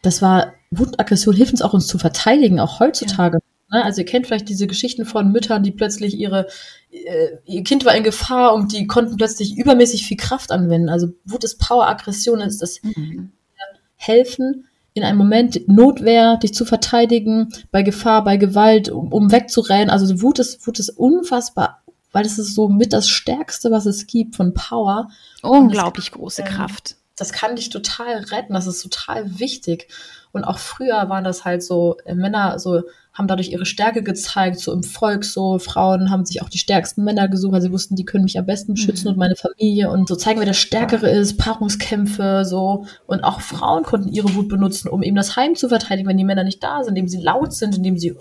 das 0.00 0.22
war, 0.22 0.52
Wutaggression 0.70 1.34
hilft 1.34 1.50
uns 1.50 1.62
auch, 1.62 1.74
uns 1.74 1.88
zu 1.88 1.98
verteidigen, 1.98 2.60
auch 2.60 2.78
heutzutage. 2.78 3.40
Ja. 3.72 3.78
Ne? 3.78 3.84
Also 3.84 4.02
ihr 4.02 4.04
kennt 4.04 4.28
vielleicht 4.28 4.48
diese 4.48 4.68
Geschichten 4.68 5.04
von 5.04 5.32
Müttern, 5.32 5.64
die 5.64 5.72
plötzlich 5.72 6.16
ihre, 6.16 6.46
äh, 6.92 7.30
ihr 7.44 7.64
Kind 7.64 7.84
war 7.84 7.96
in 7.96 8.04
Gefahr 8.04 8.54
und 8.54 8.72
die 8.72 8.86
konnten 8.86 9.16
plötzlich 9.16 9.56
übermäßig 9.56 10.06
viel 10.06 10.16
Kraft 10.16 10.52
anwenden. 10.52 10.88
Also 10.88 11.08
Wut 11.24 11.42
ist 11.42 11.58
Power, 11.58 11.88
Aggression 11.88 12.40
ist 12.40 12.62
das 12.62 12.80
mhm. 12.80 13.32
Helfen 13.96 14.68
in 14.94 15.02
einem 15.02 15.18
Moment 15.18 15.66
Notwehr, 15.66 16.36
dich 16.36 16.54
zu 16.54 16.64
verteidigen, 16.64 17.48
bei 17.72 17.82
Gefahr, 17.82 18.22
bei 18.22 18.36
Gewalt, 18.36 18.90
um, 18.90 19.12
um 19.12 19.32
wegzurennen. 19.32 19.90
Also 19.90 20.22
Wut 20.22 20.38
ist, 20.38 20.64
Wut 20.68 20.78
ist 20.78 20.90
unfassbar 20.90 21.81
weil 22.12 22.24
es 22.24 22.38
ist 22.38 22.54
so 22.54 22.68
mit 22.68 22.92
das 22.92 23.08
Stärkste, 23.08 23.70
was 23.70 23.86
es 23.86 24.06
gibt 24.06 24.36
von 24.36 24.54
Power. 24.54 25.08
Unglaublich 25.42 26.10
das, 26.10 26.18
große 26.18 26.44
Kraft. 26.44 26.96
Das 27.16 27.32
kann 27.32 27.56
dich 27.56 27.70
total 27.70 28.18
retten, 28.18 28.54
das 28.54 28.66
ist 28.66 28.82
total 28.82 29.38
wichtig. 29.38 29.88
Und 30.32 30.44
auch 30.44 30.58
früher 30.58 31.08
waren 31.08 31.24
das 31.24 31.44
halt 31.44 31.62
so, 31.62 31.96
äh, 32.04 32.14
Männer 32.14 32.58
so 32.58 32.82
haben 33.12 33.28
dadurch 33.28 33.50
ihre 33.50 33.66
Stärke 33.66 34.02
gezeigt, 34.02 34.58
so 34.58 34.72
im 34.72 34.82
Volk, 34.82 35.24
so 35.24 35.58
Frauen 35.58 36.10
haben 36.10 36.24
sich 36.24 36.40
auch 36.40 36.48
die 36.48 36.58
stärksten 36.58 37.04
Männer 37.04 37.28
gesucht, 37.28 37.52
weil 37.52 37.60
sie 37.60 37.72
wussten, 37.72 37.94
die 37.94 38.06
können 38.06 38.24
mich 38.24 38.38
am 38.38 38.46
besten 38.46 38.72
beschützen 38.72 39.04
mhm. 39.04 39.12
und 39.12 39.18
meine 39.18 39.36
Familie 39.36 39.90
und 39.90 40.08
so 40.08 40.16
zeigen, 40.16 40.38
wer 40.38 40.46
der 40.46 40.54
Stärkere 40.54 41.10
ist, 41.10 41.36
Paarungskämpfe, 41.36 42.44
so. 42.46 42.86
Und 43.06 43.22
auch 43.22 43.42
Frauen 43.42 43.82
konnten 43.82 44.08
ihre 44.08 44.34
Wut 44.34 44.48
benutzen, 44.48 44.88
um 44.88 45.02
eben 45.02 45.16
das 45.16 45.36
Heim 45.36 45.54
zu 45.56 45.68
verteidigen, 45.68 46.08
wenn 46.08 46.16
die 46.16 46.24
Männer 46.24 46.44
nicht 46.44 46.62
da 46.62 46.82
sind, 46.82 46.96
indem 46.96 47.08
sie 47.08 47.20
laut 47.20 47.52
sind, 47.52 47.76
indem 47.76 47.98
sie 47.98 48.16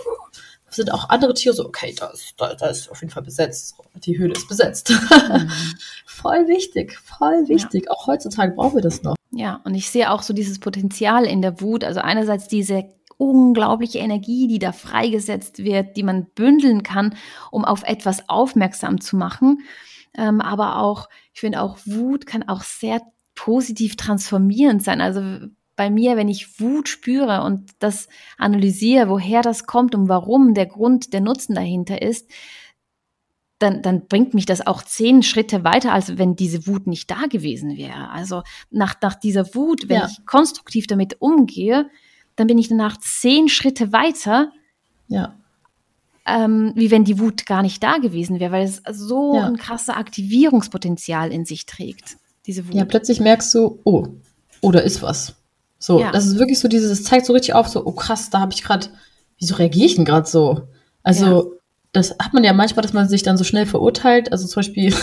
sind 0.72 0.92
auch 0.94 1.10
andere 1.10 1.34
Tiere 1.34 1.54
so, 1.54 1.66
okay, 1.66 1.94
da 1.98 2.08
ist, 2.08 2.34
da, 2.38 2.54
da 2.54 2.68
ist 2.68 2.90
auf 2.90 3.02
jeden 3.02 3.12
Fall 3.12 3.24
besetzt. 3.24 3.76
Die 3.96 4.18
Höhle 4.18 4.34
ist 4.34 4.48
besetzt. 4.48 4.90
Mhm. 4.90 5.52
voll 6.06 6.48
wichtig, 6.48 6.98
voll 6.98 7.48
wichtig. 7.48 7.86
Ja. 7.86 7.92
Auch 7.92 8.08
heutzutage 8.08 8.54
brauchen 8.54 8.76
wir 8.76 8.82
das 8.82 9.04
noch. 9.04 9.16
Ja, 9.32 9.62
und 9.64 9.76
ich 9.76 9.90
sehe 9.90 10.12
auch 10.12 10.22
so 10.22 10.34
dieses 10.34 10.60
Potenzial 10.60 11.26
in 11.26 11.42
der 11.42 11.62
Wut. 11.62 11.84
Also 11.84 12.00
einerseits 12.00 12.48
diese 12.48 12.86
unglaubliche 13.18 14.00
Energie, 14.00 14.48
die 14.48 14.60
da 14.60 14.72
freigesetzt 14.72 15.60
wird, 15.60 15.96
die 15.96 16.04
man 16.04 16.26
bündeln 16.34 16.84
kann, 16.84 17.16
um 17.52 17.66
auf 17.66 17.84
etwas 17.84 18.28
aufmerksam 18.30 19.00
zu 19.00 19.16
machen. 19.16 19.60
Ähm, 20.18 20.42
aber 20.42 20.78
auch, 20.78 21.08
ich 21.34 21.42
finde 21.42 21.62
auch 21.62 21.78
Wut 21.86 22.26
kann 22.26 22.48
auch 22.48 22.64
sehr 22.64 23.02
positiv 23.36 23.96
transformierend 23.96 24.84
sein. 24.84 25.02
Also 25.02 25.22
bei 25.76 25.90
mir, 25.90 26.18
wenn 26.18 26.28
ich 26.28 26.60
Wut 26.60 26.90
spüre 26.90 27.44
und 27.44 27.72
das 27.80 28.08
analysiere, 28.38 29.10
woher 29.10 29.42
das 29.42 29.66
kommt 29.66 29.96
und 29.96 30.10
warum 30.10 30.54
der 30.54 30.66
Grund, 30.66 31.14
der 31.14 31.22
Nutzen 31.22 31.56
dahinter 31.56 32.02
ist, 32.02 32.30
dann, 33.62 33.82
dann 33.82 34.08
bringt 34.08 34.34
mich 34.34 34.46
das 34.46 34.66
auch 34.66 34.82
zehn 34.84 35.24
Schritte 35.24 35.64
weiter, 35.64 35.94
als 35.94 36.18
wenn 36.18 36.36
diese 36.36 36.68
Wut 36.68 36.88
nicht 36.88 37.10
da 37.12 37.28
gewesen 37.28 37.78
wäre. 37.78 38.10
Also 38.10 38.44
nach, 38.70 38.96
nach 39.02 39.16
dieser 39.16 39.54
Wut, 39.54 39.88
wenn 39.88 40.00
ja. 40.00 40.08
ich 40.10 40.26
konstruktiv 40.26 40.88
damit 40.88 41.22
umgehe, 41.22 41.90
dann 42.36 42.48
bin 42.48 42.58
ich 42.58 42.70
danach 42.70 42.98
zehn 42.98 43.50
Schritte 43.50 43.94
weiter. 43.94 44.52
Ja. 45.08 45.36
Ähm, 46.26 46.74
wie 46.76 46.92
wenn 46.92 47.04
die 47.04 47.20
Wut 47.20 47.46
gar 47.46 47.62
nicht 47.62 47.82
da 47.84 47.98
gewesen 47.98 48.40
wäre, 48.40 48.52
weil 48.52 48.64
es 48.64 48.82
so 48.92 49.36
ja. 49.36 49.48
ein 49.48 49.58
krasser 49.58 49.98
Aktivierungspotenzial 49.98 51.32
in 51.32 51.46
sich 51.46 51.66
trägt, 51.66 52.18
diese 52.46 52.68
Wut. 52.68 52.76
Ja, 52.76 52.86
plötzlich 52.86 53.20
merkst 53.20 53.54
du, 53.56 53.80
oh, 53.84 54.08
oh, 54.62 54.72
da 54.72 54.80
ist 54.80 55.02
was. 55.02 55.36
So, 55.82 56.00
ja. 56.00 56.12
das 56.12 56.28
ist 56.28 56.38
wirklich 56.38 56.60
so 56.60 56.68
dieses, 56.68 56.92
es 56.92 57.04
zeigt 57.04 57.26
so 57.26 57.34
richtig 57.34 57.56
auf, 57.56 57.68
so, 57.68 57.84
oh 57.84 57.92
krass, 57.92 58.30
da 58.30 58.40
habe 58.40 58.54
ich 58.54 58.64
gerade, 58.64 58.88
wieso 59.40 59.56
reagiere 59.56 59.88
ich 59.88 59.96
denn 59.96 60.06
gerade 60.06 60.30
so? 60.30 60.68
Also, 61.02 61.56
das 61.92 62.12
hat 62.20 62.34
man 62.34 62.44
ja 62.44 62.54
manchmal, 62.54 62.84
dass 62.84 62.94
man 62.94 63.10
sich 63.10 63.24
dann 63.24 63.36
so 63.36 63.44
schnell 63.44 63.66
verurteilt. 63.66 64.32
Also 64.32 64.48
zum 64.48 64.60
Beispiel, 64.60 64.94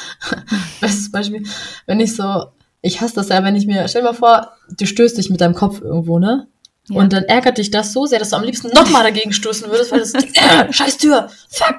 bestes 0.80 1.12
Beispiel, 1.12 1.44
wenn 1.86 2.00
ich 2.00 2.16
so, 2.16 2.46
ich 2.82 3.00
hasse 3.00 3.14
das 3.14 3.28
ja, 3.28 3.44
wenn 3.44 3.54
ich 3.54 3.66
mir, 3.66 3.86
stell 3.86 4.02
dir 4.02 4.08
mal 4.08 4.14
vor, 4.14 4.52
du 4.76 4.86
stößt 4.86 5.16
dich 5.16 5.30
mit 5.30 5.40
deinem 5.40 5.54
Kopf 5.54 5.80
irgendwo, 5.80 6.18
ne? 6.18 6.48
Ja. 6.88 7.00
Und 7.00 7.12
dann 7.12 7.24
ärgert 7.24 7.58
dich 7.58 7.70
das 7.70 7.92
so 7.92 8.06
sehr, 8.06 8.18
dass 8.18 8.30
du 8.30 8.36
am 8.36 8.44
liebsten 8.44 8.68
nochmal 8.74 9.04
dagegen 9.04 9.32
stoßen 9.32 9.70
würdest, 9.70 9.92
weil 9.92 10.00
das 10.00 10.14
äh, 10.14 10.72
scheiß 10.72 10.98
Tür, 10.98 11.28
fuck, 11.48 11.76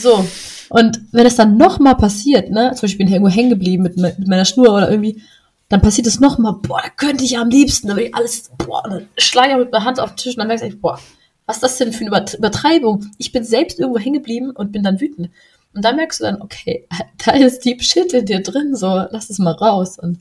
so. 0.00 0.26
Und 0.70 1.00
wenn 1.12 1.26
es 1.26 1.36
dann 1.36 1.56
nochmal 1.56 1.96
passiert, 1.96 2.50
ne, 2.50 2.72
zum 2.74 2.82
Beispiel 2.82 2.88
ich 2.88 2.98
bin 2.98 3.08
irgendwo 3.08 3.30
hängen 3.32 3.50
geblieben 3.50 3.84
mit, 3.84 3.96
mit 3.96 4.26
meiner 4.26 4.44
Schnur 4.44 4.74
oder 4.74 4.90
irgendwie, 4.90 5.22
dann 5.68 5.82
passiert 5.82 6.06
es 6.06 6.20
nochmal, 6.20 6.54
boah, 6.62 6.80
da 6.82 6.88
könnte 6.88 7.24
ich 7.24 7.38
am 7.38 7.50
liebsten, 7.50 7.88
da 7.88 7.96
will 7.96 8.06
ich 8.06 8.14
alles, 8.14 8.50
boah, 8.56 8.82
dann 8.88 9.08
schlage 9.18 9.52
ich 9.52 9.58
mit 9.58 9.72
meiner 9.72 9.84
Hand 9.84 10.00
auf 10.00 10.10
den 10.10 10.16
Tisch 10.16 10.34
und 10.34 10.38
dann 10.38 10.48
merkst 10.48 10.64
du, 10.64 10.76
boah, 10.76 10.98
was 11.46 11.56
ist 11.56 11.62
das 11.62 11.76
denn 11.78 11.92
für 11.92 12.06
eine 12.06 12.24
Übertreibung? 12.36 13.06
Ich 13.18 13.32
bin 13.32 13.44
selbst 13.44 13.78
irgendwo 13.78 13.98
hängen 13.98 14.14
geblieben 14.14 14.50
und 14.50 14.72
bin 14.72 14.82
dann 14.82 15.00
wütend. 15.00 15.30
Und 15.74 15.84
da 15.84 15.92
merkst 15.92 16.20
du 16.20 16.24
dann, 16.24 16.42
okay, 16.42 16.86
da 17.24 17.32
ist 17.32 17.64
Deep 17.64 17.82
Shit 17.82 18.12
in 18.12 18.26
dir 18.26 18.42
drin, 18.42 18.74
so, 18.74 19.04
lass 19.10 19.30
es 19.30 19.38
mal 19.38 19.52
raus. 19.52 19.98
Und 19.98 20.20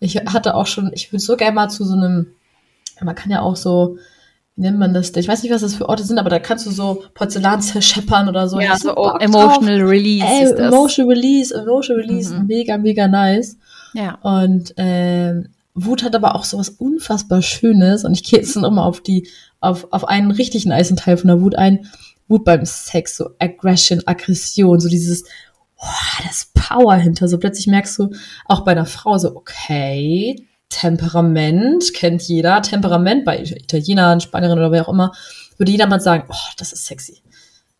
ich 0.00 0.16
hatte 0.16 0.54
auch 0.54 0.66
schon, 0.66 0.90
ich 0.94 1.12
würde 1.12 1.22
so 1.22 1.36
gerne 1.36 1.54
mal 1.54 1.68
zu 1.68 1.84
so 1.84 1.94
einem, 1.94 2.28
man 3.00 3.14
kann 3.14 3.30
ja 3.30 3.40
auch 3.40 3.56
so, 3.56 3.98
wie 4.56 4.62
nennt 4.62 4.78
man 4.78 4.92
das? 4.92 5.10
Ich 5.16 5.28
weiß 5.28 5.42
nicht, 5.42 5.52
was 5.52 5.62
das 5.62 5.74
für 5.74 5.88
Orte 5.88 6.04
sind, 6.04 6.18
aber 6.18 6.28
da 6.28 6.38
kannst 6.38 6.66
du 6.66 6.70
so 6.70 7.04
Porzellan 7.14 7.62
zerscheppern 7.62 8.28
oder 8.28 8.48
so. 8.48 8.60
Ja, 8.60 8.76
so 8.76 8.90
Emotional 9.18 9.78
drauf. 9.78 9.90
Release. 9.90 10.26
Ey, 10.26 10.44
ist 10.44 10.52
das. 10.52 10.72
Emotional 10.72 11.14
Release, 11.14 11.54
Emotional 11.54 12.02
Release, 12.02 12.34
mhm. 12.34 12.46
mega, 12.46 12.76
mega 12.76 13.08
nice. 13.08 13.56
Ja. 13.94 14.14
Und 14.22 14.74
ähm, 14.76 15.48
Wut 15.74 16.02
hat 16.02 16.14
aber 16.14 16.34
auch 16.34 16.44
so 16.44 16.58
was 16.58 16.68
unfassbar 16.68 17.42
Schönes 17.42 18.04
und 18.04 18.12
ich 18.12 18.24
gehe 18.24 18.38
jetzt 18.38 18.56
nochmal 18.56 18.86
auf 18.86 19.00
die, 19.00 19.28
auf, 19.60 19.88
auf 19.90 20.06
einen 20.06 20.30
richtigen 20.30 20.72
Eisenteil 20.72 21.16
von 21.16 21.28
der 21.28 21.40
Wut 21.40 21.56
ein. 21.56 21.90
Wut 22.28 22.44
beim 22.44 22.64
Sex, 22.64 23.16
so 23.16 23.30
Aggression, 23.38 24.02
Aggression, 24.06 24.80
so 24.80 24.88
dieses, 24.88 25.24
oh, 25.78 26.22
das 26.26 26.50
Power 26.54 26.94
hinter. 26.94 27.28
So 27.28 27.38
plötzlich 27.38 27.66
merkst 27.66 27.98
du 27.98 28.10
auch 28.46 28.64
bei 28.64 28.72
einer 28.72 28.86
Frau 28.86 29.18
so, 29.18 29.34
okay, 29.34 30.46
Temperament 30.68 31.92
kennt 31.94 32.22
jeder. 32.22 32.62
Temperament 32.62 33.24
bei 33.24 33.42
Italienern, 33.42 34.20
Spanierinnen 34.20 34.58
oder 34.58 34.72
wer 34.72 34.88
auch 34.88 34.92
immer, 34.92 35.12
würde 35.58 35.72
jeder 35.72 35.86
mal 35.86 36.00
sagen, 36.00 36.24
oh, 36.28 36.52
das 36.56 36.72
ist 36.72 36.86
sexy 36.86 37.22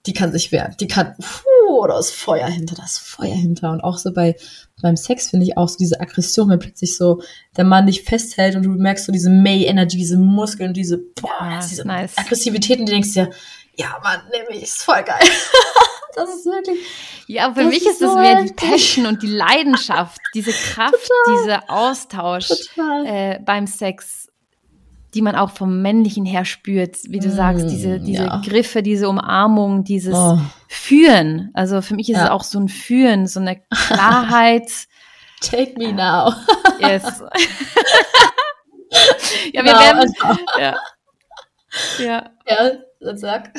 die 0.07 0.13
kann 0.13 0.33
sich 0.33 0.51
wehren. 0.51 0.75
Die 0.81 0.89
kann, 0.89 1.15
puh, 1.19 1.87
da 1.87 1.99
ist 1.99 2.11
Feuer 2.11 2.49
hinter, 2.49 2.75
da 2.75 2.85
ist 2.85 2.99
Feuer 2.99 3.35
hinter. 3.35 3.71
Und 3.71 3.83
auch 3.83 3.99
so 3.99 4.13
bei, 4.13 4.37
beim 4.83 4.97
Sex 4.97 5.31
finde 5.31 5.47
ich 5.47 5.57
auch 5.57 5.69
so 5.69 5.77
diese 5.79 6.01
Aggression, 6.01 6.51
wenn 6.51 6.59
plötzlich 6.59 6.97
so 6.97 7.23
der 7.57 7.65
Mann 7.65 7.87
dich 7.87 8.03
festhält 8.03 8.57
und 8.57 8.65
du 8.65 8.71
merkst 8.71 9.07
so 9.07 9.13
diese 9.13 9.31
May-Energy, 9.31 9.97
diese 9.97 10.19
Muskeln, 10.19 10.75
diese, 10.75 10.99
boah, 10.99 11.31
ja, 11.41 11.61
diese 11.61 11.87
nice. 11.87 12.19
Aggressivität 12.19 12.81
und 12.81 12.87
du 12.87 12.93
denkst 12.93 13.13
dir, 13.13 13.31
ja, 13.77 13.99
Mann, 14.03 14.21
nämlich 14.31 14.65
ist 14.65 14.83
voll 14.83 15.03
geil. 15.03 15.21
das 16.15 16.29
ist 16.35 16.45
wirklich. 16.45 16.79
Ja, 17.27 17.53
für 17.55 17.65
mich 17.65 17.87
ist 17.87 18.01
so 18.01 18.07
das 18.07 18.17
mehr 18.17 18.43
die 18.43 18.53
Passion 18.53 19.07
und 19.07 19.23
die 19.23 19.29
Leidenschaft, 19.29 20.21
diese 20.35 20.53
Kraft, 20.53 21.11
dieser 21.43 21.71
Austausch 21.71 22.51
äh, 23.07 23.39
beim 23.41 23.67
Sex 23.67 24.29
die 25.15 25.23
man 25.23 25.35
auch 25.35 25.51
vom 25.51 25.83
Männlichen 25.83 26.25
her 26.25 26.45
spürt, 26.45 26.97
wie 27.09 27.19
du 27.19 27.29
mm, 27.29 27.33
sagst, 27.33 27.71
diese, 27.71 28.01
diese 28.01 28.25
ja. 28.25 28.41
Griffe, 28.45 28.83
diese 28.83 29.09
Umarmung, 29.09 29.85
dieses 29.85 30.15
oh. 30.15 30.39
Führen. 30.73 31.51
Also 31.53 31.83
für 31.83 31.95
mich 31.95 32.09
ist 32.09 32.17
ja. 32.17 32.25
es 32.25 32.31
auch 32.31 32.45
so 32.45 32.59
ein 32.59 32.69
Führen, 32.69 33.27
so 33.27 33.41
eine 33.41 33.61
Klarheit. 33.89 34.71
Take 35.43 35.75
me 35.77 35.93
now. 35.93 36.33
yes. 36.81 37.03
ja, 39.53 39.63
wir 39.65 39.73
genau, 39.73 39.79
werden. 39.79 40.15
Also. 40.23 40.41
Ja. 40.59 40.77
Ja. 41.99 42.31
Ja, 42.49 42.73
dann 43.01 43.19
sag. 43.19 43.53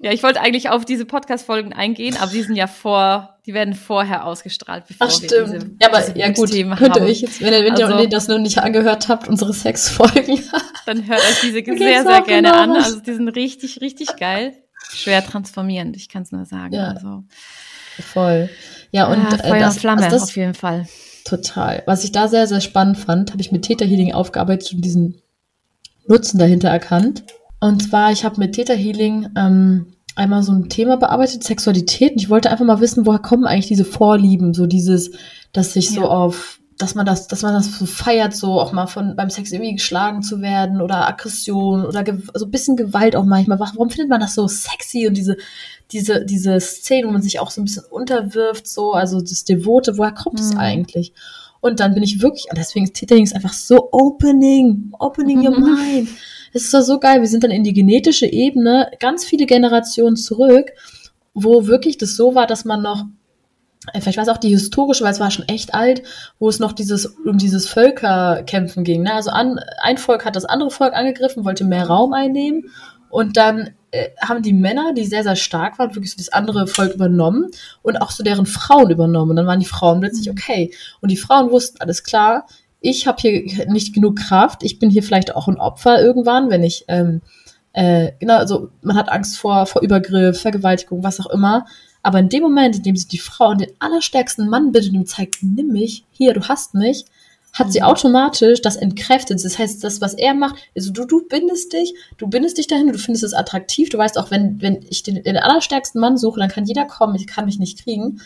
Ja, 0.00 0.12
ich 0.12 0.22
wollte 0.22 0.40
eigentlich 0.40 0.70
auf 0.70 0.86
diese 0.86 1.04
Podcast-Folgen 1.04 1.74
eingehen, 1.74 2.16
aber 2.18 2.32
die 2.32 2.42
sind 2.42 2.56
ja 2.56 2.66
vor, 2.66 3.38
die 3.44 3.52
werden 3.52 3.74
vorher 3.74 4.24
ausgestrahlt, 4.24 4.84
bevor 4.88 5.06
Ach, 5.06 5.10
stimmt. 5.10 5.30
wir 5.30 5.44
diese, 5.44 5.76
Ja, 5.80 5.88
aber 5.88 6.00
diese 6.00 6.18
ja 6.18 6.32
gut, 6.32 6.50
Themen 6.50 6.76
könnt 6.76 6.96
ihr 6.96 7.02
euch 7.02 7.20
jetzt, 7.20 7.40
wenn, 7.42 7.52
ihr, 7.52 7.64
wenn 7.64 7.72
also, 7.72 7.98
ihr 7.98 8.08
das 8.08 8.28
noch 8.28 8.38
nicht 8.38 8.58
angehört 8.58 9.08
habt, 9.08 9.28
unsere 9.28 9.52
Sex-Folgen. 9.52 10.42
dann 10.86 11.06
hört 11.06 11.20
euch 11.20 11.40
diese 11.42 11.62
sehr, 11.64 12.02
sehr 12.02 12.22
gerne 12.22 12.48
genau 12.48 12.62
an. 12.62 12.70
Also 12.72 13.00
die 13.00 13.14
sind 13.14 13.28
richtig, 13.28 13.80
richtig 13.80 14.16
geil. 14.16 14.63
Schwer 14.92 15.24
transformierend, 15.24 15.96
ich 15.96 16.08
kann 16.08 16.22
es 16.22 16.32
nur 16.32 16.44
sagen. 16.44 16.74
Ja. 16.74 16.88
Also. 16.88 17.24
Voll. 18.00 18.50
Ja, 18.90 19.06
und 19.06 19.22
ja, 19.22 19.38
Feuer 19.38 19.56
äh, 19.56 19.60
das, 19.60 19.78
Flamme 19.78 20.04
also 20.04 20.16
das, 20.16 20.22
auf 20.24 20.36
jeden 20.36 20.54
Fall. 20.54 20.86
Total. 21.24 21.82
Was 21.86 22.04
ich 22.04 22.12
da 22.12 22.28
sehr, 22.28 22.46
sehr 22.46 22.60
spannend 22.60 22.98
fand, 22.98 23.30
habe 23.32 23.40
ich 23.40 23.52
mit 23.52 23.62
Theta 23.62 23.84
Healing 23.84 24.12
aufgearbeitet 24.12 24.72
und 24.74 24.84
diesen 24.84 25.22
Nutzen 26.06 26.38
dahinter 26.38 26.68
erkannt. 26.68 27.24
Und 27.60 27.82
zwar, 27.82 28.12
ich 28.12 28.24
habe 28.24 28.38
mit 28.38 28.54
Theta 28.54 28.74
Healing 28.74 29.30
ähm, 29.36 29.94
einmal 30.16 30.42
so 30.42 30.52
ein 30.52 30.68
Thema 30.68 30.96
bearbeitet, 30.96 31.44
Sexualität. 31.44 32.12
Und 32.12 32.20
ich 32.20 32.30
wollte 32.30 32.50
einfach 32.50 32.64
mal 32.64 32.80
wissen, 32.80 33.06
woher 33.06 33.20
kommen 33.20 33.46
eigentlich 33.46 33.68
diese 33.68 33.84
Vorlieben, 33.84 34.54
so 34.54 34.66
dieses, 34.66 35.12
dass 35.52 35.72
sich 35.72 35.90
ja. 35.90 36.02
so 36.02 36.08
auf, 36.08 36.60
dass 36.78 36.94
man 36.94 37.06
das, 37.06 37.28
dass 37.28 37.42
man 37.42 37.54
das 37.54 37.78
so 37.78 37.86
feiert, 37.86 38.34
so 38.34 38.60
auch 38.60 38.72
mal 38.72 38.86
von 38.86 39.14
beim 39.14 39.30
Sex 39.30 39.52
irgendwie 39.52 39.74
geschlagen 39.74 40.22
zu 40.22 40.40
werden 40.40 40.80
oder 40.80 41.06
Aggression 41.08 41.84
oder 41.84 42.04
so 42.34 42.46
ein 42.46 42.50
bisschen 42.50 42.76
Gewalt 42.76 43.14
auch 43.14 43.24
manchmal. 43.24 43.60
Warum 43.60 43.90
findet 43.90 44.10
man 44.10 44.20
das 44.20 44.34
so 44.34 44.48
sexy 44.48 45.06
und 45.06 45.16
diese, 45.16 45.36
diese, 45.92 46.24
diese 46.24 46.58
Szene, 46.60 47.06
wo 47.06 47.12
man 47.12 47.22
sich 47.22 47.38
auch 47.38 47.50
so 47.50 47.60
ein 47.60 47.64
bisschen 47.64 47.84
unterwirft, 47.84 48.66
so, 48.66 48.92
also 48.92 49.20
das 49.20 49.44
Devote, 49.44 49.98
woher 49.98 50.12
kommt 50.12 50.40
es 50.40 50.52
mhm. 50.52 50.58
eigentlich? 50.58 51.12
Und 51.60 51.80
dann 51.80 51.94
bin 51.94 52.02
ich 52.02 52.20
wirklich, 52.20 52.46
und 52.50 52.58
deswegen 52.58 52.84
ist 52.84 52.94
Titering 52.94 53.30
einfach 53.32 53.52
so 53.52 53.88
opening, 53.92 54.92
opening 54.98 55.46
your 55.46 55.58
mind. 55.60 56.08
Es 56.52 56.64
ist 56.64 56.74
doch 56.74 56.82
so 56.82 56.98
geil. 56.98 57.20
Wir 57.20 57.28
sind 57.28 57.42
dann 57.42 57.50
in 57.50 57.64
die 57.64 57.72
genetische 57.72 58.26
Ebene 58.26 58.90
ganz 59.00 59.24
viele 59.24 59.46
Generationen 59.46 60.16
zurück, 60.16 60.72
wo 61.32 61.66
wirklich 61.66 61.98
das 61.98 62.16
so 62.16 62.34
war, 62.34 62.46
dass 62.46 62.64
man 62.64 62.82
noch 62.82 63.06
vielleicht 63.92 64.16
war 64.16 64.24
es 64.24 64.30
auch 64.30 64.38
die 64.38 64.50
historische, 64.50 65.04
weil 65.04 65.12
es 65.12 65.20
war 65.20 65.30
schon 65.30 65.48
echt 65.48 65.74
alt, 65.74 66.02
wo 66.38 66.48
es 66.48 66.58
noch 66.58 66.72
dieses 66.72 67.06
um 67.06 67.38
dieses 67.38 67.68
Völkerkämpfen 67.68 68.84
ging. 68.84 69.02
Ne? 69.02 69.12
Also 69.12 69.30
an, 69.30 69.60
ein 69.82 69.98
Volk 69.98 70.24
hat 70.24 70.36
das 70.36 70.44
andere 70.44 70.70
Volk 70.70 70.94
angegriffen, 70.94 71.44
wollte 71.44 71.64
mehr 71.64 71.86
Raum 71.86 72.12
einnehmen 72.12 72.70
und 73.10 73.36
dann 73.36 73.70
äh, 73.94 74.10
haben 74.20 74.42
die 74.42 74.52
Männer, 74.52 74.92
die 74.92 75.04
sehr, 75.04 75.22
sehr 75.22 75.36
stark 75.36 75.78
waren, 75.78 75.94
wirklich 75.94 76.10
so 76.10 76.16
das 76.16 76.32
andere 76.32 76.66
Volk 76.66 76.94
übernommen 76.94 77.50
und 77.82 77.96
auch 78.02 78.10
so 78.10 78.24
deren 78.24 78.44
Frauen 78.44 78.90
übernommen. 78.90 79.30
Und 79.30 79.36
dann 79.36 79.46
waren 79.46 79.60
die 79.60 79.66
Frauen 79.66 80.00
plötzlich 80.00 80.26
mhm. 80.26 80.32
okay. 80.32 80.74
Und 81.00 81.12
die 81.12 81.16
Frauen 81.16 81.52
wussten, 81.52 81.80
alles 81.80 82.02
klar, 82.02 82.46
ich 82.80 83.06
habe 83.06 83.20
hier 83.20 83.66
nicht 83.68 83.94
genug 83.94 84.16
Kraft, 84.16 84.64
ich 84.64 84.80
bin 84.80 84.90
hier 84.90 85.04
vielleicht 85.04 85.36
auch 85.36 85.46
ein 85.46 85.60
Opfer 85.60 86.02
irgendwann, 86.02 86.50
wenn 86.50 86.64
ich, 86.64 86.86
ähm, 86.88 87.22
äh, 87.72 88.10
genau, 88.18 88.36
also 88.38 88.70
man 88.82 88.96
hat 88.96 89.10
Angst 89.10 89.38
vor, 89.38 89.66
vor 89.66 89.82
Übergriff, 89.82 90.40
Vergewaltigung, 90.40 91.04
was 91.04 91.20
auch 91.20 91.30
immer. 91.30 91.66
Aber 92.04 92.18
in 92.18 92.28
dem 92.28 92.42
Moment, 92.42 92.76
in 92.76 92.82
dem 92.82 92.96
sich 92.96 93.08
die 93.08 93.18
Frau 93.18 93.54
den 93.54 93.72
allerstärksten 93.78 94.46
Mann 94.46 94.72
bittet 94.72 94.92
und 94.92 95.08
zeigt, 95.08 95.38
nimm 95.42 95.68
mich, 95.68 96.04
hier, 96.12 96.34
du 96.34 96.42
hast 96.46 96.74
mich, 96.74 97.06
hat 97.54 97.72
sie 97.72 97.80
mhm. 97.80 97.86
automatisch 97.86 98.60
das 98.60 98.76
entkräftet. 98.76 99.42
Das 99.42 99.58
heißt, 99.58 99.82
das, 99.82 100.02
was 100.02 100.12
er 100.12 100.34
macht, 100.34 100.56
also 100.76 100.92
du, 100.92 101.06
du 101.06 101.26
bindest 101.26 101.72
dich, 101.72 101.94
du 102.18 102.26
bindest 102.26 102.58
dich 102.58 102.66
dahin, 102.66 102.92
du 102.92 102.98
findest 102.98 103.24
es 103.24 103.32
attraktiv, 103.32 103.88
du 103.88 103.96
weißt 103.96 104.18
auch, 104.18 104.30
wenn, 104.30 104.60
wenn 104.60 104.84
ich 104.90 105.02
den, 105.02 105.22
den 105.22 105.38
allerstärksten 105.38 105.98
Mann 105.98 106.18
suche, 106.18 106.38
dann 106.38 106.50
kann 106.50 106.66
jeder 106.66 106.84
kommen, 106.84 107.14
ich 107.14 107.26
kann 107.26 107.46
mich 107.46 107.58
nicht 107.58 107.82
kriegen. 107.82 108.20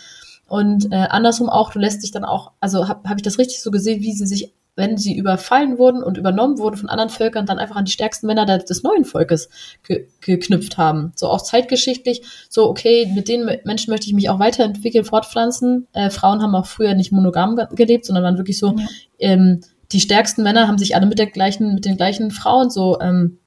Und 0.48 0.90
äh, 0.90 0.96
andersrum 0.96 1.48
auch, 1.48 1.70
du 1.70 1.78
lässt 1.78 2.02
dich 2.02 2.10
dann 2.10 2.24
auch, 2.24 2.50
also 2.58 2.88
habe 2.88 3.08
hab 3.08 3.18
ich 3.18 3.22
das 3.22 3.38
richtig 3.38 3.62
so 3.62 3.70
gesehen, 3.70 4.02
wie 4.02 4.12
sie 4.12 4.26
sich 4.26 4.52
wenn 4.78 4.96
sie 4.96 5.16
überfallen 5.16 5.76
wurden 5.76 6.04
und 6.04 6.16
übernommen 6.18 6.58
wurden 6.58 6.76
von 6.76 6.88
anderen 6.88 7.10
Völkern, 7.10 7.46
dann 7.46 7.58
einfach 7.58 7.74
an 7.74 7.84
die 7.84 7.90
stärksten 7.90 8.28
Männer 8.28 8.46
des 8.46 8.82
neuen 8.84 9.04
Volkes 9.04 9.48
ge 9.82 10.06
geknüpft 10.20 10.78
haben. 10.78 11.12
So 11.16 11.26
auch 11.28 11.42
zeitgeschichtlich, 11.42 12.22
so 12.48 12.70
okay, 12.70 13.10
mit 13.12 13.28
den 13.28 13.50
Menschen 13.64 13.90
möchte 13.90 14.06
ich 14.06 14.14
mich 14.14 14.30
auch 14.30 14.38
weiterentwickeln, 14.38 15.04
fortpflanzen. 15.04 15.88
Äh, 15.92 16.10
Frauen 16.10 16.42
haben 16.42 16.54
auch 16.54 16.66
früher 16.66 16.94
nicht 16.94 17.10
monogam 17.10 17.56
ge 17.56 17.66
gelebt, 17.74 18.06
sondern 18.06 18.22
waren 18.22 18.38
wirklich 18.38 18.56
so, 18.56 18.76
ja. 18.78 18.86
ähm, 19.18 19.60
die 19.90 20.00
stärksten 20.00 20.44
Männer 20.44 20.68
haben 20.68 20.78
sich 20.78 20.94
alle 20.94 21.06
mit 21.06 21.18
der 21.18 21.26
gleichen, 21.26 21.74
mit 21.74 21.84
den 21.84 21.96
gleichen 21.96 22.30
Frauen 22.30 22.70
so 22.70 23.00
ähm, 23.00 23.38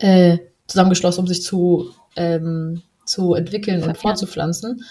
äh, 0.00 0.36
zusammengeschlossen, 0.66 1.20
um 1.20 1.26
sich 1.26 1.42
zu, 1.42 1.90
ähm, 2.14 2.82
zu 3.06 3.32
entwickeln 3.32 3.82
und 3.82 3.96
fortzupflanzen. 3.96 4.84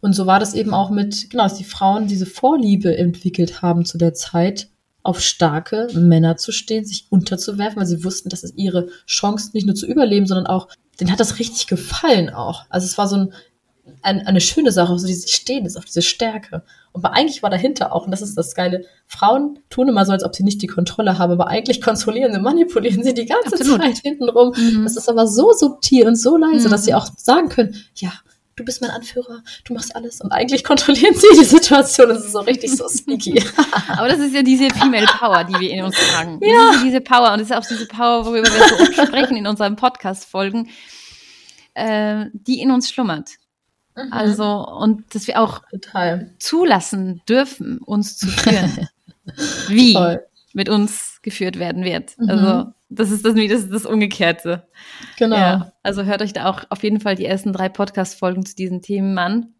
Und 0.00 0.12
so 0.12 0.26
war 0.26 0.38
das 0.38 0.54
eben 0.54 0.74
auch 0.74 0.90
mit, 0.90 1.28
genau, 1.30 1.42
dass 1.42 1.56
die 1.56 1.64
Frauen 1.64 2.06
diese 2.06 2.26
Vorliebe 2.26 2.96
entwickelt 2.96 3.62
haben 3.62 3.84
zu 3.84 3.98
der 3.98 4.14
Zeit, 4.14 4.68
auf 5.02 5.20
starke 5.20 5.88
Männer 5.94 6.36
zu 6.36 6.52
stehen, 6.52 6.84
sich 6.84 7.06
unterzuwerfen, 7.10 7.78
weil 7.78 7.86
sie 7.86 8.04
wussten, 8.04 8.28
das 8.28 8.42
ist 8.42 8.54
ihre 8.56 8.88
Chance, 9.06 9.50
nicht 9.54 9.66
nur 9.66 9.76
zu 9.76 9.86
überleben, 9.86 10.26
sondern 10.26 10.46
auch, 10.46 10.68
denen 11.00 11.12
hat 11.12 11.20
das 11.20 11.38
richtig 11.38 11.66
gefallen 11.66 12.30
auch. 12.30 12.64
Also 12.68 12.84
es 12.84 12.98
war 12.98 13.06
so 13.06 13.16
ein, 13.16 13.32
ein, 14.02 14.26
eine 14.26 14.40
schöne 14.40 14.72
Sache, 14.72 14.98
so 14.98 15.06
dieses 15.06 15.30
Stehen 15.30 15.64
ist 15.64 15.76
auf 15.76 15.84
diese 15.84 16.02
Stärke. 16.02 16.62
Aber 16.92 17.12
eigentlich 17.12 17.42
war 17.42 17.50
dahinter 17.50 17.94
auch, 17.94 18.04
und 18.04 18.10
das 18.10 18.22
ist 18.22 18.36
das 18.36 18.54
Geile, 18.54 18.84
Frauen 19.06 19.60
tun 19.70 19.88
immer 19.88 20.04
so, 20.04 20.12
als 20.12 20.24
ob 20.24 20.34
sie 20.34 20.42
nicht 20.42 20.60
die 20.62 20.66
Kontrolle 20.66 21.18
haben, 21.18 21.32
aber 21.32 21.46
eigentlich 21.46 21.80
kontrollieren 21.80 22.32
sie, 22.32 22.40
manipulieren 22.40 23.02
sie 23.02 23.14
die 23.14 23.26
ganze 23.26 23.54
Absolut. 23.54 23.82
Zeit 23.82 23.98
hintenrum. 23.98 24.52
Mhm. 24.56 24.84
Das 24.84 24.96
ist 24.96 25.08
aber 25.08 25.26
so 25.26 25.52
subtil 25.52 26.06
und 26.06 26.16
so 26.16 26.36
leise, 26.36 26.66
mhm. 26.66 26.72
dass 26.72 26.84
sie 26.84 26.94
auch 26.94 27.08
sagen 27.16 27.48
können, 27.48 27.76
ja, 27.94 28.12
du 28.58 28.64
bist 28.64 28.82
mein 28.82 28.90
Anführer, 28.90 29.42
du 29.64 29.74
machst 29.74 29.94
alles. 29.94 30.20
Und 30.20 30.32
eigentlich 30.32 30.64
kontrollieren 30.64 31.14
sie 31.14 31.26
die 31.38 31.44
Situation. 31.44 32.08
Das 32.08 32.24
ist 32.24 32.32
so 32.32 32.40
richtig 32.40 32.74
so 32.74 32.88
sneaky. 32.88 33.42
Aber 33.88 34.08
das 34.08 34.18
ist 34.18 34.34
ja 34.34 34.42
diese 34.42 34.68
Female 34.70 35.06
Power, 35.06 35.44
die 35.44 35.54
wir 35.60 35.70
in 35.70 35.84
uns 35.84 35.96
tragen. 35.96 36.40
Ja. 36.42 36.72
Diese, 36.72 36.84
diese 36.84 37.00
Power. 37.00 37.32
Und 37.32 37.40
das 37.40 37.50
ist 37.50 37.56
auch 37.56 37.66
diese 37.66 37.86
Power, 37.86 38.26
worüber 38.26 38.48
wir 38.48 38.68
so 38.68 38.82
oft 38.82 39.08
sprechen 39.08 39.36
in 39.36 39.46
unseren 39.46 39.76
Podcast-Folgen, 39.76 40.68
äh, 41.74 42.26
die 42.32 42.60
in 42.60 42.70
uns 42.70 42.90
schlummert. 42.90 43.30
Mhm. 43.96 44.12
Also, 44.12 44.66
und 44.66 45.14
dass 45.14 45.26
wir 45.26 45.40
auch 45.40 45.62
Total. 45.70 46.34
zulassen 46.38 47.22
dürfen, 47.28 47.78
uns 47.78 48.18
zu 48.18 48.26
führen. 48.28 48.88
Wie 49.68 49.92
Voll. 49.92 50.24
mit 50.52 50.68
uns 50.68 51.20
geführt 51.22 51.58
werden 51.58 51.84
wird. 51.84 52.18
Mhm. 52.18 52.30
Also, 52.30 52.72
das 52.90 53.10
ist 53.10 53.24
das, 53.24 53.34
das, 53.34 53.44
ist 53.44 53.72
das 53.72 53.86
Umgekehrte. 53.86 54.66
Genau. 55.18 55.36
Ja, 55.36 55.72
also 55.82 56.04
hört 56.04 56.22
euch 56.22 56.32
da 56.32 56.46
auch 56.46 56.64
auf 56.70 56.82
jeden 56.82 57.00
Fall 57.00 57.14
die 57.14 57.26
ersten 57.26 57.52
drei 57.52 57.68
Podcast-Folgen 57.68 58.46
zu 58.46 58.56
diesen 58.56 58.82
Themen 58.82 59.18
an. 59.18 59.54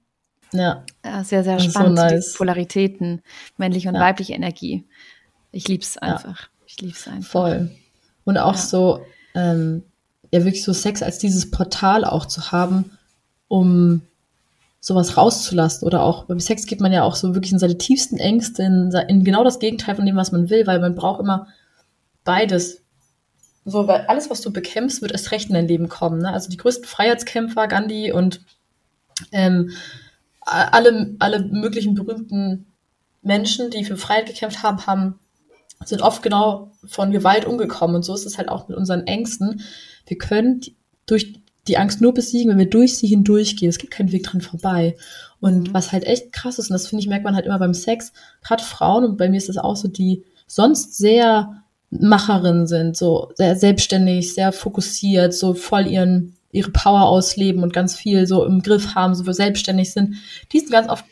Ja. 0.52 0.84
ja 1.04 1.24
sehr, 1.24 1.44
sehr 1.44 1.60
spannend. 1.60 1.98
So 1.98 2.04
nice. 2.04 2.34
Polaritäten, 2.34 3.22
männliche 3.58 3.88
und 3.88 3.96
ja. 3.96 4.00
weibliche 4.00 4.32
Energie. 4.32 4.86
Ich 5.52 5.68
liebe 5.68 5.82
es 5.82 5.98
einfach. 5.98 6.48
Ich 6.66 6.80
liebe 6.80 6.94
es 6.94 7.06
einfach. 7.06 7.30
Voll. 7.30 7.70
Und 8.24 8.38
auch 8.38 8.54
so, 8.54 9.02
ähm, 9.34 9.82
ja, 10.32 10.44
wirklich 10.44 10.64
so 10.64 10.72
Sex 10.72 11.02
als 11.02 11.18
dieses 11.18 11.50
Portal 11.50 12.04
auch 12.04 12.26
zu 12.26 12.50
haben, 12.52 12.90
um 13.48 14.02
sowas 14.80 15.16
rauszulassen. 15.16 15.86
Oder 15.86 16.02
auch 16.02 16.24
beim 16.24 16.40
Sex 16.40 16.66
geht 16.66 16.80
man 16.80 16.92
ja 16.92 17.02
auch 17.02 17.14
so 17.14 17.34
wirklich 17.34 17.52
in 17.52 17.58
seine 17.58 17.78
tiefsten 17.78 18.18
Ängste, 18.18 18.62
in, 18.62 18.90
in 19.08 19.24
genau 19.24 19.44
das 19.44 19.58
Gegenteil 19.58 19.96
von 19.96 20.06
dem, 20.06 20.16
was 20.16 20.32
man 20.32 20.50
will, 20.50 20.66
weil 20.66 20.80
man 20.80 20.94
braucht 20.94 21.20
immer 21.20 21.48
beides. 22.24 22.82
So, 23.70 23.86
weil 23.86 24.06
alles, 24.06 24.30
was 24.30 24.40
du 24.40 24.52
bekämpfst, 24.52 25.02
wird 25.02 25.12
erst 25.12 25.30
recht 25.30 25.48
in 25.48 25.54
dein 25.54 25.68
Leben 25.68 25.88
kommen. 25.88 26.20
Ne? 26.20 26.32
Also 26.32 26.48
die 26.48 26.56
größten 26.56 26.86
Freiheitskämpfer, 26.86 27.68
Gandhi 27.68 28.12
und 28.12 28.40
ähm, 29.32 29.70
alle, 30.40 31.14
alle 31.18 31.40
möglichen 31.40 31.94
berühmten 31.94 32.66
Menschen, 33.22 33.70
die 33.70 33.84
für 33.84 33.96
Freiheit 33.96 34.26
gekämpft 34.26 34.62
haben, 34.62 34.86
haben, 34.86 35.18
sind 35.84 36.02
oft 36.02 36.22
genau 36.22 36.72
von 36.86 37.10
Gewalt 37.10 37.44
umgekommen. 37.44 37.96
Und 37.96 38.02
so 38.02 38.14
ist 38.14 38.26
es 38.26 38.38
halt 38.38 38.48
auch 38.48 38.68
mit 38.68 38.76
unseren 38.76 39.06
Ängsten. 39.06 39.62
Wir 40.06 40.18
können 40.18 40.60
durch 41.06 41.40
die 41.66 41.76
Angst 41.76 42.00
nur 42.00 42.14
besiegen, 42.14 42.50
wenn 42.50 42.58
wir 42.58 42.70
durch 42.70 42.96
sie 42.96 43.06
hindurchgehen. 43.06 43.68
Es 43.68 43.78
gibt 43.78 43.92
keinen 43.92 44.12
Weg 44.12 44.24
dran 44.24 44.40
vorbei. 44.40 44.96
Und 45.40 45.68
mhm. 45.68 45.74
was 45.74 45.92
halt 45.92 46.04
echt 46.04 46.32
krass 46.32 46.58
ist, 46.58 46.70
und 46.70 46.74
das 46.74 46.88
finde 46.88 47.02
ich, 47.02 47.08
merkt 47.08 47.24
man 47.24 47.34
halt 47.34 47.46
immer 47.46 47.58
beim 47.58 47.74
Sex, 47.74 48.12
gerade 48.42 48.62
Frauen, 48.62 49.04
und 49.04 49.18
bei 49.18 49.28
mir 49.28 49.36
ist 49.36 49.48
das 49.48 49.58
auch 49.58 49.76
so, 49.76 49.88
die 49.88 50.24
sonst 50.46 50.96
sehr 50.96 51.62
Macherinnen 51.90 52.66
sind, 52.66 52.96
so 52.96 53.30
sehr 53.34 53.56
selbstständig, 53.56 54.34
sehr 54.34 54.52
fokussiert, 54.52 55.34
so 55.34 55.54
voll 55.54 55.86
ihren, 55.86 56.36
ihre 56.52 56.70
Power 56.70 57.02
ausleben 57.02 57.62
und 57.62 57.72
ganz 57.72 57.96
viel 57.96 58.26
so 58.26 58.44
im 58.44 58.62
Griff 58.62 58.94
haben, 58.94 59.14
so 59.14 59.30
selbstständig 59.30 59.92
sind, 59.92 60.16
die 60.52 60.60
sind 60.60 60.70
ganz 60.70 60.88
oft 60.88 61.04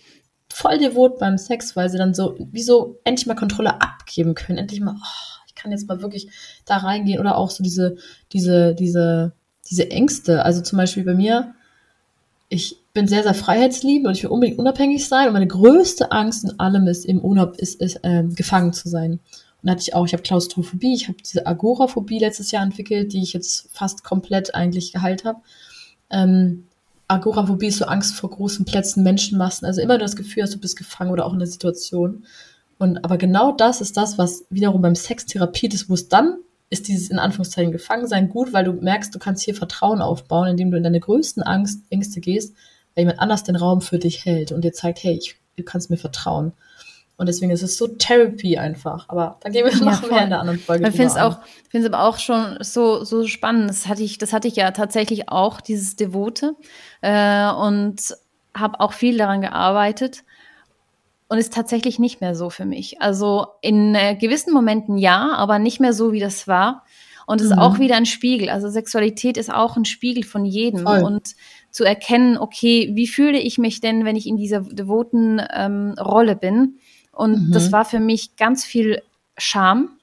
voll 0.53 0.79
devot 0.79 1.19
beim 1.19 1.39
Sex, 1.39 1.77
weil 1.77 1.91
sie 1.91 1.99
dann 1.99 2.15
so, 2.15 2.37
wie 2.39 2.63
so 2.63 2.99
endlich 3.05 3.27
mal 3.27 3.35
Kontrolle 3.35 3.81
abgeben 3.81 4.35
können, 4.35 4.59
endlich 4.59 4.81
mal, 4.81 4.95
oh, 4.97 5.43
ich 5.47 5.55
kann 5.55 5.71
jetzt 5.71 5.89
mal 5.89 6.01
wirklich 6.01 6.29
da 6.65 6.79
reingehen 6.79 7.21
oder 7.21 7.37
auch 7.37 7.51
so 7.51 7.63
diese, 7.63 7.97
diese, 8.33 8.75
diese, 8.75 9.33
diese 9.69 9.91
Ängste. 9.91 10.45
Also 10.45 10.63
zum 10.63 10.79
Beispiel 10.79 11.05
bei 11.05 11.15
mir, 11.15 11.55
ich 12.49 12.79
bin 12.95 13.07
sehr, 13.07 13.23
sehr 13.23 13.35
freiheitsliebend 13.35 14.07
und 14.07 14.17
ich 14.17 14.23
will 14.23 14.31
unbedingt 14.31 14.59
unabhängig 14.59 15.07
sein 15.07 15.27
und 15.27 15.35
meine 15.35 15.47
größte 15.47 16.13
Angst 16.13 16.45
in 16.45 16.59
allem 16.59 16.87
ist, 16.87 17.05
im 17.05 17.21
Urlaub 17.21 17.57
ist, 17.57 17.81
ist 17.81 17.97
äh, 18.03 18.25
gefangen 18.25 18.73
zu 18.73 18.89
sein. 18.89 19.21
Und 19.63 19.71
hatte 19.71 19.83
ich 19.83 19.95
auch, 19.95 20.07
ich 20.07 20.13
habe 20.13 20.23
Klaustrophobie, 20.23 20.95
ich 20.95 21.09
habe 21.09 21.19
diese 21.23 21.47
Agoraphobie 21.47 22.19
letztes 22.19 22.51
Jahr 22.51 22.63
entwickelt, 22.63 23.13
die 23.13 23.23
ich 23.23 23.33
jetzt 23.33 23.69
fast 23.73 24.05
komplett 24.05 24.55
eigentlich 24.55 24.93
geheilt 24.93 25.25
habe. 25.25 25.41
Ähm, 26.11 26.67
Agoraphobie 27.09 27.69
ist 27.69 27.79
so 27.79 27.87
Angst 27.87 28.15
vor 28.17 28.31
großen 28.31 28.65
Plätzen, 28.65 29.03
Menschenmassen. 29.03 29.67
Also 29.67 29.81
immer 29.81 29.99
das 29.99 30.17
Gefühl 30.17 30.43
hast, 30.43 30.55
du 30.55 30.61
bist 30.61 30.77
gefangen 30.77 31.11
oder 31.11 31.27
auch 31.27 31.33
in 31.33 31.39
der 31.39 31.49
Situation. 31.49 32.25
Und 32.79 33.05
aber 33.05 33.17
genau 33.17 33.53
das 33.53 33.81
ist 33.81 33.97
das, 33.97 34.19
was 34.19 34.45
wiederum 34.51 34.83
beim 34.83 34.95
Sex 34.95 35.27
therapiert 35.27 35.73
ist, 35.75 35.89
wo 35.89 35.95
es 35.95 36.09
dann 36.09 36.39
ist 36.69 36.89
dieses 36.89 37.11
in 37.11 37.19
Anführungszeichen 37.19 37.73
Gefangensein 37.73 38.29
gut, 38.29 38.53
weil 38.53 38.65
du 38.65 38.73
merkst, 38.73 39.15
du 39.15 39.19
kannst 39.19 39.45
hier 39.45 39.55
Vertrauen 39.55 40.03
aufbauen, 40.03 40.49
indem 40.49 40.71
du 40.71 40.77
in 40.77 40.83
deine 40.83 41.01
größten 41.01 41.43
Angst, 41.43 41.83
Ängste 41.91 42.21
gehst, 42.21 42.55
weil 42.95 43.03
jemand 43.03 43.21
anders 43.21 43.45
den 43.45 43.57
Raum 43.57 43.81
für 43.81 43.99
dich 43.99 44.25
hält 44.25 44.53
und 44.53 44.63
dir 44.63 44.73
zeigt, 44.73 45.03
hey, 45.03 45.15
ich, 45.15 45.37
du 45.57 45.63
kannst 45.63 45.91
mir 45.91 45.97
vertrauen. 45.97 46.53
Und 47.19 47.29
deswegen 47.29 47.51
ist 47.51 47.63
es 47.63 47.79
so 47.79 47.87
Therapy 47.87 48.59
einfach. 48.59 49.09
Aber 49.09 49.39
da 49.41 49.49
gehen 49.49 49.65
wir 49.65 49.75
noch 49.85 50.03
ja, 50.03 50.09
mehr 50.09 50.25
in 50.25 50.31
der 50.31 50.41
anderen 50.41 50.59
Folge. 50.59 50.87
Ich 50.87 50.95
finde 50.95 51.13
es 51.13 51.17
auch, 51.17 51.39
finde 51.71 51.87
es 51.87 51.93
aber 51.93 52.05
auch 52.05 52.19
schon 52.19 52.59
so, 52.61 53.05
so 53.05 53.27
spannend. 53.27 53.71
Das 53.71 53.89
hatte 53.89 54.03
ich, 54.03 54.19
das 54.19 54.35
hatte 54.35 54.49
ich 54.49 54.57
ja 54.57 54.71
tatsächlich 54.73 55.31
auch, 55.31 55.63
dieses 55.63 55.97
Devote. 55.97 56.57
Äh, 57.01 57.51
und 57.51 58.15
habe 58.55 58.81
auch 58.81 58.93
viel 58.93 59.17
daran 59.17 59.41
gearbeitet. 59.41 60.25
Und 61.29 61.39
ist 61.39 61.55
tatsächlich 61.55 61.99
nicht 61.99 62.21
mehr 62.21 62.35
so 62.35 62.51
für 62.51 62.67
mich. 62.67 63.01
Also 63.01 63.47
in 63.63 63.95
äh, 63.95 64.15
gewissen 64.15 64.53
Momenten 64.53 64.99
ja, 64.99 65.35
aber 65.35 65.59
nicht 65.59 65.81
mehr 65.81 65.93
so, 65.93 66.13
wie 66.13 66.21
das 66.21 66.47
war. 66.47 66.85
Und 67.27 67.41
es 67.41 67.49
mhm. 67.49 67.53
ist 67.55 67.59
auch 67.59 67.79
wieder 67.79 67.97
ein 67.97 68.07
Spiegel. 68.07 68.51
Also 68.51 68.69
Sexualität 68.69 69.37
ist 69.37 69.53
auch 69.53 69.77
ein 69.77 69.87
Spiegel 69.87 70.23
von 70.23 70.45
jedem. 70.45 70.87
Voll. 70.87 71.03
Und 71.03 71.35
zu 71.71 71.83
erkennen, 71.83 72.39
okay, 72.39 72.91
wie 72.95 73.07
fühle 73.07 73.39
ich 73.39 73.59
mich 73.59 73.81
denn, 73.81 74.05
wenn 74.05 74.17
ich 74.17 74.27
in 74.27 74.37
dieser 74.37 74.61
devoten 74.61 75.43
ähm, 75.53 75.95
Rolle 75.99 76.37
bin? 76.37 76.79
Und 77.17 77.49
mhm. 77.49 77.53
das 77.53 77.73
war 77.73 77.85
für 77.85 77.99
mich 77.99 78.37
ganz 78.37 78.65
viel 78.65 79.03
Scham, 79.39 79.99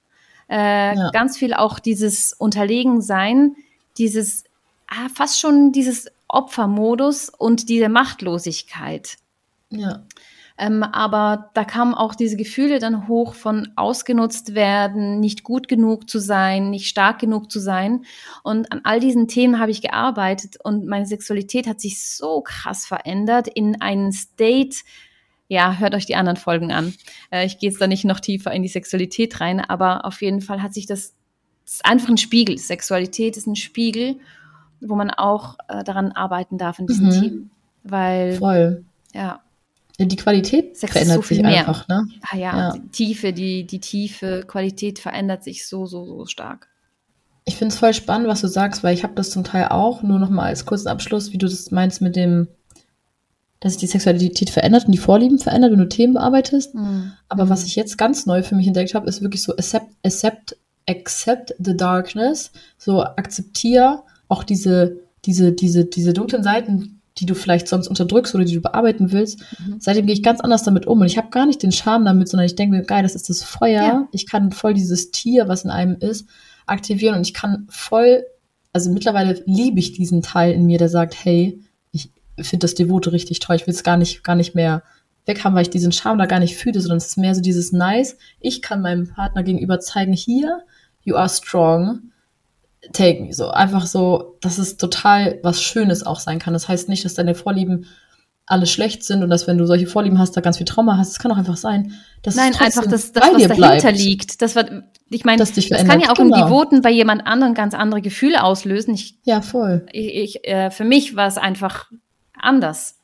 äh, 0.49 0.95
ja. 0.95 1.09
ganz 1.11 1.37
viel 1.37 1.53
auch 1.53 1.79
dieses 1.79 2.33
Unterlegensein, 2.33 3.55
dieses 3.97 4.43
ah, 4.87 5.09
fast 5.13 5.39
schon 5.39 5.71
dieses 5.71 6.07
Opfermodus 6.27 7.29
und 7.29 7.69
diese 7.69 7.89
Machtlosigkeit. 7.89 9.17
Ja. 9.69 10.03
Ähm, 10.57 10.83
aber 10.83 11.49
da 11.55 11.63
kamen 11.63 11.95
auch 11.95 12.13
diese 12.13 12.37
Gefühle 12.37 12.79
dann 12.79 13.07
hoch 13.07 13.33
von 13.33 13.69
ausgenutzt 13.75 14.53
werden, 14.53 15.19
nicht 15.19 15.43
gut 15.43 15.67
genug 15.67 16.09
zu 16.09 16.19
sein, 16.19 16.69
nicht 16.69 16.87
stark 16.87 17.19
genug 17.19 17.51
zu 17.51 17.59
sein. 17.59 18.05
Und 18.43 18.71
an 18.71 18.81
all 18.83 18.99
diesen 18.99 19.27
Themen 19.27 19.59
habe 19.59 19.71
ich 19.71 19.81
gearbeitet 19.81 20.57
und 20.63 20.85
meine 20.85 21.07
Sexualität 21.07 21.67
hat 21.67 21.81
sich 21.81 22.07
so 22.07 22.41
krass 22.41 22.85
verändert 22.85 23.47
in 23.47 23.81
einen 23.81 24.11
State, 24.11 24.77
ja, 25.53 25.77
hört 25.77 25.93
euch 25.93 26.05
die 26.05 26.15
anderen 26.15 26.37
Folgen 26.37 26.71
an. 26.71 26.93
Äh, 27.31 27.45
ich 27.45 27.59
gehe 27.59 27.69
jetzt 27.69 27.79
da 27.79 27.87
nicht 27.87 28.05
noch 28.05 28.19
tiefer 28.19 28.51
in 28.51 28.63
die 28.63 28.69
Sexualität 28.69 29.39
rein, 29.39 29.59
aber 29.59 30.05
auf 30.05 30.21
jeden 30.21 30.41
Fall 30.41 30.61
hat 30.61 30.73
sich 30.73 30.87
das, 30.87 31.13
das 31.63 31.75
ist 31.75 31.85
einfach 31.85 32.09
ein 32.09 32.17
Spiegel. 32.17 32.57
Sexualität 32.57 33.37
ist 33.37 33.47
ein 33.47 33.55
Spiegel, 33.55 34.17
wo 34.81 34.95
man 34.95 35.11
auch 35.11 35.57
äh, 35.69 35.83
daran 35.83 36.11
arbeiten 36.11 36.57
darf 36.57 36.79
in 36.79 36.87
diesem 36.87 37.05
mhm. 37.05 37.11
Team. 37.11 37.49
Weil, 37.83 38.33
Voll. 38.33 38.83
Ja. 39.13 39.41
Die 39.99 40.15
Qualität 40.15 40.75
Sex 40.75 40.91
verändert 40.91 41.17
so 41.17 41.21
sich 41.21 41.41
mehr. 41.41 41.59
einfach, 41.59 41.87
ne? 41.87 42.07
Ah 42.23 42.35
ja, 42.35 42.57
ja, 42.57 42.71
die 42.73 42.87
Tiefe, 42.89 43.31
die, 43.31 43.65
die 43.65 43.79
tiefe 43.79 44.43
Qualität 44.47 44.97
verändert 44.97 45.43
sich 45.43 45.67
so, 45.67 45.85
so, 45.85 46.03
so 46.05 46.25
stark. 46.25 46.67
Ich 47.45 47.57
finde 47.57 47.73
es 47.73 47.79
voll 47.79 47.93
spannend, 47.93 48.27
was 48.27 48.41
du 48.41 48.47
sagst, 48.47 48.83
weil 48.83 48.95
ich 48.95 49.03
habe 49.03 49.13
das 49.13 49.29
zum 49.29 49.43
Teil 49.43 49.67
auch, 49.67 50.01
nur 50.01 50.17
noch 50.17 50.29
mal 50.31 50.45
als 50.45 50.65
kurzen 50.65 50.87
Abschluss, 50.87 51.31
wie 51.31 51.37
du 51.37 51.45
das 51.45 51.69
meinst 51.69 52.01
mit 52.01 52.15
dem, 52.15 52.47
dass 53.63 53.73
sich 53.73 53.79
die 53.79 53.87
Sexualität 53.87 54.49
verändert 54.49 54.85
und 54.85 54.91
die 54.91 54.97
Vorlieben 54.97 55.39
verändert, 55.39 55.71
wenn 55.71 55.79
du 55.79 55.87
Themen 55.87 56.15
bearbeitest. 56.15 56.75
Mhm. 56.75 57.13
Aber 57.29 57.47
was 57.47 57.63
ich 57.63 57.77
jetzt 57.77 57.97
ganz 57.97 58.25
neu 58.25 58.43
für 58.43 58.55
mich 58.55 58.67
entdeckt 58.67 58.93
habe, 58.93 59.07
ist 59.07 59.21
wirklich 59.21 59.41
so 59.41 59.53
accept, 59.53 59.87
accept, 60.03 60.57
accept 60.85 61.55
the 61.59 61.75
darkness. 61.75 62.51
So 62.77 63.03
akzeptiere 63.03 64.03
auch 64.27 64.43
diese, 64.43 64.97
diese, 65.23 65.53
diese, 65.53 65.85
diese 65.85 66.11
dunklen 66.11 66.43
Seiten, 66.43 66.99
die 67.19 67.25
du 67.25 67.35
vielleicht 67.35 67.69
sonst 67.69 67.87
unterdrückst 67.87 68.35
oder 68.35 68.43
die 68.43 68.55
du 68.55 68.59
bearbeiten 68.59 69.13
willst. 69.13 69.39
Mhm. 69.59 69.77
Seitdem 69.79 70.07
gehe 70.07 70.15
ich 70.15 70.23
ganz 70.23 70.41
anders 70.41 70.63
damit 70.63 70.85
um. 70.85 70.99
Und 70.99 71.05
ich 71.05 71.17
habe 71.17 71.29
gar 71.29 71.45
nicht 71.45 71.63
den 71.63 71.71
Charme 71.71 72.03
damit, 72.03 72.27
sondern 72.27 72.45
ich 72.45 72.55
denke 72.55 72.75
mir, 72.75 72.83
geil, 72.83 73.03
das 73.03 73.15
ist 73.15 73.29
das 73.29 73.43
Feuer. 73.43 73.81
Ja. 73.81 74.07
Ich 74.11 74.27
kann 74.27 74.51
voll 74.51 74.73
dieses 74.73 75.11
Tier, 75.11 75.47
was 75.47 75.63
in 75.63 75.71
einem 75.71 75.95
ist, 76.01 76.27
aktivieren 76.65 77.15
und 77.15 77.25
ich 77.25 77.33
kann 77.33 77.65
voll, 77.69 78.25
also 78.73 78.91
mittlerweile 78.91 79.41
liebe 79.45 79.79
ich 79.79 79.93
diesen 79.93 80.21
Teil 80.21 80.51
in 80.51 80.65
mir, 80.65 80.79
der 80.79 80.89
sagt, 80.89 81.15
hey, 81.23 81.61
finde 82.39 82.63
das 82.63 82.75
Devote 82.75 83.11
richtig 83.11 83.39
toll. 83.39 83.55
Ich 83.55 83.67
will 83.67 83.73
es 83.73 83.83
gar 83.83 83.97
nicht, 83.97 84.23
gar 84.23 84.35
nicht 84.35 84.55
mehr 84.55 84.83
weghaben, 85.25 85.55
weil 85.55 85.63
ich 85.63 85.69
diesen 85.69 85.91
Charme 85.91 86.17
da 86.17 86.25
gar 86.25 86.39
nicht 86.39 86.57
fühle, 86.57 86.81
sondern 86.81 86.97
es 86.97 87.07
ist 87.07 87.17
mehr 87.17 87.35
so 87.35 87.41
dieses 87.41 87.71
Nice. 87.71 88.17
Ich 88.39 88.61
kann 88.61 88.81
meinem 88.81 89.07
Partner 89.07 89.43
gegenüber 89.43 89.79
zeigen, 89.79 90.13
hier, 90.13 90.63
you 91.03 91.15
are 91.15 91.29
strong. 91.29 92.11
Take 92.91 93.21
me. 93.21 93.33
So 93.33 93.49
einfach 93.49 93.85
so, 93.85 94.37
dass 94.41 94.57
es 94.57 94.75
total 94.77 95.39
was 95.43 95.61
Schönes 95.61 96.05
auch 96.05 96.19
sein 96.19 96.39
kann. 96.39 96.53
Das 96.53 96.67
heißt 96.67 96.89
nicht, 96.89 97.05
dass 97.05 97.13
deine 97.13 97.35
Vorlieben 97.35 97.85
alle 98.45 98.65
schlecht 98.65 99.03
sind 99.03 99.23
und 99.23 99.29
dass 99.29 99.47
wenn 99.47 99.57
du 99.57 99.65
solche 99.65 99.87
Vorlieben 99.87 100.19
hast, 100.19 100.35
da 100.35 100.41
ganz 100.41 100.57
viel 100.57 100.65
Trauma 100.65 100.97
hast. 100.97 101.11
Es 101.11 101.19
kann 101.19 101.31
auch 101.31 101.37
einfach 101.37 101.55
sein, 101.55 101.93
dass 102.23 102.35
Nein, 102.35 102.51
es 102.51 102.59
einfach 102.59 102.83
das, 102.83 103.13
das 103.13 103.23
was 103.23 103.31
dahinter 103.31 103.55
bleibt. 103.55 103.97
liegt. 103.97 104.41
Das 104.41 104.55
war, 104.57 104.65
ich 105.09 105.23
meine, 105.23 105.37
das, 105.37 105.53
das 105.53 105.69
kann 105.69 106.01
ja 106.01 106.09
auch 106.09 106.15
genau. 106.15 106.35
im 106.35 106.43
Devoten 106.43 106.81
bei 106.81 106.91
jemand 106.91 107.25
anderem 107.25 107.53
ganz 107.53 107.73
andere 107.73 108.01
Gefühle 108.01 108.43
auslösen. 108.43 108.93
Ich, 108.95 109.17
ja, 109.23 109.41
voll. 109.41 109.85
Ich, 109.93 110.35
ich, 110.35 110.47
äh, 110.47 110.71
für 110.71 110.83
mich 110.83 111.15
war 111.15 111.27
es 111.27 111.37
einfach 111.37 111.89
anders. 112.43 112.99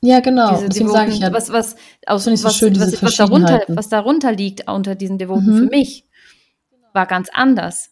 Ja, 0.00 0.20
genau. 0.20 0.54
Diese 0.54 0.68
Deswegen 0.68 0.90
sage 0.90 1.10
ich 1.10 1.18
ja, 1.18 1.32
was, 1.32 1.50
was, 1.50 1.74
aus, 2.06 2.26
was, 2.26 2.40
so 2.40 2.50
schön, 2.50 2.78
was, 2.78 3.02
was, 3.02 3.16
darunter, 3.16 3.62
was 3.68 3.88
darunter 3.88 4.32
liegt 4.32 4.68
unter 4.68 4.94
diesen 4.94 5.18
Devoten 5.18 5.52
mhm. 5.52 5.58
für 5.58 5.66
mich, 5.66 6.04
war 6.92 7.06
ganz 7.06 7.28
anders. 7.32 7.90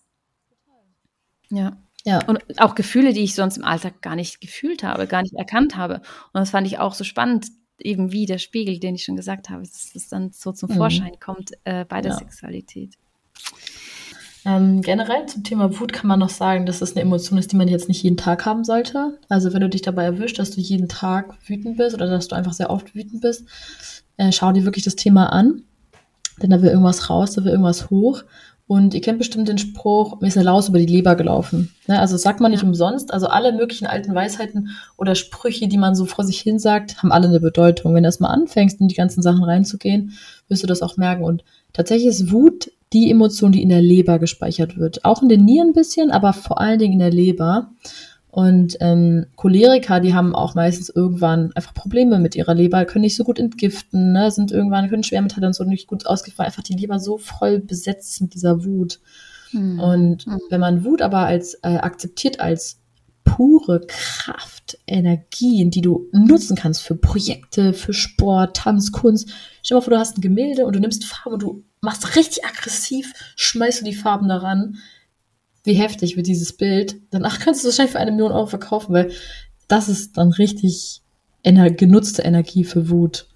Ja. 1.51 1.77
Ja. 2.05 2.25
Und 2.27 2.39
auch 2.61 2.77
Gefühle, 2.77 3.13
die 3.13 3.25
ich 3.25 3.35
sonst 3.35 3.57
im 3.57 3.65
Alltag 3.65 4.01
gar 4.01 4.15
nicht 4.15 4.41
gefühlt 4.41 4.85
habe, 4.85 5.09
gar 5.09 5.23
nicht 5.23 5.35
erkannt 5.35 5.77
habe. 5.77 5.97
Und 5.97 6.35
das 6.35 6.51
fand 6.51 6.69
ich 6.69 6.79
auch 6.79 6.95
so 6.95 7.03
spannend, 7.03 7.49
eben 7.81 8.13
wie 8.13 8.27
der 8.27 8.39
Spiegel, 8.39 8.79
den 8.79 8.95
ich 8.95 9.05
schon 9.05 9.17
gesagt 9.17 9.51
habe, 9.51 9.63
dass 9.63 9.91
das 9.93 10.09
dann 10.09 10.31
so 10.31 10.53
zum 10.53 10.71
mhm. 10.71 10.75
Vorschein 10.75 11.19
kommt 11.19 11.53
äh, 11.65 11.85
bei 11.85 12.01
der 12.01 12.13
ja. 12.13 12.19
Sexualität. 12.19 12.95
Ähm, 14.47 14.81
generell 14.81 15.27
zum 15.27 15.43
Thema 15.43 15.81
Wut 15.81 15.93
kann 15.93 16.07
man 16.07 16.21
noch 16.21 16.29
sagen, 16.29 16.67
dass 16.67 16.81
es 16.81 16.93
eine 16.93 17.03
Emotion 17.03 17.37
ist, 17.37 17.51
die 17.51 17.57
man 17.57 17.67
jetzt 17.67 17.89
nicht 17.89 18.05
jeden 18.05 18.17
Tag 18.17 18.47
haben 18.47 18.63
sollte. 18.63 19.19
Also 19.29 19.53
wenn 19.53 19.61
du 19.61 19.69
dich 19.69 19.83
dabei 19.83 20.05
erwischt, 20.05 20.39
dass 20.39 20.53
du 20.53 20.61
jeden 20.61 20.89
Tag 20.89 21.35
wütend 21.49 21.77
bist 21.77 21.97
oder 21.97 22.07
dass 22.07 22.29
du 22.29 22.37
einfach 22.37 22.53
sehr 22.53 22.71
oft 22.71 22.95
wütend 22.95 23.23
bist, 23.23 23.45
äh, 24.19 24.31
schau 24.31 24.53
dir 24.53 24.65
wirklich 24.65 24.85
das 24.85 24.95
Thema 24.95 25.33
an. 25.33 25.63
Denn 26.41 26.51
da 26.51 26.63
will 26.63 26.69
irgendwas 26.69 27.11
raus, 27.11 27.33
da 27.33 27.43
will 27.43 27.51
irgendwas 27.51 27.91
hoch. 27.91 28.23
Und 28.69 28.95
ihr 28.95 29.01
kennt 29.01 29.19
bestimmt 29.19 29.49
den 29.49 29.59
Spruch, 29.59 30.21
mir 30.21 30.29
ist 30.29 30.37
eine 30.37 30.45
Laus 30.45 30.69
über 30.69 30.79
die 30.79 30.87
Leber 30.87 31.17
gelaufen. 31.17 31.73
Ne, 31.89 31.99
also 31.99 32.17
sagt 32.17 32.41
man 32.41 32.53
nicht 32.53 32.63
ja. 32.63 32.69
umsonst. 32.69 33.13
Also 33.13 33.27
alle 33.27 33.53
möglichen 33.53 33.87
alten 33.87 34.15
Weisheiten 34.15 34.71
oder 34.97 35.17
Sprüche, 35.17 35.67
die 35.67 35.79
man 35.79 35.97
so 35.97 36.05
vor 36.05 36.25
sich 36.25 36.39
hin 36.39 36.61
sagt, 36.61 37.03
haben 37.03 37.11
alle 37.11 37.27
eine 37.27 37.41
Bedeutung. 37.41 37.95
Wenn 37.95 38.05
du 38.05 38.09
erstmal 38.09 38.33
anfängst, 38.33 38.81
in 38.81 38.87
die 38.87 38.95
ganzen 38.95 39.23
Sachen 39.23 39.43
reinzugehen, 39.43 40.13
wirst 40.47 40.63
du 40.63 40.69
das 40.69 40.83
auch 40.83 40.97
merken. 40.97 41.25
Und 41.25 41.43
tatsächlich 41.73 42.09
ist 42.09 42.31
Wut 42.31 42.71
die 42.93 43.11
Emotion, 43.11 43.53
die 43.53 43.63
in 43.63 43.69
der 43.69 43.83
Leber 43.83 44.19
gespeichert 44.19 44.77
wird. 44.77 45.05
Auch 45.05 45.23
in 45.23 45.29
den 45.29 45.45
Nieren 45.45 45.69
ein 45.69 45.75
bisschen, 45.75 46.11
aber 46.11 46.33
vor 46.33 46.61
allen 46.61 46.79
Dingen 46.79 46.95
in 46.95 46.99
der 47.01 47.11
Leber. 47.11 47.71
Und 48.31 48.77
ähm, 48.81 49.27
Choleriker, 49.37 49.99
die 50.01 50.13
haben 50.13 50.35
auch 50.35 50.55
meistens 50.55 50.91
irgendwann 50.91 51.53
einfach 51.55 51.73
Probleme 51.73 52.19
mit 52.19 52.37
ihrer 52.37 52.55
Leber, 52.55 52.85
können 52.85 53.03
nicht 53.03 53.17
so 53.17 53.25
gut 53.25 53.39
entgiften, 53.39 54.13
ne? 54.13 54.31
sind 54.31 54.53
irgendwann, 54.53 54.91
können 54.91 55.03
Schwermetalle 55.03 55.47
und 55.47 55.55
so 55.55 55.65
nicht 55.65 55.87
gut 55.87 56.05
weil 56.05 56.47
einfach 56.47 56.63
die 56.63 56.75
Leber 56.75 56.99
so 56.99 57.17
voll 57.17 57.61
besetzt 57.61 58.21
mit 58.21 58.35
dieser 58.35 58.65
Wut. 58.65 59.01
Mhm. 59.53 59.81
Und 59.81 60.27
mhm. 60.27 60.41
wenn 60.51 60.61
man 60.61 60.85
Wut 60.85 61.01
aber 61.01 61.21
als 61.21 61.55
äh, 61.63 61.79
akzeptiert 61.79 62.41
als 62.41 62.79
pure 63.37 63.83
Kraft, 63.87 64.79
Energien, 64.87 65.71
die 65.71 65.83
du 65.83 66.09
nutzen 66.13 66.57
kannst 66.57 66.83
für 66.83 66.97
Projekte, 66.97 67.73
für 67.75 67.93
Sport, 67.93 68.57
Tanz, 68.57 68.93
Kunst. 68.93 69.29
Stell 69.63 69.75
dir 69.75 69.81
mal 69.81 69.85
vor, 69.85 69.95
du 69.95 69.99
hast 69.99 70.17
ein 70.17 70.23
Gemälde 70.23 70.65
und 70.65 70.75
du 70.75 70.81
nimmst 70.81 71.05
Farbe 71.05 71.35
und 71.35 71.43
du 71.43 71.65
machst 71.83 72.17
richtig 72.17 72.45
aggressiv, 72.45 73.13
schmeißt 73.37 73.83
du 73.83 73.85
die 73.85 73.95
Farben 73.95 74.29
daran 74.29 74.79
wie 75.67 75.75
heftig 75.75 76.17
wird 76.17 76.29
dieses 76.29 76.53
Bild. 76.53 76.97
Danach 77.11 77.41
kannst 77.41 77.65
du 77.65 77.69
es 77.69 77.75
wahrscheinlich 77.75 77.93
für 77.93 77.99
eine 77.99 78.13
Million 78.13 78.33
Euro 78.33 78.47
verkaufen, 78.47 78.95
weil 78.95 79.11
das 79.69 79.89
ist 79.89 80.17
dann 80.17 80.31
richtig 80.31 81.03
ener 81.43 81.71
genutzte 81.71 82.23
Energie 82.23 82.65
für 82.65 82.89
Wut. 82.89 83.27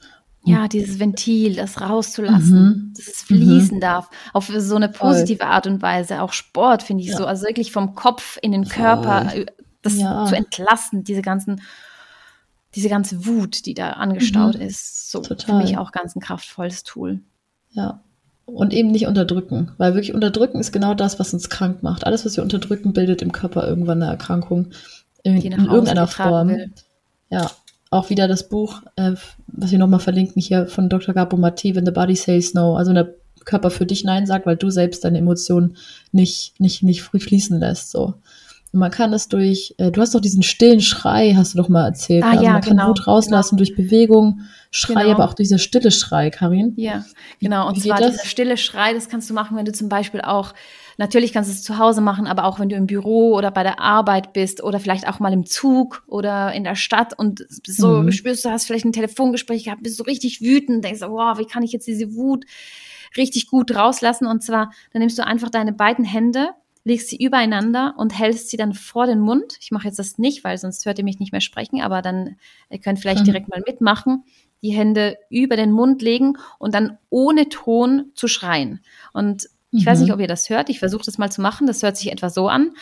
Ja, 0.45 0.69
dieses 0.69 0.99
Ventil, 0.99 1.57
das 1.57 1.83
rauszulassen, 1.83 2.63
mhm. 2.63 2.93
dass 2.97 3.09
es 3.09 3.23
fließen 3.23 3.77
mhm. 3.77 3.81
darf, 3.81 4.09
auf 4.33 4.51
so 4.57 4.77
eine 4.77 4.89
positive 4.89 5.41
Voll. 5.41 5.53
Art 5.53 5.67
und 5.67 5.83
Weise. 5.83 6.23
Auch 6.23 6.33
Sport 6.33 6.83
finde 6.83 7.03
ich 7.03 7.11
ja. 7.11 7.17
so, 7.19 7.27
also 7.27 7.47
wirklich 7.47 7.73
vom 7.73 7.95
Kopf 7.95 8.39
in 8.41 8.53
den 8.53 8.67
Körper, 8.67 9.29
Voll. 9.29 9.47
Das 9.83 9.97
ja. 9.97 10.27
zu 10.27 10.37
entlassen, 10.37 11.05
diese 11.05 11.23
ganzen, 11.23 11.63
diese 12.75 12.89
ganze 12.89 13.27
Wut, 13.27 13.67
die 13.67 13.75
da 13.75 13.91
angestaut 13.93 14.57
mhm. 14.57 14.63
ist, 14.63 15.11
so 15.11 15.21
Total. 15.21 15.47
für 15.47 15.63
mich 15.67 15.79
auch 15.79 15.93
ganz 15.93 16.15
ein 16.15 16.21
kraftvolles 16.21 16.83
Tool. 16.83 17.21
Ja, 17.71 18.01
und 18.55 18.73
eben 18.73 18.91
nicht 18.91 19.07
unterdrücken, 19.07 19.73
weil 19.79 19.95
wirklich 19.95 20.15
unterdrücken 20.15 20.59
ist 20.59 20.73
genau 20.73 20.95
das, 20.95 21.19
was 21.19 21.33
uns 21.33 21.49
krank 21.49 21.83
macht. 21.83 22.07
Alles, 22.07 22.25
was 22.25 22.37
wir 22.37 22.43
unterdrücken, 22.43 22.93
bildet 22.93 23.23
im 23.23 23.33
Körper 23.33 23.67
irgendwann 23.67 24.03
eine 24.03 24.11
Erkrankung 24.11 24.71
in, 25.23 25.37
in 25.37 25.53
irgendeiner 25.53 26.07
Form. 26.07 26.49
Will. 26.49 26.73
Ja, 27.31 27.51
auch 27.91 28.11
wieder 28.11 28.29
das 28.29 28.49
Buch, 28.49 28.83
äh, 28.97 29.13
was 29.47 29.71
wir 29.71 29.79
nochmal 29.79 30.01
verlinken 30.01 30.41
hier 30.41 30.67
von 30.67 30.89
Dr. 30.89 31.15
Gabo 31.15 31.37
Mati, 31.37 31.75
When 31.75 31.87
the 31.87 31.93
Body 31.93 32.17
Says 32.17 32.55
No, 32.55 32.77
also 32.77 32.91
wenn 32.91 32.97
der 32.97 33.15
Körper 33.45 33.71
für 33.71 33.87
dich 33.87 34.05
Nein 34.05 34.27
sagt, 34.27 34.47
weil 34.47 34.57
du 34.57 34.71
selbst 34.71 35.05
deine 35.05 35.19
Emotionen 35.19 35.77
nicht, 36.13 36.59
nicht, 36.61 36.83
nicht 36.83 37.03
fließen 37.03 37.59
lässt, 37.59 37.91
so. 37.91 38.15
Und 38.73 38.79
man 38.79 38.91
kann 38.91 39.13
es 39.13 39.27
durch, 39.29 39.75
äh, 39.79 39.91
du 39.91 40.01
hast 40.01 40.15
doch 40.15 40.21
diesen 40.21 40.45
stillen 40.45 40.81
Schrei, 40.81 41.35
hast 41.35 41.55
du 41.55 41.59
doch 41.59 41.69
mal 41.69 41.87
erzählt. 41.87 42.23
Ah, 42.23 42.31
also 42.31 42.45
ja, 42.45 42.53
man 42.53 42.61
genau, 42.61 42.77
kann 42.77 42.89
Wut 42.91 43.07
rauslassen 43.07 43.57
genau. 43.57 43.67
durch 43.67 43.77
Bewegung, 43.77 44.43
Schrei, 44.71 45.03
genau. 45.03 45.15
aber 45.15 45.25
auch 45.25 45.35
dieser 45.35 45.59
stille 45.59 45.91
Schrei, 45.91 46.31
Karin. 46.31 46.75
Ja, 46.77 47.05
genau. 47.41 47.67
Und 47.67 47.83
zwar 47.83 47.99
das? 47.99 48.13
dieser 48.13 48.27
stille 48.27 48.57
Schrei, 48.57 48.95
das 48.95 49.09
kannst 49.09 49.29
du 49.29 49.35
machen, 49.35 49.57
wenn 49.57 49.65
du 49.65 49.73
zum 49.73 49.89
Beispiel 49.89 50.21
auch, 50.21 50.55
natürlich 50.99 51.33
kannst 51.33 51.51
du 51.51 51.55
es 51.55 51.65
zu 51.65 51.79
Hause 51.79 52.01
machen, 52.01 52.29
aber 52.29 52.45
auch 52.45 52.61
wenn 52.61 52.69
du 52.69 52.77
im 52.77 52.87
Büro 52.87 53.35
oder 53.35 53.51
bei 53.51 53.65
der 53.65 53.81
Arbeit 53.81 54.33
bist 54.33 54.63
oder 54.63 54.79
vielleicht 54.79 55.09
auch 55.09 55.19
mal 55.19 55.33
im 55.33 55.47
Zug 55.47 56.05
oder 56.07 56.53
in 56.53 56.63
der 56.63 56.77
Stadt 56.77 57.19
und 57.19 57.45
so 57.67 58.03
mhm. 58.03 58.13
spürst 58.13 58.45
du, 58.45 58.51
hast 58.51 58.67
vielleicht 58.67 58.85
ein 58.85 58.93
Telefongespräch 58.93 59.65
gehabt, 59.65 59.83
bist 59.83 59.97
so 59.97 60.05
richtig 60.05 60.43
wütend, 60.43 60.85
denkst, 60.85 61.01
wow, 61.01 61.37
wie 61.39 61.47
kann 61.47 61.65
ich 61.65 61.73
jetzt 61.73 61.89
diese 61.89 62.15
Wut 62.15 62.45
richtig 63.17 63.49
gut 63.49 63.75
rauslassen? 63.75 64.29
Und 64.29 64.45
zwar, 64.45 64.71
dann 64.93 65.01
nimmst 65.01 65.19
du 65.19 65.27
einfach 65.27 65.51
deine 65.51 65.73
beiden 65.73 66.05
Hände 66.05 66.51
legst 66.85 67.09
sie 67.09 67.17
übereinander 67.17 67.95
und 67.97 68.19
hältst 68.19 68.51
sie 68.51 68.57
dann 68.57 68.73
vor 68.73 69.07
den 69.07 69.21
Mund. 69.21 69.57
Ich 69.61 69.71
mache 69.71 69.87
jetzt 69.87 69.99
das 69.99 70.19
nicht, 70.19 70.45
weil 70.45 70.59
sonst 70.59 70.87
hört 70.87 70.99
ihr 70.99 71.05
mich 71.05 71.19
nicht 71.19 71.33
mehr 71.33 71.41
sprechen, 71.41 71.81
aber 71.81 72.03
dann 72.03 72.37
ihr 72.71 72.79
könnt 72.79 72.99
vielleicht 72.99 73.21
mhm. 73.21 73.27
direkt 73.27 73.49
mal 73.49 73.63
mitmachen. 73.67 74.25
Die 74.63 74.73
Hände 74.73 75.17
über 75.31 75.57
den 75.57 75.73
Mund 75.73 76.03
legen 76.03 76.37
und 76.59 76.75
dann 76.75 76.99
ohne 77.09 77.49
Ton 77.49 78.13
zu 78.15 78.29
schreien. 78.29 78.81
Und 79.13 79.49
ich 79.71 79.85
mhm. 79.85 79.87
weiß 79.87 80.01
nicht, 80.01 80.13
ob 80.13 80.21
ihr 80.21 80.29
das 80.29 80.51
hört. 80.51 80.69
Ich 80.69 80.79
versuche 80.79 81.05
das 81.05 81.19
mal 81.19 81.31
zu 81.31 81.41
machen. 81.41 81.67
Das 81.67 81.83
hört 81.83 81.97
sich 81.97 82.13
etwa 82.13 82.29
so 82.31 82.49
an. 82.49 82.73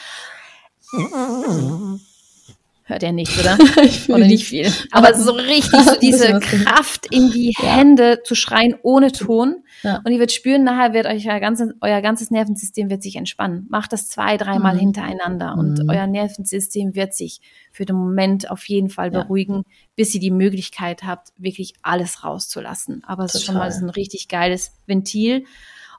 Hört 2.88 3.02
er 3.02 3.12
nicht, 3.12 3.38
oder? 3.38 3.58
oder 4.08 4.26
nicht 4.26 4.46
viel. 4.46 4.72
Aber 4.92 5.12
so 5.12 5.32
richtig 5.32 5.78
so 5.78 5.94
diese 6.00 6.40
Kraft 6.40 7.04
in 7.10 7.30
die 7.30 7.52
ja. 7.58 7.68
Hände 7.68 8.22
zu 8.24 8.34
schreien 8.34 8.76
ohne 8.82 9.12
Ton. 9.12 9.56
Ja. 9.82 10.00
Und 10.02 10.10
ihr 10.10 10.18
werdet 10.18 10.32
spüren, 10.32 10.64
nachher 10.64 10.94
wird 10.94 11.04
euch 11.04 11.28
euer 11.28 11.38
ganzes, 11.38 11.74
euer 11.82 12.00
ganzes 12.00 12.30
Nervensystem 12.30 12.88
wird 12.88 13.02
sich 13.02 13.16
entspannen. 13.16 13.66
Macht 13.68 13.92
das 13.92 14.08
zwei, 14.08 14.38
dreimal 14.38 14.74
mhm. 14.74 14.78
hintereinander 14.78 15.54
und 15.58 15.82
mhm. 15.82 15.90
euer 15.90 16.06
Nervensystem 16.06 16.94
wird 16.94 17.12
sich 17.12 17.42
für 17.72 17.84
den 17.84 17.96
Moment 17.96 18.50
auf 18.50 18.66
jeden 18.70 18.88
Fall 18.88 19.10
beruhigen, 19.10 19.56
ja. 19.56 19.62
bis 19.94 20.14
ihr 20.14 20.20
die 20.20 20.30
Möglichkeit 20.30 21.02
habt, 21.02 21.28
wirklich 21.36 21.74
alles 21.82 22.24
rauszulassen. 22.24 23.04
Aber 23.06 23.24
es 23.24 23.34
ist 23.34 23.44
schon 23.44 23.56
mal 23.56 23.70
so 23.70 23.84
ein 23.84 23.90
richtig 23.90 24.28
geiles 24.28 24.72
Ventil. 24.86 25.44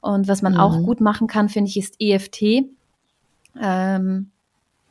Und 0.01 0.27
was 0.27 0.41
man 0.41 0.53
mhm. 0.53 0.59
auch 0.59 0.81
gut 0.81 1.01
machen 1.01 1.27
kann, 1.27 1.49
finde 1.49 1.69
ich, 1.69 1.77
ist 1.77 1.97
EFT. 1.99 2.65
Ähm, 3.61 4.31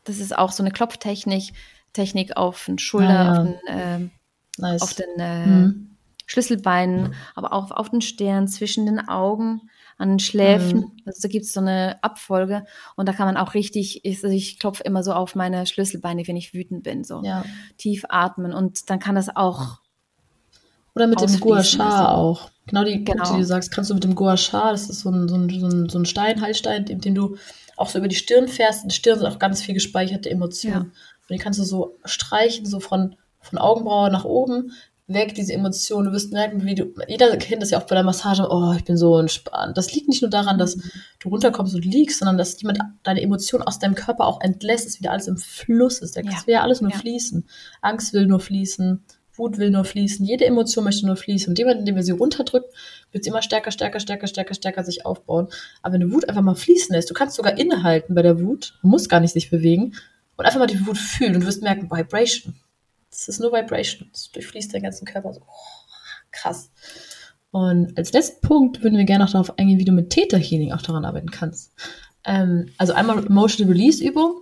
das 0.04 0.18
ist 0.20 0.38
auch 0.38 0.52
so 0.52 0.62
eine 0.62 0.70
Klopftechnik 0.70 1.52
Technik 1.92 2.36
auf 2.36 2.64
den 2.66 2.78
Schulter, 2.78 3.08
ah, 3.08 3.24
ja. 3.24 3.40
auf 3.40 3.46
den, 3.46 3.66
äh, 3.66 4.10
nice. 4.58 4.82
auf 4.82 4.94
den 4.94 5.18
äh, 5.18 5.46
mhm. 5.46 5.96
Schlüsselbeinen, 6.26 7.14
aber 7.34 7.52
auch 7.52 7.70
auf 7.70 7.90
den 7.90 8.02
Stirn, 8.02 8.48
zwischen 8.48 8.86
den 8.86 9.08
Augen, 9.08 9.62
an 9.98 10.10
den 10.10 10.18
Schläfen. 10.20 10.80
Mhm. 10.80 10.92
Also 11.04 11.20
da 11.22 11.28
gibt 11.28 11.44
es 11.44 11.52
so 11.52 11.60
eine 11.60 12.02
Abfolge 12.02 12.64
und 12.96 13.08
da 13.08 13.12
kann 13.12 13.26
man 13.26 13.36
auch 13.36 13.54
richtig, 13.54 14.04
ich, 14.04 14.22
also 14.24 14.34
ich 14.34 14.58
klopfe 14.58 14.84
immer 14.84 15.02
so 15.02 15.12
auf 15.12 15.34
meine 15.34 15.66
Schlüsselbeine, 15.66 16.26
wenn 16.26 16.36
ich 16.36 16.54
wütend 16.54 16.84
bin, 16.84 17.04
so 17.04 17.22
ja. 17.24 17.44
tief 17.76 18.04
atmen 18.08 18.52
und 18.52 18.88
dann 18.90 19.00
kann 19.00 19.16
das 19.16 19.34
auch. 19.34 19.80
Oder 20.94 21.06
mit 21.06 21.20
dem 21.20 21.40
Gua 21.40 21.62
Sha 21.62 22.12
auch. 22.12 22.50
Genau 22.66 22.84
die 22.84 23.04
genau. 23.04 23.22
Punkte, 23.22 23.34
die 23.34 23.40
du 23.40 23.46
sagst, 23.46 23.70
kannst 23.70 23.90
du 23.90 23.94
mit 23.94 24.04
dem 24.04 24.14
Gua 24.14 24.36
Sha, 24.36 24.70
das 24.70 24.88
ist 24.88 25.00
so 25.00 25.10
ein, 25.10 25.28
so 25.28 25.36
ein, 25.36 25.48
so 25.48 25.66
ein, 25.66 25.88
so 25.88 25.98
ein 25.98 26.06
Stein, 26.06 26.40
Haltstein, 26.40 26.84
dem, 26.84 27.00
dem 27.00 27.14
du 27.14 27.36
auch 27.76 27.88
so 27.88 27.98
über 27.98 28.08
die 28.08 28.16
Stirn 28.16 28.48
fährst. 28.48 28.82
In 28.82 28.88
der 28.88 28.94
Stirn 28.94 29.18
sind 29.18 29.28
auch 29.28 29.38
ganz 29.38 29.62
viel 29.62 29.74
gespeicherte 29.74 30.30
Emotionen. 30.30 30.92
Ja. 30.92 31.00
Und 31.28 31.34
die 31.34 31.38
kannst 31.38 31.58
du 31.58 31.64
so 31.64 31.98
streichen, 32.04 32.66
so 32.66 32.80
von, 32.80 33.16
von 33.40 33.58
Augenbraue 33.58 34.10
nach 34.10 34.24
oben, 34.24 34.72
weg 35.08 35.34
diese 35.34 35.52
Emotionen. 35.52 36.06
Du 36.06 36.12
wirst 36.12 36.32
merken, 36.32 36.64
wie 36.64 36.74
du, 36.74 36.94
jeder 37.08 37.36
kennt 37.36 37.62
das 37.62 37.70
ja 37.70 37.78
auch 37.78 37.86
bei 37.86 37.94
der 37.94 38.04
Massage, 38.04 38.46
oh, 38.48 38.74
ich 38.76 38.84
bin 38.84 38.96
so 38.96 39.18
entspannt. 39.18 39.76
Das 39.76 39.92
liegt 39.94 40.08
nicht 40.08 40.22
nur 40.22 40.30
daran, 40.30 40.58
dass 40.58 40.78
du 41.18 41.28
runterkommst 41.28 41.74
und 41.74 41.84
liegst, 41.84 42.18
sondern 42.18 42.38
dass 42.38 42.60
jemand 42.60 42.78
deine 43.02 43.22
Emotionen 43.22 43.64
aus 43.64 43.78
deinem 43.78 43.94
Körper 43.94 44.26
auch 44.26 44.40
entlässt, 44.40 44.86
dass 44.86 45.00
wieder 45.00 45.12
alles 45.12 45.26
im 45.26 45.36
Fluss 45.36 45.98
ist. 45.98 46.16
Das 46.16 46.24
ja. 46.24 46.46
will 46.46 46.54
ja 46.54 46.62
alles 46.62 46.80
nur 46.80 46.92
ja. 46.92 46.98
fließen. 46.98 47.46
Angst 47.80 48.12
will 48.12 48.26
nur 48.26 48.40
fließen. 48.40 49.02
Wut 49.38 49.56
will 49.56 49.70
nur 49.70 49.84
fließen, 49.84 50.26
jede 50.26 50.44
Emotion 50.46 50.84
möchte 50.84 51.06
nur 51.06 51.16
fließen. 51.16 51.50
Und 51.50 51.58
jemand, 51.58 51.78
indem 51.78 51.94
wir 51.94 52.02
sie 52.02 52.10
runterdrückt, 52.10 52.74
wird 53.12 53.22
sie 53.22 53.30
immer 53.30 53.40
stärker, 53.40 53.70
stärker, 53.70 54.00
stärker, 54.00 54.26
stärker, 54.26 54.54
stärker 54.54 54.84
sich 54.84 55.06
aufbauen. 55.06 55.46
Aber 55.80 55.94
wenn 55.94 56.00
du 56.00 56.12
Wut 56.12 56.28
einfach 56.28 56.42
mal 56.42 56.56
fließen 56.56 56.94
lässt, 56.94 57.08
du 57.08 57.14
kannst 57.14 57.36
sogar 57.36 57.56
innehalten 57.56 58.14
bei 58.14 58.22
der 58.22 58.40
Wut, 58.40 58.74
du 58.82 58.88
musst 58.88 59.08
gar 59.08 59.20
nicht 59.20 59.32
sich 59.32 59.48
bewegen, 59.48 59.94
und 60.38 60.46
einfach 60.46 60.60
mal 60.60 60.66
die 60.66 60.86
Wut 60.86 60.96
fühlen 60.96 61.34
und 61.34 61.40
du 61.42 61.46
wirst 61.46 61.62
merken, 61.62 61.90
Vibration. 61.90 62.54
Das 63.10 63.28
ist 63.28 63.40
nur 63.40 63.52
Vibration. 63.52 64.08
Das 64.12 64.30
durchfließt 64.30 64.72
deinen 64.72 64.84
ganzen 64.84 65.04
Körper 65.04 65.34
so. 65.34 65.40
Oh, 65.40 65.90
krass. 66.30 66.70
Und 67.50 67.96
als 67.98 68.12
letzten 68.12 68.46
Punkt 68.46 68.82
würden 68.82 68.98
wir 68.98 69.04
gerne 69.04 69.24
noch 69.24 69.32
darauf 69.32 69.58
eingehen, 69.58 69.78
wie 69.78 69.84
du 69.84 69.92
mit 69.92 70.10
Theta 70.10 70.36
Healing 70.36 70.72
auch 70.72 70.82
daran 70.82 71.04
arbeiten 71.04 71.30
kannst. 71.30 71.72
Ähm, 72.24 72.70
also 72.78 72.92
einmal 72.92 73.24
Emotional 73.26 73.72
Release 73.72 74.04
Übung. 74.04 74.36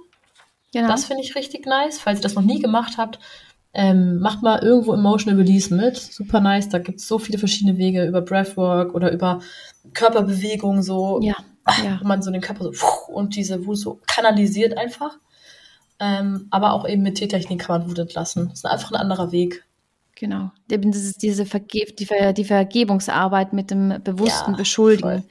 Genau. 0.73 0.89
Das 0.89 1.07
finde 1.07 1.23
ich 1.23 1.35
richtig 1.35 1.65
nice. 1.65 1.99
Falls 1.99 2.19
ihr 2.19 2.23
das 2.25 2.35
noch 2.35 2.43
nie 2.43 2.59
gemacht 2.59 2.99
habt, 2.99 3.19
ähm, 3.73 4.19
macht 4.19 4.43
mal 4.43 4.63
irgendwo 4.63 4.93
Emotional 4.93 5.41
Release 5.41 5.75
mit. 5.75 5.97
Super 5.97 6.41
nice. 6.41 6.69
Da 6.69 6.79
gibt 6.79 7.01
es 7.01 7.09
so 7.09 7.19
viele 7.19 7.39
verschiedene 7.39 7.79
Wege 7.79 8.05
über 8.05 8.21
Breathwork 8.21 8.95
oder 8.95 9.13
über 9.13 9.41
Körperbewegung 9.95 10.83
so. 10.83 11.21
Ja. 11.23 11.37
ja. 11.83 11.99
Wo 12.03 12.07
man 12.07 12.21
so 12.21 12.31
den 12.31 12.43
Körper 12.43 12.65
so 12.65 12.73
und 13.09 13.35
diese 13.37 13.65
Wut 13.65 13.79
so 13.79 14.01
kanalisiert 14.07 14.77
einfach. 14.77 15.17
Ähm, 15.99 16.47
aber 16.51 16.73
auch 16.73 16.87
eben 16.87 17.03
mit 17.03 17.17
T-Technik 17.17 17.61
kann 17.61 17.81
man 17.81 17.91
Wut 17.91 17.99
entlassen. 17.99 18.49
Das 18.49 18.59
ist 18.59 18.67
einfach 18.67 18.91
ein 18.91 19.01
anderer 19.01 19.33
Weg. 19.33 19.65
Genau. 20.15 20.51
Das 20.69 20.97
ist 20.97 21.23
diese 21.23 21.45
Verge 21.45 21.87
die, 21.99 22.07
Ver 22.07 22.33
die 22.33 22.45
Vergebungsarbeit 22.45 23.53
mit 23.53 23.71
dem 23.71 24.03
bewussten 24.03 24.53
ja, 24.53 24.57
Beschuldigen, 24.57 25.03
voll. 25.03 25.23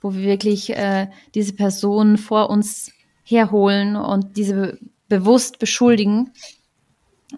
wo 0.00 0.14
wir 0.14 0.22
wirklich 0.22 0.70
äh, 0.70 1.08
diese 1.34 1.52
Person 1.54 2.18
vor 2.18 2.50
uns 2.50 2.90
herholen 3.22 3.96
und 3.96 4.36
diese 4.36 4.78
bewusst 5.08 5.58
beschuldigen 5.58 6.32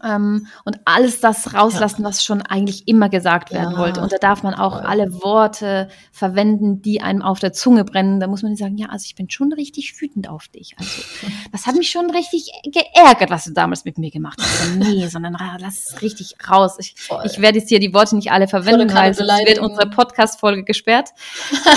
ähm, 0.02 0.46
und 0.64 0.78
alles 0.84 1.20
das 1.20 1.54
rauslassen, 1.54 2.02
ja. 2.02 2.08
was 2.08 2.24
schon 2.24 2.42
eigentlich 2.42 2.88
immer 2.88 3.08
gesagt 3.08 3.52
werden 3.52 3.72
ja. 3.72 3.78
wollte. 3.78 4.00
Und 4.00 4.12
da 4.12 4.18
darf 4.18 4.42
man 4.42 4.54
auch 4.54 4.82
alle 4.82 5.22
Worte 5.22 5.88
verwenden, 6.12 6.82
die 6.82 7.00
einem 7.00 7.22
auf 7.22 7.38
der 7.38 7.52
Zunge 7.52 7.84
brennen. 7.84 8.20
Da 8.20 8.26
muss 8.26 8.42
man 8.42 8.56
sagen, 8.56 8.76
ja, 8.76 8.88
also 8.88 9.04
ich 9.06 9.14
bin 9.14 9.30
schon 9.30 9.52
richtig 9.52 10.00
wütend 10.00 10.28
auf 10.28 10.48
dich. 10.48 10.74
Also 10.78 11.02
das 11.52 11.66
hat 11.66 11.76
mich 11.76 11.90
schon 11.90 12.10
richtig 12.10 12.50
geärgert, 12.64 13.30
was 13.30 13.44
du 13.44 13.52
damals 13.52 13.84
mit 13.84 13.98
mir 13.98 14.10
gemacht 14.10 14.38
hast. 14.40 14.76
nee, 14.76 15.06
sondern 15.08 15.36
lass 15.58 15.90
es 15.90 16.02
richtig 16.02 16.36
raus. 16.48 16.76
Ich, 16.78 16.94
ich 17.24 17.40
werde 17.40 17.58
jetzt 17.58 17.68
hier 17.68 17.80
die 17.80 17.94
Worte 17.94 18.16
nicht 18.16 18.32
alle 18.32 18.48
verwenden, 18.48 18.92
weil 18.94 19.14
sonst 19.14 19.46
wird 19.46 19.58
unsere 19.58 19.88
Podcast-Folge 19.88 20.64
gesperrt. 20.64 21.10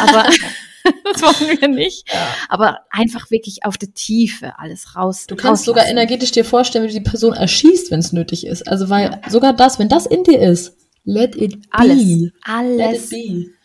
Aber 0.01 0.25
das 1.13 1.21
wollen 1.21 1.61
wir 1.61 1.67
nicht. 1.67 2.11
Ja. 2.11 2.27
Aber 2.49 2.79
einfach 2.89 3.29
wirklich 3.31 3.65
auf 3.65 3.77
der 3.77 3.93
Tiefe 3.93 4.57
alles 4.59 4.95
raus. 4.95 5.25
Du 5.27 5.35
kannst 5.35 5.65
sogar 5.65 5.87
energetisch 5.87 6.31
dir 6.31 6.45
vorstellen, 6.45 6.85
wie 6.85 6.93
du 6.93 6.99
die 6.99 7.09
Person 7.09 7.33
erschießt, 7.33 7.91
wenn 7.91 7.99
es 7.99 8.13
nötig 8.13 8.45
ist. 8.45 8.67
Also 8.67 8.89
weil 8.89 9.11
ja. 9.11 9.29
sogar 9.29 9.53
das, 9.53 9.79
wenn 9.79 9.89
das 9.89 10.05
in 10.05 10.23
dir 10.23 10.39
ist, 10.39 10.75
let 11.03 11.35
it 11.35 11.61
be. 11.61 11.67
Alles. 11.71 12.31
Alles. 12.43 12.77
Let 12.77 13.01
it 13.01 13.09
be. 13.09 13.57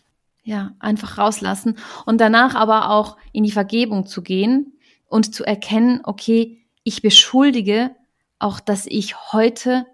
Ja, 0.45 0.75
einfach 0.79 1.17
rauslassen. 1.17 1.77
Und 2.05 2.19
danach 2.19 2.55
aber 2.55 2.89
auch 2.89 3.17
in 3.31 3.43
die 3.43 3.51
Vergebung 3.51 4.05
zu 4.05 4.21
gehen 4.21 4.73
und 5.07 5.33
zu 5.33 5.45
erkennen, 5.45 6.01
okay, 6.03 6.65
ich 6.83 7.01
beschuldige 7.01 7.91
auch, 8.39 8.59
dass 8.59 8.85
ich 8.85 9.31
heute 9.31 9.85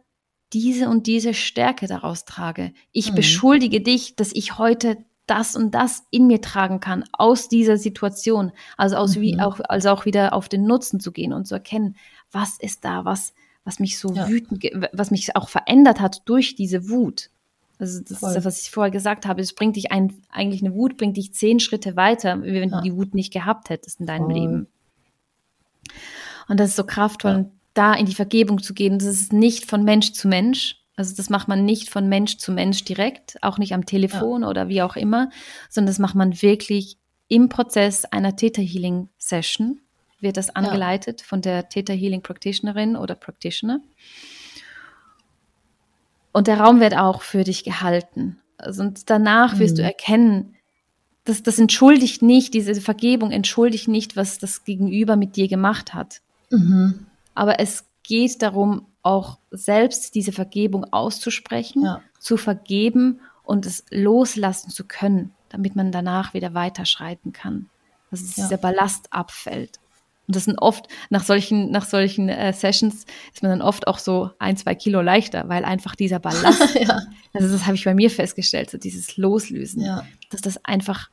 diese 0.53 0.89
und 0.89 1.05
diese 1.05 1.35
Stärke 1.35 1.85
daraus 1.85 2.25
trage. 2.25 2.73
Ich 2.91 3.11
mhm. 3.11 3.15
beschuldige 3.15 3.81
dich, 3.81 4.15
dass 4.15 4.31
ich 4.33 4.57
heute 4.57 4.97
das 5.29 5.55
und 5.55 5.71
das 5.71 6.03
in 6.11 6.27
mir 6.27 6.41
tragen 6.41 6.79
kann 6.79 7.03
aus 7.11 7.49
dieser 7.49 7.77
Situation. 7.77 8.51
Also 8.77 8.95
aus 8.95 9.15
mhm. 9.15 9.21
wie 9.21 9.39
auch, 9.39 9.59
also 9.67 9.89
auch 9.89 10.05
wieder 10.05 10.33
auf 10.33 10.49
den 10.49 10.65
Nutzen 10.65 10.99
zu 10.99 11.11
gehen 11.11 11.33
und 11.33 11.45
zu 11.45 11.55
erkennen, 11.55 11.95
was 12.31 12.57
ist 12.59 12.85
da, 12.85 13.05
was, 13.05 13.33
was 13.63 13.79
mich 13.79 13.99
so 13.99 14.13
ja. 14.13 14.27
wütend, 14.27 14.63
was 14.93 15.11
mich 15.11 15.35
auch 15.35 15.49
verändert 15.49 15.99
hat 15.99 16.21
durch 16.25 16.55
diese 16.55 16.89
Wut. 16.89 17.29
Also 17.79 18.01
das 18.01 18.19
Voll. 18.19 18.29
ist 18.29 18.35
das, 18.35 18.45
was 18.45 18.61
ich 18.61 18.71
vorher 18.71 18.91
gesagt 18.91 19.25
habe. 19.25 19.41
Es 19.41 19.53
bringt 19.53 19.77
dich 19.77 19.91
ein, 19.91 20.21
eigentlich 20.29 20.61
eine 20.61 20.73
Wut, 20.73 20.97
bringt 20.97 21.15
dich 21.15 21.33
zehn 21.33 21.59
Schritte 21.59 21.95
weiter, 21.95 22.41
wenn 22.41 22.69
ja. 22.69 22.77
du 22.77 22.83
die 22.83 22.95
Wut 22.95 23.15
nicht 23.15 23.31
gehabt 23.31 23.69
hättest 23.69 24.01
in 24.01 24.05
deinem 24.05 24.25
Voll. 24.25 24.33
Leben. 24.33 24.67
Und 26.49 26.59
das 26.59 26.69
ist 26.69 26.75
so 26.75 26.83
kraftvoll, 26.83 27.31
ja. 27.31 27.45
da 27.73 27.93
in 27.93 28.05
die 28.05 28.15
Vergebung 28.15 28.61
zu 28.61 28.73
gehen. 28.73 28.99
Das 28.99 29.07
ist 29.07 29.31
nicht 29.31 29.65
von 29.65 29.83
Mensch 29.83 30.11
zu 30.11 30.27
Mensch, 30.27 30.78
also 30.99 31.15
das 31.15 31.29
macht 31.29 31.47
man 31.47 31.63
nicht 31.63 31.89
von 31.89 32.09
Mensch 32.09 32.37
zu 32.37 32.51
Mensch 32.51 32.83
direkt, 32.83 33.41
auch 33.41 33.57
nicht 33.57 33.73
am 33.73 33.85
Telefon 33.85 34.41
ja. 34.41 34.49
oder 34.49 34.67
wie 34.67 34.81
auch 34.81 34.97
immer, 34.97 35.29
sondern 35.69 35.87
das 35.87 35.97
macht 35.97 36.13
man 36.13 36.41
wirklich 36.41 36.97
im 37.29 37.47
Prozess 37.47 38.03
einer 38.03 38.35
Theta 38.35 38.61
Healing 38.61 39.07
Session. 39.17 39.79
Wird 40.19 40.35
das 40.35 40.53
angeleitet 40.53 41.21
ja. 41.21 41.27
von 41.27 41.41
der 41.41 41.69
Theta 41.69 41.93
Healing 41.93 42.21
Practitionerin 42.21 42.97
oder 42.97 43.15
Practitioner. 43.15 43.79
Und 46.33 46.47
der 46.47 46.59
Raum 46.59 46.81
wird 46.81 46.97
auch 46.97 47.21
für 47.21 47.45
dich 47.45 47.63
gehalten. 47.63 48.41
Also 48.57 48.83
und 48.83 49.09
danach 49.09 49.57
wirst 49.57 49.75
mhm. 49.75 49.77
du 49.77 49.83
erkennen, 49.83 50.55
dass 51.23 51.43
das 51.43 51.59
entschuldigt 51.59 52.21
nicht, 52.21 52.53
diese 52.53 52.75
Vergebung 52.81 53.31
entschuldigt 53.31 53.87
nicht, 53.87 54.17
was 54.17 54.37
das 54.37 54.65
Gegenüber 54.65 55.15
mit 55.15 55.37
dir 55.37 55.47
gemacht 55.47 55.93
hat. 55.93 56.19
Mhm. 56.49 57.05
Aber 57.35 57.61
es 57.61 57.85
geht 58.03 58.41
darum, 58.41 58.85
auch 59.09 59.39
selbst 59.49 60.13
diese 60.13 60.31
Vergebung 60.31 60.85
auszusprechen, 60.93 61.83
ja. 61.83 62.01
zu 62.19 62.37
vergeben 62.37 63.21
und 63.43 63.65
es 63.65 63.83
loslassen 63.89 64.69
zu 64.69 64.85
können, 64.85 65.33
damit 65.49 65.75
man 65.75 65.91
danach 65.91 66.35
wieder 66.35 66.53
weiterschreiten 66.53 67.33
kann. 67.33 67.69
Dass 68.11 68.35
ja. 68.37 68.43
dieser 68.43 68.57
Ballast 68.57 69.11
abfällt. 69.11 69.79
Und 70.27 70.35
das 70.35 70.43
sind 70.45 70.59
oft, 70.59 70.87
nach 71.09 71.23
solchen, 71.23 71.71
nach 71.71 71.85
solchen 71.85 72.29
äh, 72.29 72.53
Sessions 72.53 73.05
ist 73.33 73.41
man 73.41 73.49
dann 73.49 73.61
oft 73.63 73.87
auch 73.87 73.97
so 73.97 74.29
ein, 74.37 74.57
zwei 74.57 74.75
Kilo 74.75 75.01
leichter, 75.01 75.49
weil 75.49 75.65
einfach 75.65 75.95
dieser 75.95 76.19
Ballast, 76.19 76.75
ja. 76.79 77.01
also 77.33 77.51
das 77.51 77.65
habe 77.65 77.73
ich 77.75 77.85
bei 77.85 77.95
mir 77.95 78.11
festgestellt, 78.11 78.69
so 78.69 78.77
dieses 78.77 79.17
Loslösen, 79.17 79.81
ja. 79.81 80.05
dass 80.29 80.41
das 80.41 80.63
einfach, 80.63 81.09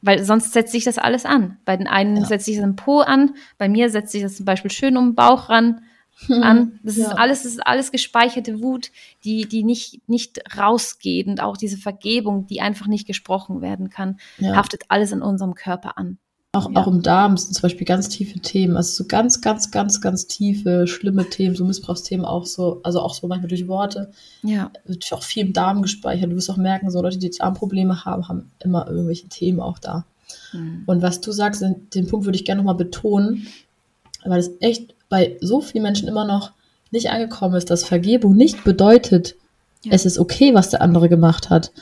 weil 0.00 0.24
sonst 0.24 0.54
setzt 0.54 0.72
sich 0.72 0.84
das 0.84 0.96
alles 0.96 1.26
an. 1.26 1.58
Bei 1.66 1.76
den 1.76 1.88
einen 1.88 2.16
ja. 2.16 2.24
setzt 2.24 2.46
sich 2.46 2.56
das 2.56 2.64
im 2.64 2.76
Po 2.76 3.00
an, 3.00 3.34
bei 3.58 3.68
mir 3.68 3.90
setzt 3.90 4.12
sich 4.12 4.22
das 4.22 4.36
zum 4.36 4.46
Beispiel 4.46 4.70
schön 4.70 4.96
um 4.96 5.10
den 5.10 5.14
Bauch 5.14 5.50
ran, 5.50 5.82
an. 6.28 6.78
Das 6.82 6.96
ist 6.96 7.06
alles, 7.06 7.42
das 7.42 7.52
ist 7.52 7.66
alles 7.66 7.92
gespeicherte 7.92 8.62
Wut, 8.62 8.90
die, 9.24 9.46
die 9.46 9.64
nicht, 9.64 10.08
nicht 10.08 10.40
rausgeht 10.56 11.26
und 11.26 11.42
auch 11.42 11.56
diese 11.56 11.76
Vergebung, 11.76 12.46
die 12.46 12.60
einfach 12.60 12.86
nicht 12.86 13.06
gesprochen 13.06 13.60
werden 13.60 13.90
kann, 13.90 14.18
ja. 14.38 14.56
haftet 14.56 14.84
alles 14.88 15.12
in 15.12 15.22
unserem 15.22 15.54
Körper 15.54 15.98
an. 15.98 16.18
Auch, 16.52 16.70
ja. 16.70 16.80
auch 16.80 16.86
im 16.86 17.02
Darm 17.02 17.36
sind 17.36 17.52
zum 17.52 17.62
Beispiel 17.62 17.86
ganz 17.86 18.08
tiefe 18.08 18.40
Themen, 18.40 18.78
also 18.78 19.02
so 19.02 19.06
ganz, 19.06 19.42
ganz, 19.42 19.70
ganz, 19.70 20.00
ganz 20.00 20.26
tiefe, 20.26 20.86
schlimme 20.86 21.28
Themen, 21.28 21.54
so 21.54 21.66
Missbrauchsthemen 21.66 22.24
auch 22.24 22.46
so, 22.46 22.80
also 22.82 23.00
auch 23.00 23.14
so 23.14 23.26
manchmal 23.26 23.48
durch 23.48 23.68
Worte. 23.68 24.10
Ja. 24.42 24.70
Wird 24.86 25.12
auch 25.12 25.22
viel 25.22 25.46
im 25.46 25.52
Darm 25.52 25.82
gespeichert. 25.82 26.30
Du 26.30 26.36
wirst 26.36 26.50
auch 26.50 26.56
merken, 26.56 26.90
so 26.90 27.02
Leute, 27.02 27.18
die 27.18 27.30
Darmprobleme 27.30 28.06
haben, 28.06 28.26
haben 28.26 28.50
immer 28.60 28.88
irgendwelche 28.88 29.28
Themen 29.28 29.60
auch 29.60 29.78
da. 29.78 30.06
Mhm. 30.54 30.84
Und 30.86 31.02
was 31.02 31.20
du 31.20 31.30
sagst, 31.30 31.62
den 31.62 32.06
Punkt 32.06 32.24
würde 32.24 32.36
ich 32.36 32.46
gerne 32.46 32.62
nochmal 32.62 32.74
betonen, 32.74 33.48
weil 34.24 34.40
es 34.40 34.50
echt 34.60 34.95
bei 35.08 35.36
so 35.40 35.60
vielen 35.60 35.82
Menschen 35.82 36.08
immer 36.08 36.24
noch 36.24 36.52
nicht 36.90 37.10
angekommen 37.10 37.54
ist, 37.54 37.70
dass 37.70 37.84
Vergebung 37.84 38.36
nicht 38.36 38.64
bedeutet, 38.64 39.34
ja. 39.84 39.92
es 39.92 40.06
ist 40.06 40.18
okay, 40.18 40.54
was 40.54 40.70
der 40.70 40.82
andere 40.82 41.08
gemacht 41.08 41.50
hat. 41.50 41.72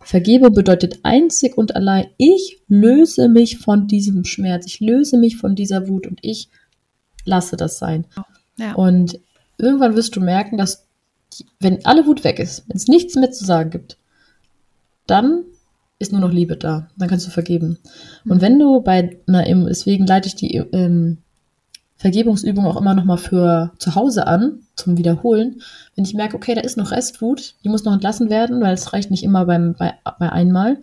Vergebung 0.00 0.52
bedeutet 0.52 1.00
einzig 1.04 1.56
und 1.56 1.76
allein, 1.76 2.06
ich 2.16 2.60
löse 2.68 3.28
mich 3.28 3.58
von 3.58 3.86
diesem 3.86 4.24
Schmerz, 4.24 4.66
ich 4.66 4.80
löse 4.80 5.16
mich 5.16 5.36
von 5.36 5.54
dieser 5.54 5.88
Wut 5.88 6.06
und 6.06 6.18
ich 6.22 6.48
lasse 7.24 7.56
das 7.56 7.78
sein. 7.78 8.04
Ja. 8.58 8.74
Und 8.74 9.20
irgendwann 9.58 9.94
wirst 9.94 10.16
du 10.16 10.20
merken, 10.20 10.56
dass 10.56 10.86
wenn 11.60 11.84
alle 11.84 12.06
Wut 12.06 12.24
weg 12.24 12.38
ist, 12.38 12.68
wenn 12.68 12.76
es 12.76 12.88
nichts 12.88 13.14
mehr 13.14 13.30
zu 13.30 13.44
sagen 13.44 13.70
gibt, 13.70 13.96
dann 15.06 15.44
ist 15.98 16.12
nur 16.12 16.20
noch 16.20 16.32
Liebe 16.32 16.56
da. 16.56 16.88
Dann 16.96 17.08
kannst 17.08 17.26
du 17.26 17.30
vergeben. 17.30 17.78
Und 18.24 18.40
wenn 18.40 18.58
du 18.58 18.80
bei 18.80 19.18
einer, 19.26 19.44
deswegen 19.66 20.06
leite 20.06 20.28
ich 20.28 20.34
die 20.34 20.56
ähm, 20.56 21.18
Vergebungsübung 22.02 22.66
auch 22.66 22.76
immer 22.76 22.94
noch 22.94 23.04
mal 23.04 23.16
für 23.16 23.70
zu 23.78 23.94
Hause 23.94 24.26
an, 24.26 24.66
zum 24.74 24.98
Wiederholen. 24.98 25.62
Wenn 25.94 26.04
ich 26.04 26.14
merke, 26.14 26.34
okay, 26.34 26.56
da 26.56 26.60
ist 26.60 26.76
noch 26.76 26.90
Restwut, 26.90 27.54
die 27.62 27.68
muss 27.68 27.84
noch 27.84 27.92
entlassen 27.92 28.28
werden, 28.28 28.60
weil 28.60 28.74
es 28.74 28.92
reicht 28.92 29.12
nicht 29.12 29.22
immer 29.22 29.46
beim, 29.46 29.74
bei, 29.78 29.94
bei 30.18 30.32
einmal, 30.32 30.82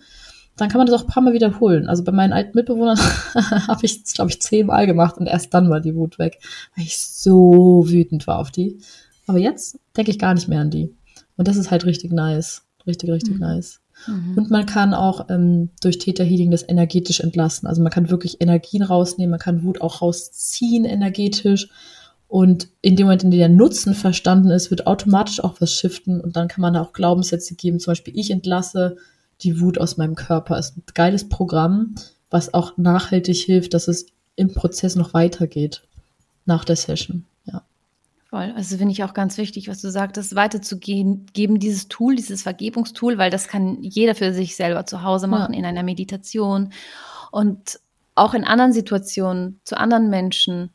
dann 0.55 0.69
kann 0.69 0.77
man 0.77 0.87
das 0.87 0.95
auch 0.95 1.03
ein 1.03 1.11
paar 1.11 1.21
Mal 1.21 1.33
wiederholen. 1.33 1.89
Also 1.89 2.05
bei 2.05 2.13
meinen 2.13 2.31
alten 2.31 2.51
Mitbewohnern 2.55 2.97
habe 3.35 3.85
ich 3.85 4.01
es, 4.01 4.13
glaube 4.13 4.31
ich, 4.31 4.41
zehnmal 4.41 4.87
gemacht 4.87 5.17
und 5.17 5.27
erst 5.27 5.53
dann 5.53 5.69
war 5.69 5.81
die 5.81 5.93
Wut 5.93 6.19
weg, 6.19 6.39
weil 6.75 6.85
ich 6.85 6.97
so 6.97 7.83
wütend 7.85 8.25
war 8.25 8.39
auf 8.39 8.49
die. 8.49 8.79
Aber 9.27 9.39
jetzt 9.39 9.77
denke 9.97 10.11
ich 10.11 10.19
gar 10.19 10.33
nicht 10.33 10.47
mehr 10.47 10.61
an 10.61 10.71
die. 10.71 10.95
Und 11.35 11.49
das 11.49 11.57
ist 11.57 11.69
halt 11.69 11.85
richtig 11.85 12.13
nice. 12.13 12.63
Richtig, 12.87 13.09
richtig 13.11 13.35
mhm. 13.35 13.41
nice. 13.41 13.81
Mhm. 14.07 14.37
Und 14.37 14.49
man 14.49 14.65
kann 14.65 14.93
auch 14.93 15.29
ähm, 15.29 15.69
durch 15.81 15.97
Theta 15.97 16.23
Healing 16.23 16.51
das 16.51 16.67
energetisch 16.67 17.19
entlassen. 17.19 17.67
Also 17.67 17.81
man 17.81 17.91
kann 17.91 18.09
wirklich 18.09 18.41
Energien 18.41 18.83
rausnehmen, 18.83 19.31
man 19.31 19.39
kann 19.39 19.63
Wut 19.63 19.81
auch 19.81 20.01
rausziehen 20.01 20.85
energetisch. 20.85 21.69
Und 22.27 22.69
in 22.81 22.95
dem 22.95 23.07
Moment, 23.07 23.23
in 23.23 23.31
dem 23.31 23.39
der 23.39 23.49
Nutzen 23.49 23.95
verstanden 23.95 24.51
ist, 24.51 24.69
wird 24.69 24.85
automatisch 24.85 25.43
auch 25.43 25.59
was 25.59 25.73
shiften. 25.73 26.21
Und 26.21 26.35
dann 26.35 26.47
kann 26.47 26.61
man 26.61 26.75
auch 26.75 26.93
Glaubenssätze 26.93 27.55
geben. 27.55 27.79
Zum 27.79 27.91
Beispiel, 27.91 28.17
ich 28.17 28.29
entlasse 28.29 28.97
die 29.41 29.59
Wut 29.59 29.79
aus 29.79 29.97
meinem 29.97 30.15
Körper. 30.15 30.57
Ist 30.59 30.77
ein 30.77 30.83
geiles 30.93 31.27
Programm, 31.27 31.95
was 32.29 32.53
auch 32.53 32.77
nachhaltig 32.77 33.37
hilft, 33.37 33.73
dass 33.73 33.87
es 33.87 34.05
im 34.35 34.53
Prozess 34.53 34.95
noch 34.95 35.13
weitergeht 35.13 35.81
nach 36.45 36.65
der 36.65 36.75
Session. 36.75 37.25
Voll. 38.29 38.53
Also 38.55 38.77
finde 38.77 38.91
ich 38.91 39.03
auch 39.03 39.15
ganz 39.15 39.39
wichtig, 39.39 39.67
was 39.69 39.81
du 39.81 39.89
sagtest, 39.89 40.35
weiterzugehen, 40.35 41.25
geben 41.33 41.59
dieses 41.59 41.87
Tool, 41.87 42.15
dieses 42.15 42.43
Vergebungstool, 42.43 43.17
weil 43.17 43.31
das 43.31 43.47
kann 43.47 43.81
jeder 43.81 44.13
für 44.13 44.33
sich 44.33 44.55
selber 44.55 44.85
zu 44.85 45.01
Hause 45.01 45.25
machen, 45.25 45.53
ja. 45.53 45.59
in 45.59 45.65
einer 45.65 45.81
Meditation 45.81 46.71
und 47.31 47.79
auch 48.13 48.35
in 48.35 48.43
anderen 48.43 48.71
Situationen 48.71 49.59
zu 49.63 49.79
anderen 49.79 50.11
Menschen, 50.11 50.69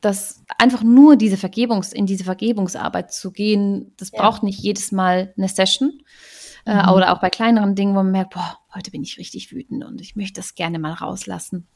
dass 0.00 0.42
einfach 0.58 0.82
nur 0.82 1.14
diese 1.14 1.36
Vergebungs, 1.36 1.92
in 1.92 2.06
diese 2.06 2.24
Vergebungsarbeit 2.24 3.12
zu 3.12 3.30
gehen, 3.30 3.92
das 3.96 4.10
ja. 4.12 4.20
braucht 4.20 4.42
nicht 4.42 4.58
jedes 4.58 4.90
Mal 4.90 5.32
eine 5.36 5.48
Session. 5.48 6.02
Äh, 6.66 6.82
mhm. 6.82 6.88
oder 6.88 7.12
auch 7.12 7.20
bei 7.20 7.30
kleineren 7.30 7.76
Dingen, 7.76 7.92
wo 7.92 7.98
man 7.98 8.10
merkt, 8.10 8.34
boah, 8.34 8.58
heute 8.74 8.90
bin 8.90 9.04
ich 9.04 9.16
richtig 9.16 9.52
wütend 9.52 9.84
und 9.84 10.00
ich 10.00 10.16
möchte 10.16 10.40
das 10.40 10.56
gerne 10.56 10.80
mal 10.80 10.92
rauslassen 10.92 11.68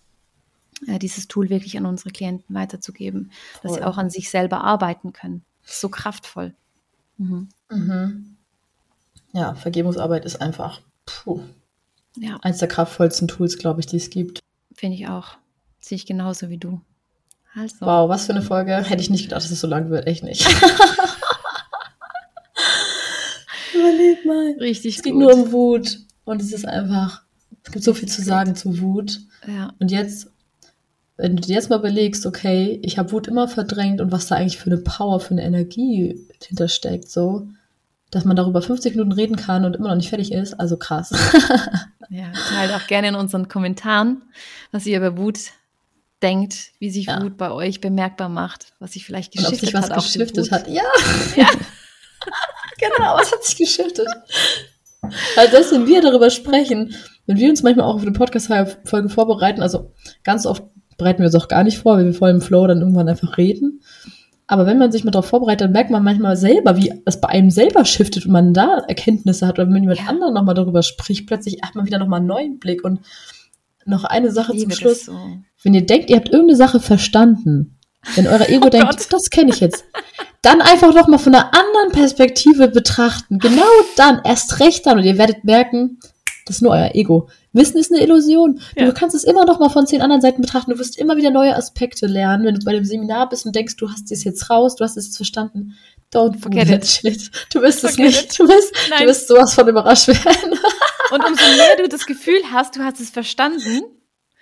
äh, 0.86 0.98
dieses 0.98 1.28
Tool 1.28 1.50
wirklich 1.50 1.76
an 1.78 1.86
unsere 1.86 2.10
Klienten 2.10 2.54
weiterzugeben, 2.54 3.30
Voll. 3.52 3.60
dass 3.62 3.74
sie 3.74 3.84
auch 3.84 3.98
an 3.98 4.10
sich 4.10 4.30
selber 4.30 4.62
arbeiten 4.64 5.12
können. 5.12 5.44
so 5.64 5.88
kraftvoll. 5.88 6.54
Mhm. 7.18 7.48
Mhm. 7.70 8.36
Ja, 9.32 9.54
Vergebungsarbeit 9.54 10.24
ist 10.24 10.40
einfach 10.40 10.80
puh, 11.06 11.40
ja. 12.16 12.38
eines 12.42 12.58
der 12.58 12.68
kraftvollsten 12.68 13.28
Tools, 13.28 13.58
glaube 13.58 13.80
ich, 13.80 13.86
die 13.86 13.96
es 13.96 14.10
gibt. 14.10 14.40
Finde 14.74 14.96
ich 14.96 15.08
auch. 15.08 15.36
Sehe 15.78 15.96
ich 15.96 16.06
genauso 16.06 16.48
wie 16.48 16.58
du. 16.58 16.80
Also. 17.54 17.84
Wow, 17.86 18.08
was 18.08 18.26
für 18.26 18.32
eine 18.32 18.42
Folge. 18.42 18.74
Hätte 18.76 19.02
ich 19.02 19.10
nicht 19.10 19.24
gedacht, 19.24 19.42
dass 19.44 19.50
es 19.50 19.60
so 19.60 19.66
lang 19.66 19.90
wird. 19.90 20.06
Echt 20.06 20.22
nicht. 20.24 20.46
Überleg 23.74 24.24
mal. 24.24 24.54
Richtig 24.58 24.96
Es 24.96 25.02
geht 25.02 25.14
nur 25.14 25.34
um 25.34 25.52
Wut. 25.52 25.98
Und 26.24 26.40
es 26.40 26.52
ist 26.52 26.66
einfach, 26.66 27.22
es 27.62 27.72
gibt 27.72 27.84
so 27.84 27.92
viel 27.94 28.08
zu 28.08 28.22
sagen 28.22 28.54
zu 28.54 28.80
Wut. 28.80 29.20
Ja. 29.46 29.74
Und 29.80 29.90
jetzt, 29.90 30.30
wenn 31.16 31.36
du 31.36 31.42
dir 31.42 31.54
jetzt 31.54 31.70
mal 31.70 31.78
überlegst, 31.78 32.26
okay, 32.26 32.80
ich 32.82 32.98
habe 32.98 33.12
Wut 33.12 33.28
immer 33.28 33.48
verdrängt 33.48 34.00
und 34.00 34.12
was 34.12 34.26
da 34.26 34.36
eigentlich 34.36 34.58
für 34.58 34.70
eine 34.70 34.78
Power, 34.78 35.20
für 35.20 35.32
eine 35.32 35.44
Energie 35.44 36.26
hintersteckt, 36.42 37.10
so, 37.10 37.48
dass 38.10 38.24
man 38.24 38.36
darüber 38.36 38.62
50 38.62 38.94
Minuten 38.94 39.12
reden 39.12 39.36
kann 39.36 39.64
und 39.64 39.76
immer 39.76 39.88
noch 39.88 39.96
nicht 39.96 40.10
fertig 40.10 40.32
ist, 40.32 40.54
also 40.54 40.76
krass. 40.76 41.10
ja, 42.10 42.32
teilt 42.48 42.72
auch 42.72 42.86
gerne 42.86 43.08
in 43.08 43.14
unseren 43.14 43.48
Kommentaren, 43.48 44.22
was 44.70 44.86
ihr 44.86 44.98
über 44.98 45.16
Wut 45.16 45.38
denkt, 46.22 46.72
wie 46.78 46.90
sich 46.90 47.06
ja. 47.06 47.22
Wut 47.22 47.36
bei 47.36 47.50
euch 47.50 47.80
bemerkbar 47.80 48.28
macht, 48.28 48.72
was 48.78 48.92
sich 48.92 49.04
vielleicht 49.04 49.32
geschiftet 49.32 49.52
und 49.52 49.58
ob 49.58 49.64
sich 49.66 49.74
was 49.74 49.90
hat. 49.90 50.04
Geschiftet 50.04 50.50
hat. 50.50 50.68
Ja. 50.68 50.82
ja. 51.36 51.48
genau, 52.78 53.16
was 53.16 53.32
hat 53.32 53.44
sich 53.44 53.56
geschiftet? 53.56 54.06
Also 55.36 55.52
das, 55.56 55.72
wenn 55.72 55.86
wir 55.86 56.00
darüber 56.00 56.30
sprechen, 56.30 56.94
wenn 57.26 57.36
wir 57.36 57.50
uns 57.50 57.62
manchmal 57.62 57.86
auch 57.86 57.98
für 57.98 58.06
eine 58.06 58.12
Podcast-Folge 58.12 59.08
vorbereiten, 59.08 59.62
also 59.62 59.92
ganz 60.22 60.46
oft 60.46 60.64
bereiten 61.02 61.20
wir 61.20 61.26
uns 61.26 61.34
auch 61.34 61.48
gar 61.48 61.64
nicht 61.64 61.78
vor, 61.78 61.96
weil 61.96 62.06
wir 62.06 62.14
voll 62.14 62.30
im 62.30 62.40
Flow 62.40 62.66
dann 62.66 62.80
irgendwann 62.80 63.08
einfach 63.08 63.36
reden. 63.36 63.80
Aber 64.46 64.66
wenn 64.66 64.78
man 64.78 64.92
sich 64.92 65.04
mal 65.04 65.10
darauf 65.10 65.26
vorbereitet, 65.26 65.62
dann 65.62 65.72
merkt 65.72 65.90
man 65.90 66.04
manchmal 66.04 66.36
selber, 66.36 66.76
wie 66.76 66.92
das 67.04 67.20
bei 67.20 67.28
einem 67.28 67.50
selber 67.50 67.84
shiftet 67.84 68.26
und 68.26 68.32
man 68.32 68.52
da 68.52 68.84
Erkenntnisse 68.86 69.46
hat. 69.46 69.58
Oder 69.58 69.66
wenn 69.66 69.72
man 69.72 69.84
mit 69.84 69.98
ja. 69.98 70.06
anderen 70.06 70.34
nochmal 70.34 70.54
darüber 70.54 70.82
spricht, 70.82 71.26
plötzlich 71.26 71.58
hat 71.62 71.74
man 71.74 71.86
wieder 71.86 71.98
nochmal 71.98 72.18
einen 72.18 72.28
neuen 72.28 72.58
Blick. 72.58 72.84
Und 72.84 73.00
noch 73.84 74.04
eine 74.04 74.30
Sache 74.30 74.56
zum 74.56 74.70
Schluss. 74.70 75.06
So. 75.06 75.18
Wenn 75.62 75.74
ihr 75.74 75.86
denkt, 75.86 76.10
ihr 76.10 76.16
habt 76.16 76.28
irgendeine 76.28 76.56
Sache 76.56 76.80
verstanden, 76.80 77.78
wenn 78.14 78.26
euer 78.26 78.48
Ego 78.48 78.66
oh 78.66 78.70
denkt, 78.70 78.90
Gott. 78.90 79.06
das 79.12 79.30
kenne 79.30 79.50
ich 79.50 79.60
jetzt, 79.60 79.84
dann 80.42 80.60
einfach 80.60 80.94
noch 80.94 81.08
mal 81.08 81.18
von 81.18 81.34
einer 81.34 81.52
anderen 81.54 81.92
Perspektive 81.92 82.68
betrachten. 82.68 83.38
Genau 83.38 83.62
dann, 83.96 84.20
erst 84.24 84.60
recht 84.60 84.86
dann. 84.86 84.98
Und 84.98 85.04
ihr 85.04 85.18
werdet 85.18 85.44
merken, 85.44 85.98
das 86.46 86.56
ist 86.56 86.62
nur 86.62 86.72
euer 86.72 86.90
Ego. 86.94 87.28
Wissen 87.52 87.78
ist 87.78 87.92
eine 87.92 88.02
Illusion. 88.02 88.60
Ja. 88.76 88.86
Du 88.86 88.92
kannst 88.92 89.14
es 89.14 89.24
immer 89.24 89.44
noch 89.44 89.60
mal 89.60 89.68
von 89.68 89.86
zehn 89.86 90.02
anderen 90.02 90.22
Seiten 90.22 90.42
betrachten. 90.42 90.72
Du 90.72 90.78
wirst 90.78 90.98
immer 90.98 91.16
wieder 91.16 91.30
neue 91.30 91.54
Aspekte 91.54 92.06
lernen. 92.06 92.44
Wenn 92.44 92.54
du 92.54 92.64
bei 92.64 92.72
dem 92.72 92.84
Seminar 92.84 93.28
bist 93.28 93.46
und 93.46 93.54
denkst, 93.54 93.76
du 93.76 93.90
hast 93.90 94.10
es 94.10 94.24
jetzt 94.24 94.50
raus, 94.50 94.76
du 94.76 94.84
hast 94.84 94.96
es 94.96 95.06
jetzt 95.06 95.16
verstanden. 95.16 95.74
Don't 96.12 96.38
forget 96.38 96.68
it. 96.68 96.86
Shit. 96.86 97.30
Du 97.52 97.62
wirst 97.62 97.84
es 97.84 97.96
nicht. 97.96 98.38
Du 98.38 98.46
wirst, 98.46 98.74
du 98.98 99.06
wirst 99.06 99.28
sowas 99.28 99.54
von 99.54 99.68
überrascht 99.68 100.08
werden. 100.08 100.58
Und 101.12 101.24
umso 101.26 101.44
mehr 101.56 101.76
du 101.76 101.88
das 101.88 102.06
Gefühl 102.06 102.40
hast, 102.52 102.76
du 102.76 102.80
hast 102.82 103.00
es 103.00 103.10
verstanden, 103.10 103.82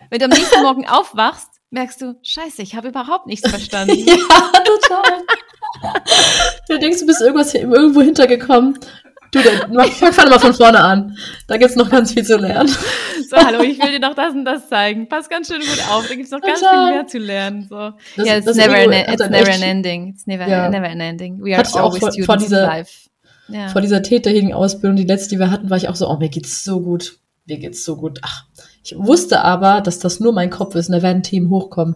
wenn 0.08 0.18
du 0.18 0.24
am 0.26 0.30
nächsten 0.30 0.62
Morgen 0.62 0.86
aufwachst, 0.86 1.48
merkst 1.70 2.00
du, 2.00 2.18
scheiße, 2.22 2.62
ich 2.62 2.74
habe 2.74 2.88
überhaupt 2.88 3.26
nichts 3.26 3.48
verstanden. 3.48 3.96
ja, 4.06 4.16
total. 4.64 5.22
du 6.68 6.78
denkst, 6.78 7.00
du 7.00 7.06
bist 7.06 7.20
irgendwas 7.20 7.54
irgendwo 7.54 8.02
hintergekommen. 8.02 8.78
Du, 9.32 9.38
dann 9.42 9.90
fang, 9.90 10.12
fang 10.12 10.28
mal 10.28 10.40
von 10.40 10.54
vorne 10.54 10.80
an. 10.80 11.16
Da 11.46 11.56
gibt's 11.56 11.76
noch 11.76 11.88
ganz 11.88 12.12
viel 12.12 12.24
zu 12.24 12.36
lernen. 12.36 12.68
So, 12.68 13.36
hallo, 13.36 13.62
ich 13.62 13.80
will 13.80 13.92
dir 13.92 14.00
noch 14.00 14.14
das 14.14 14.34
und 14.34 14.44
das 14.44 14.68
zeigen. 14.68 15.08
Pass 15.08 15.28
ganz 15.28 15.46
schön 15.46 15.60
gut 15.60 15.80
auf, 15.88 16.08
da 16.08 16.14
gibt's 16.16 16.32
noch 16.32 16.40
ganz 16.40 16.58
viel 16.58 16.90
mehr 16.90 17.06
zu 17.06 17.18
lernen. 17.18 17.66
So. 17.68 17.92
Das, 18.16 18.26
yeah, 18.26 18.38
it's 18.38 18.56
never, 18.56 18.74
an, 18.74 18.92
it's 18.92 19.28
never 19.28 19.52
an 19.52 19.62
ending. 19.62 20.08
It's 20.08 20.26
never, 20.26 20.48
ja. 20.48 20.68
never 20.68 20.88
an 20.88 21.00
ending. 21.00 21.40
We 21.40 21.56
are 21.56 21.64
always 21.74 22.00
vor, 22.00 22.10
students 22.10 22.26
vor 22.26 22.36
dieser, 22.38 22.66
life. 22.66 23.08
Ja. 23.46 23.68
Vor 23.68 23.82
dieser 23.82 24.02
täterhähigen 24.02 24.52
Ausbildung, 24.52 24.96
die 24.96 25.04
letzte, 25.04 25.30
die 25.30 25.38
wir 25.38 25.52
hatten, 25.52 25.70
war 25.70 25.76
ich 25.76 25.88
auch 25.88 25.94
so, 25.94 26.08
oh, 26.08 26.16
mir 26.16 26.28
geht's 26.28 26.64
so 26.64 26.80
gut. 26.80 27.18
Mir 27.46 27.58
geht's 27.58 27.84
so 27.84 27.96
gut. 27.96 28.18
Ach, 28.22 28.46
ich 28.82 28.96
wusste 28.98 29.42
aber, 29.42 29.80
dass 29.80 30.00
das 30.00 30.18
nur 30.18 30.32
mein 30.32 30.50
Kopf 30.50 30.74
ist 30.74 30.88
und 30.88 30.96
da 30.96 31.02
werden 31.02 31.22
Themen 31.22 31.50
hochkommen. 31.50 31.94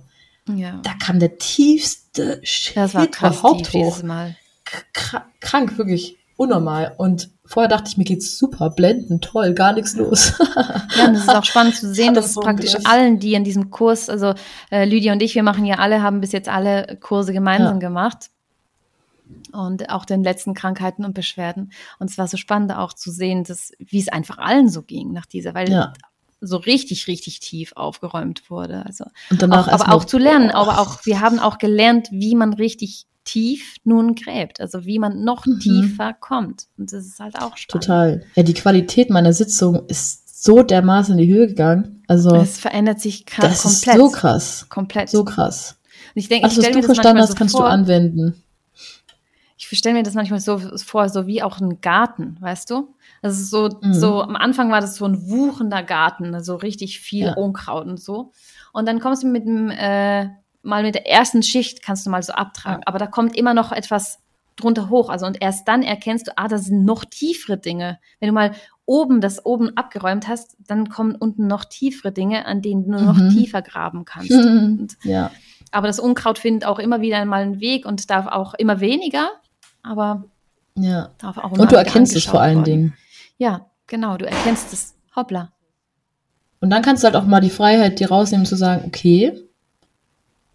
Ja. 0.54 0.80
Da 0.84 0.92
kam 1.02 1.18
der 1.18 1.38
tiefste 1.38 2.40
Shit 2.42 2.76
das 2.76 2.94
war 2.94 3.06
krass 3.08 3.38
überhaupt 3.38 3.70
tief 3.70 3.86
hoch. 3.86 4.02
Mal. 4.02 4.36
Krank, 5.40 5.78
wirklich 5.78 6.16
unnormal. 6.36 6.94
Und 6.96 7.30
vorher 7.44 7.68
dachte 7.68 7.88
ich, 7.88 7.96
mir 7.96 8.04
geht's 8.04 8.38
super, 8.38 8.70
blenden, 8.70 9.20
toll, 9.20 9.54
gar 9.54 9.72
nichts 9.72 9.94
los. 9.96 10.34
ja, 10.96 11.08
und 11.08 11.14
es 11.14 11.22
ist 11.22 11.34
auch 11.34 11.44
spannend 11.44 11.76
zu 11.76 11.92
sehen, 11.92 12.14
dass 12.14 12.34
so 12.34 12.40
praktisch 12.40 12.74
allen, 12.84 13.18
die 13.18 13.34
in 13.34 13.44
diesem 13.44 13.70
Kurs, 13.70 14.08
also 14.08 14.34
äh, 14.70 14.84
Lydia 14.84 15.12
und 15.12 15.22
ich, 15.22 15.34
wir 15.34 15.42
machen 15.42 15.64
ja 15.64 15.76
alle, 15.76 16.02
haben 16.02 16.20
bis 16.20 16.32
jetzt 16.32 16.48
alle 16.48 16.98
Kurse 17.00 17.32
gemeinsam 17.32 17.80
ja. 17.80 17.88
gemacht. 17.88 18.30
Und 19.52 19.88
auch 19.88 20.04
den 20.04 20.22
letzten 20.22 20.52
Krankheiten 20.52 21.04
und 21.04 21.14
Beschwerden. 21.14 21.72
Und 21.98 22.10
es 22.10 22.18
war 22.18 22.28
so 22.28 22.36
spannend 22.36 22.72
auch 22.72 22.92
zu 22.92 23.10
sehen, 23.10 23.44
dass, 23.44 23.72
wie 23.78 24.00
es 24.00 24.08
einfach 24.08 24.38
allen 24.38 24.68
so 24.68 24.82
ging 24.82 25.12
nach 25.12 25.26
dieser, 25.26 25.54
weil 25.54 25.70
ja 25.70 25.92
so 26.46 26.56
richtig, 26.58 27.06
richtig 27.06 27.40
tief 27.40 27.72
aufgeräumt 27.74 28.50
wurde. 28.50 28.84
Also 28.86 29.04
und 29.30 29.42
danach 29.42 29.68
auch, 29.68 29.80
aber 29.80 29.94
auch 29.94 30.04
zu 30.04 30.18
lernen, 30.18 30.50
aber 30.50 30.78
auch, 30.78 31.04
wir 31.04 31.20
haben 31.20 31.38
auch 31.38 31.58
gelernt, 31.58 32.08
wie 32.10 32.34
man 32.34 32.52
richtig 32.52 33.06
tief 33.24 33.76
nun 33.84 34.14
gräbt, 34.14 34.60
also 34.60 34.84
wie 34.84 34.98
man 34.98 35.24
noch 35.24 35.46
mhm. 35.46 35.58
tiefer 35.58 36.12
kommt. 36.12 36.66
Und 36.76 36.92
das 36.92 37.06
ist 37.06 37.20
halt 37.20 37.36
auch 37.36 37.56
spannend. 37.56 37.84
Total. 37.84 38.24
Ja, 38.34 38.42
die 38.42 38.54
Qualität 38.54 39.10
meiner 39.10 39.32
Sitzung 39.32 39.86
ist 39.86 40.42
so 40.44 40.62
dermaßen 40.62 41.18
in 41.18 41.26
die 41.26 41.32
Höhe 41.32 41.46
gegangen. 41.46 42.02
Also 42.06 42.34
es 42.36 42.58
verändert 42.58 43.00
sich 43.00 43.24
das 43.24 43.62
komplett. 43.62 43.96
Ist 43.96 44.00
so 44.00 44.10
krass. 44.10 44.66
Komplett. 44.68 45.08
So 45.08 45.24
krass. 45.24 45.78
Und 46.14 46.20
ich 46.20 46.28
denke, 46.28 46.44
Alles, 46.44 46.58
was 46.58 46.70
du 46.70 46.82
verstanden 46.82 47.22
hast, 47.22 47.30
so 47.30 47.34
kannst 47.34 47.56
vor, 47.56 47.64
du 47.64 47.70
anwenden. 47.70 48.42
Ich 49.56 49.66
stelle 49.78 49.94
mir 49.94 50.02
das 50.02 50.14
manchmal 50.14 50.40
so 50.40 50.58
vor, 50.58 51.08
so 51.08 51.26
wie 51.26 51.42
auch 51.42 51.60
ein 51.60 51.80
Garten, 51.80 52.36
weißt 52.40 52.70
du? 52.70 52.94
Ist 53.22 53.48
so, 53.48 53.70
mhm. 53.80 53.94
so, 53.94 54.20
am 54.20 54.36
Anfang 54.36 54.70
war 54.70 54.82
das 54.82 54.96
so 54.96 55.06
ein 55.06 55.30
wuchender 55.30 55.82
Garten, 55.82 56.42
so 56.44 56.56
richtig 56.56 57.00
viel 57.00 57.26
ja. 57.26 57.34
Unkraut 57.34 57.86
und 57.86 58.00
so. 58.00 58.32
Und 58.72 58.86
dann 58.86 59.00
kommst 59.00 59.22
du 59.22 59.28
mit 59.28 59.46
dem, 59.46 59.70
äh, 59.70 60.28
mal 60.64 60.82
mit 60.82 60.94
der 60.94 61.08
ersten 61.08 61.42
Schicht 61.42 61.82
kannst 61.82 62.06
du 62.06 62.10
mal 62.10 62.22
so 62.22 62.32
abtragen. 62.32 62.80
Ja. 62.80 62.86
Aber 62.86 62.98
da 62.98 63.06
kommt 63.06 63.36
immer 63.36 63.54
noch 63.54 63.72
etwas 63.72 64.18
drunter 64.56 64.88
hoch. 64.88 65.08
Also, 65.08 65.26
und 65.26 65.40
erst 65.40 65.68
dann 65.68 65.82
erkennst 65.82 66.28
du, 66.28 66.32
ah, 66.36 66.48
da 66.48 66.58
sind 66.58 66.84
noch 66.84 67.04
tiefere 67.04 67.58
Dinge. 67.58 67.98
Wenn 68.20 68.28
du 68.28 68.32
mal 68.32 68.52
oben 68.86 69.20
das 69.20 69.44
oben 69.44 69.76
abgeräumt 69.76 70.28
hast, 70.28 70.56
dann 70.66 70.88
kommen 70.88 71.14
unten 71.14 71.46
noch 71.46 71.64
tiefere 71.64 72.12
Dinge, 72.12 72.46
an 72.46 72.62
denen 72.62 72.84
du 72.84 72.90
nur 72.90 73.02
noch 73.02 73.16
mhm. 73.16 73.30
tiefer 73.30 73.62
graben 73.62 74.04
kannst. 74.04 74.30
Mhm. 74.44 74.88
ja. 75.02 75.30
Aber 75.70 75.86
das 75.88 75.98
Unkraut 75.98 76.38
findet 76.38 76.66
auch 76.66 76.78
immer 76.78 77.00
wieder 77.00 77.24
mal 77.24 77.42
einen 77.42 77.60
Weg 77.60 77.86
und 77.86 78.08
darf 78.10 78.26
auch 78.26 78.54
immer 78.54 78.80
weniger, 78.80 79.30
aber 79.82 80.24
ja. 80.76 81.10
darf 81.18 81.38
auch 81.38 81.52
immer 81.52 81.62
Und 81.62 81.72
du 81.72 81.76
erkennst 81.76 82.14
es 82.14 82.26
vor 82.26 82.40
allen 82.40 82.58
worden. 82.58 82.64
Dingen. 82.64 82.94
Ja, 83.38 83.66
genau, 83.86 84.16
du 84.16 84.26
erkennst 84.26 84.72
es. 84.72 84.94
Hoppla. 85.16 85.52
Und 86.60 86.70
dann 86.70 86.82
kannst 86.82 87.02
du 87.02 87.06
halt 87.06 87.16
auch 87.16 87.24
mal 87.24 87.40
die 87.40 87.50
Freiheit 87.50 87.98
dir 87.98 88.08
rausnehmen 88.08 88.46
zu 88.46 88.56
sagen, 88.56 88.84
okay, 88.86 89.32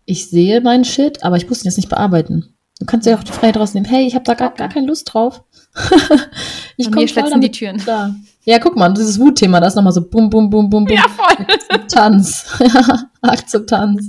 ich 0.09 0.27
sehe 0.27 0.59
meinen 0.61 0.85
Shit, 0.85 1.23
aber 1.23 1.37
ich 1.37 1.47
muss 1.47 1.61
ihn 1.61 1.65
jetzt 1.65 1.77
nicht 1.77 1.89
bearbeiten. 1.89 2.55
Du 2.79 2.85
kannst 2.85 3.05
dir 3.05 3.15
auch 3.15 3.23
die 3.23 3.31
Freiheit 3.31 3.57
rausnehmen, 3.57 3.87
hey, 3.87 4.07
ich 4.07 4.15
habe 4.15 4.23
da 4.23 4.33
gar, 4.33 4.51
gar 4.55 4.69
keine 4.69 4.87
Lust 4.87 5.13
drauf. 5.13 5.43
ich 6.77 6.91
komme 6.91 7.07
voll 7.07 7.29
damit 7.29 7.43
die 7.43 7.51
Türen. 7.51 7.77
Klar. 7.77 8.15
Ja, 8.43 8.57
guck 8.57 8.75
mal, 8.75 8.91
dieses 8.91 9.19
Wutthema, 9.19 9.59
da 9.59 9.67
ist 9.67 9.75
nochmal 9.75 9.93
so 9.93 10.01
bum, 10.01 10.29
bum, 10.29 10.49
bum, 10.49 10.67
bum, 10.67 10.85
bum. 10.85 10.95
Ja, 10.95 11.05
voll. 11.09 11.45
Akzeptanz. 11.47 12.45
ja, 12.59 13.09
Akzeptanz. 13.21 14.05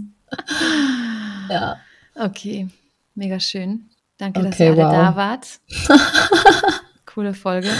ja. 1.50 1.76
Okay, 2.14 2.68
mega 3.14 3.38
schön. 3.38 3.90
Danke, 4.16 4.40
okay, 4.40 4.48
dass 4.50 4.60
ihr 4.60 4.66
alle 4.68 4.76
wow. 4.78 4.92
da 4.92 5.16
wart. 5.16 5.46
Coole 7.06 7.34
Folge. 7.34 7.70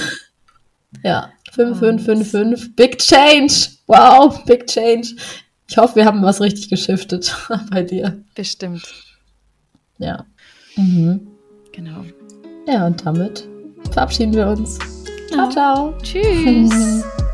Ja, 1.03 1.31
5555. 1.53 2.77
Big 2.77 2.99
Change. 2.99 3.55
Wow, 3.87 4.45
Big 4.45 4.67
Change. 4.67 5.15
Ich 5.71 5.79
hoffe, 5.79 5.95
wir 5.95 6.05
haben 6.05 6.21
was 6.23 6.41
richtig 6.41 6.69
geschiftet 6.69 7.33
bei 7.71 7.85
dir. 7.85 8.25
Bestimmt. 8.35 8.83
Ja. 9.99 10.27
Mhm. 10.77 11.29
Genau. 11.71 12.05
Ja, 12.67 12.87
und 12.89 13.07
damit 13.07 13.49
verabschieden 13.93 14.35
wir 14.35 14.49
uns. 14.49 14.79
Ciao, 15.29 15.49
ciao. 15.49 15.95
Tschüss. 16.03 17.05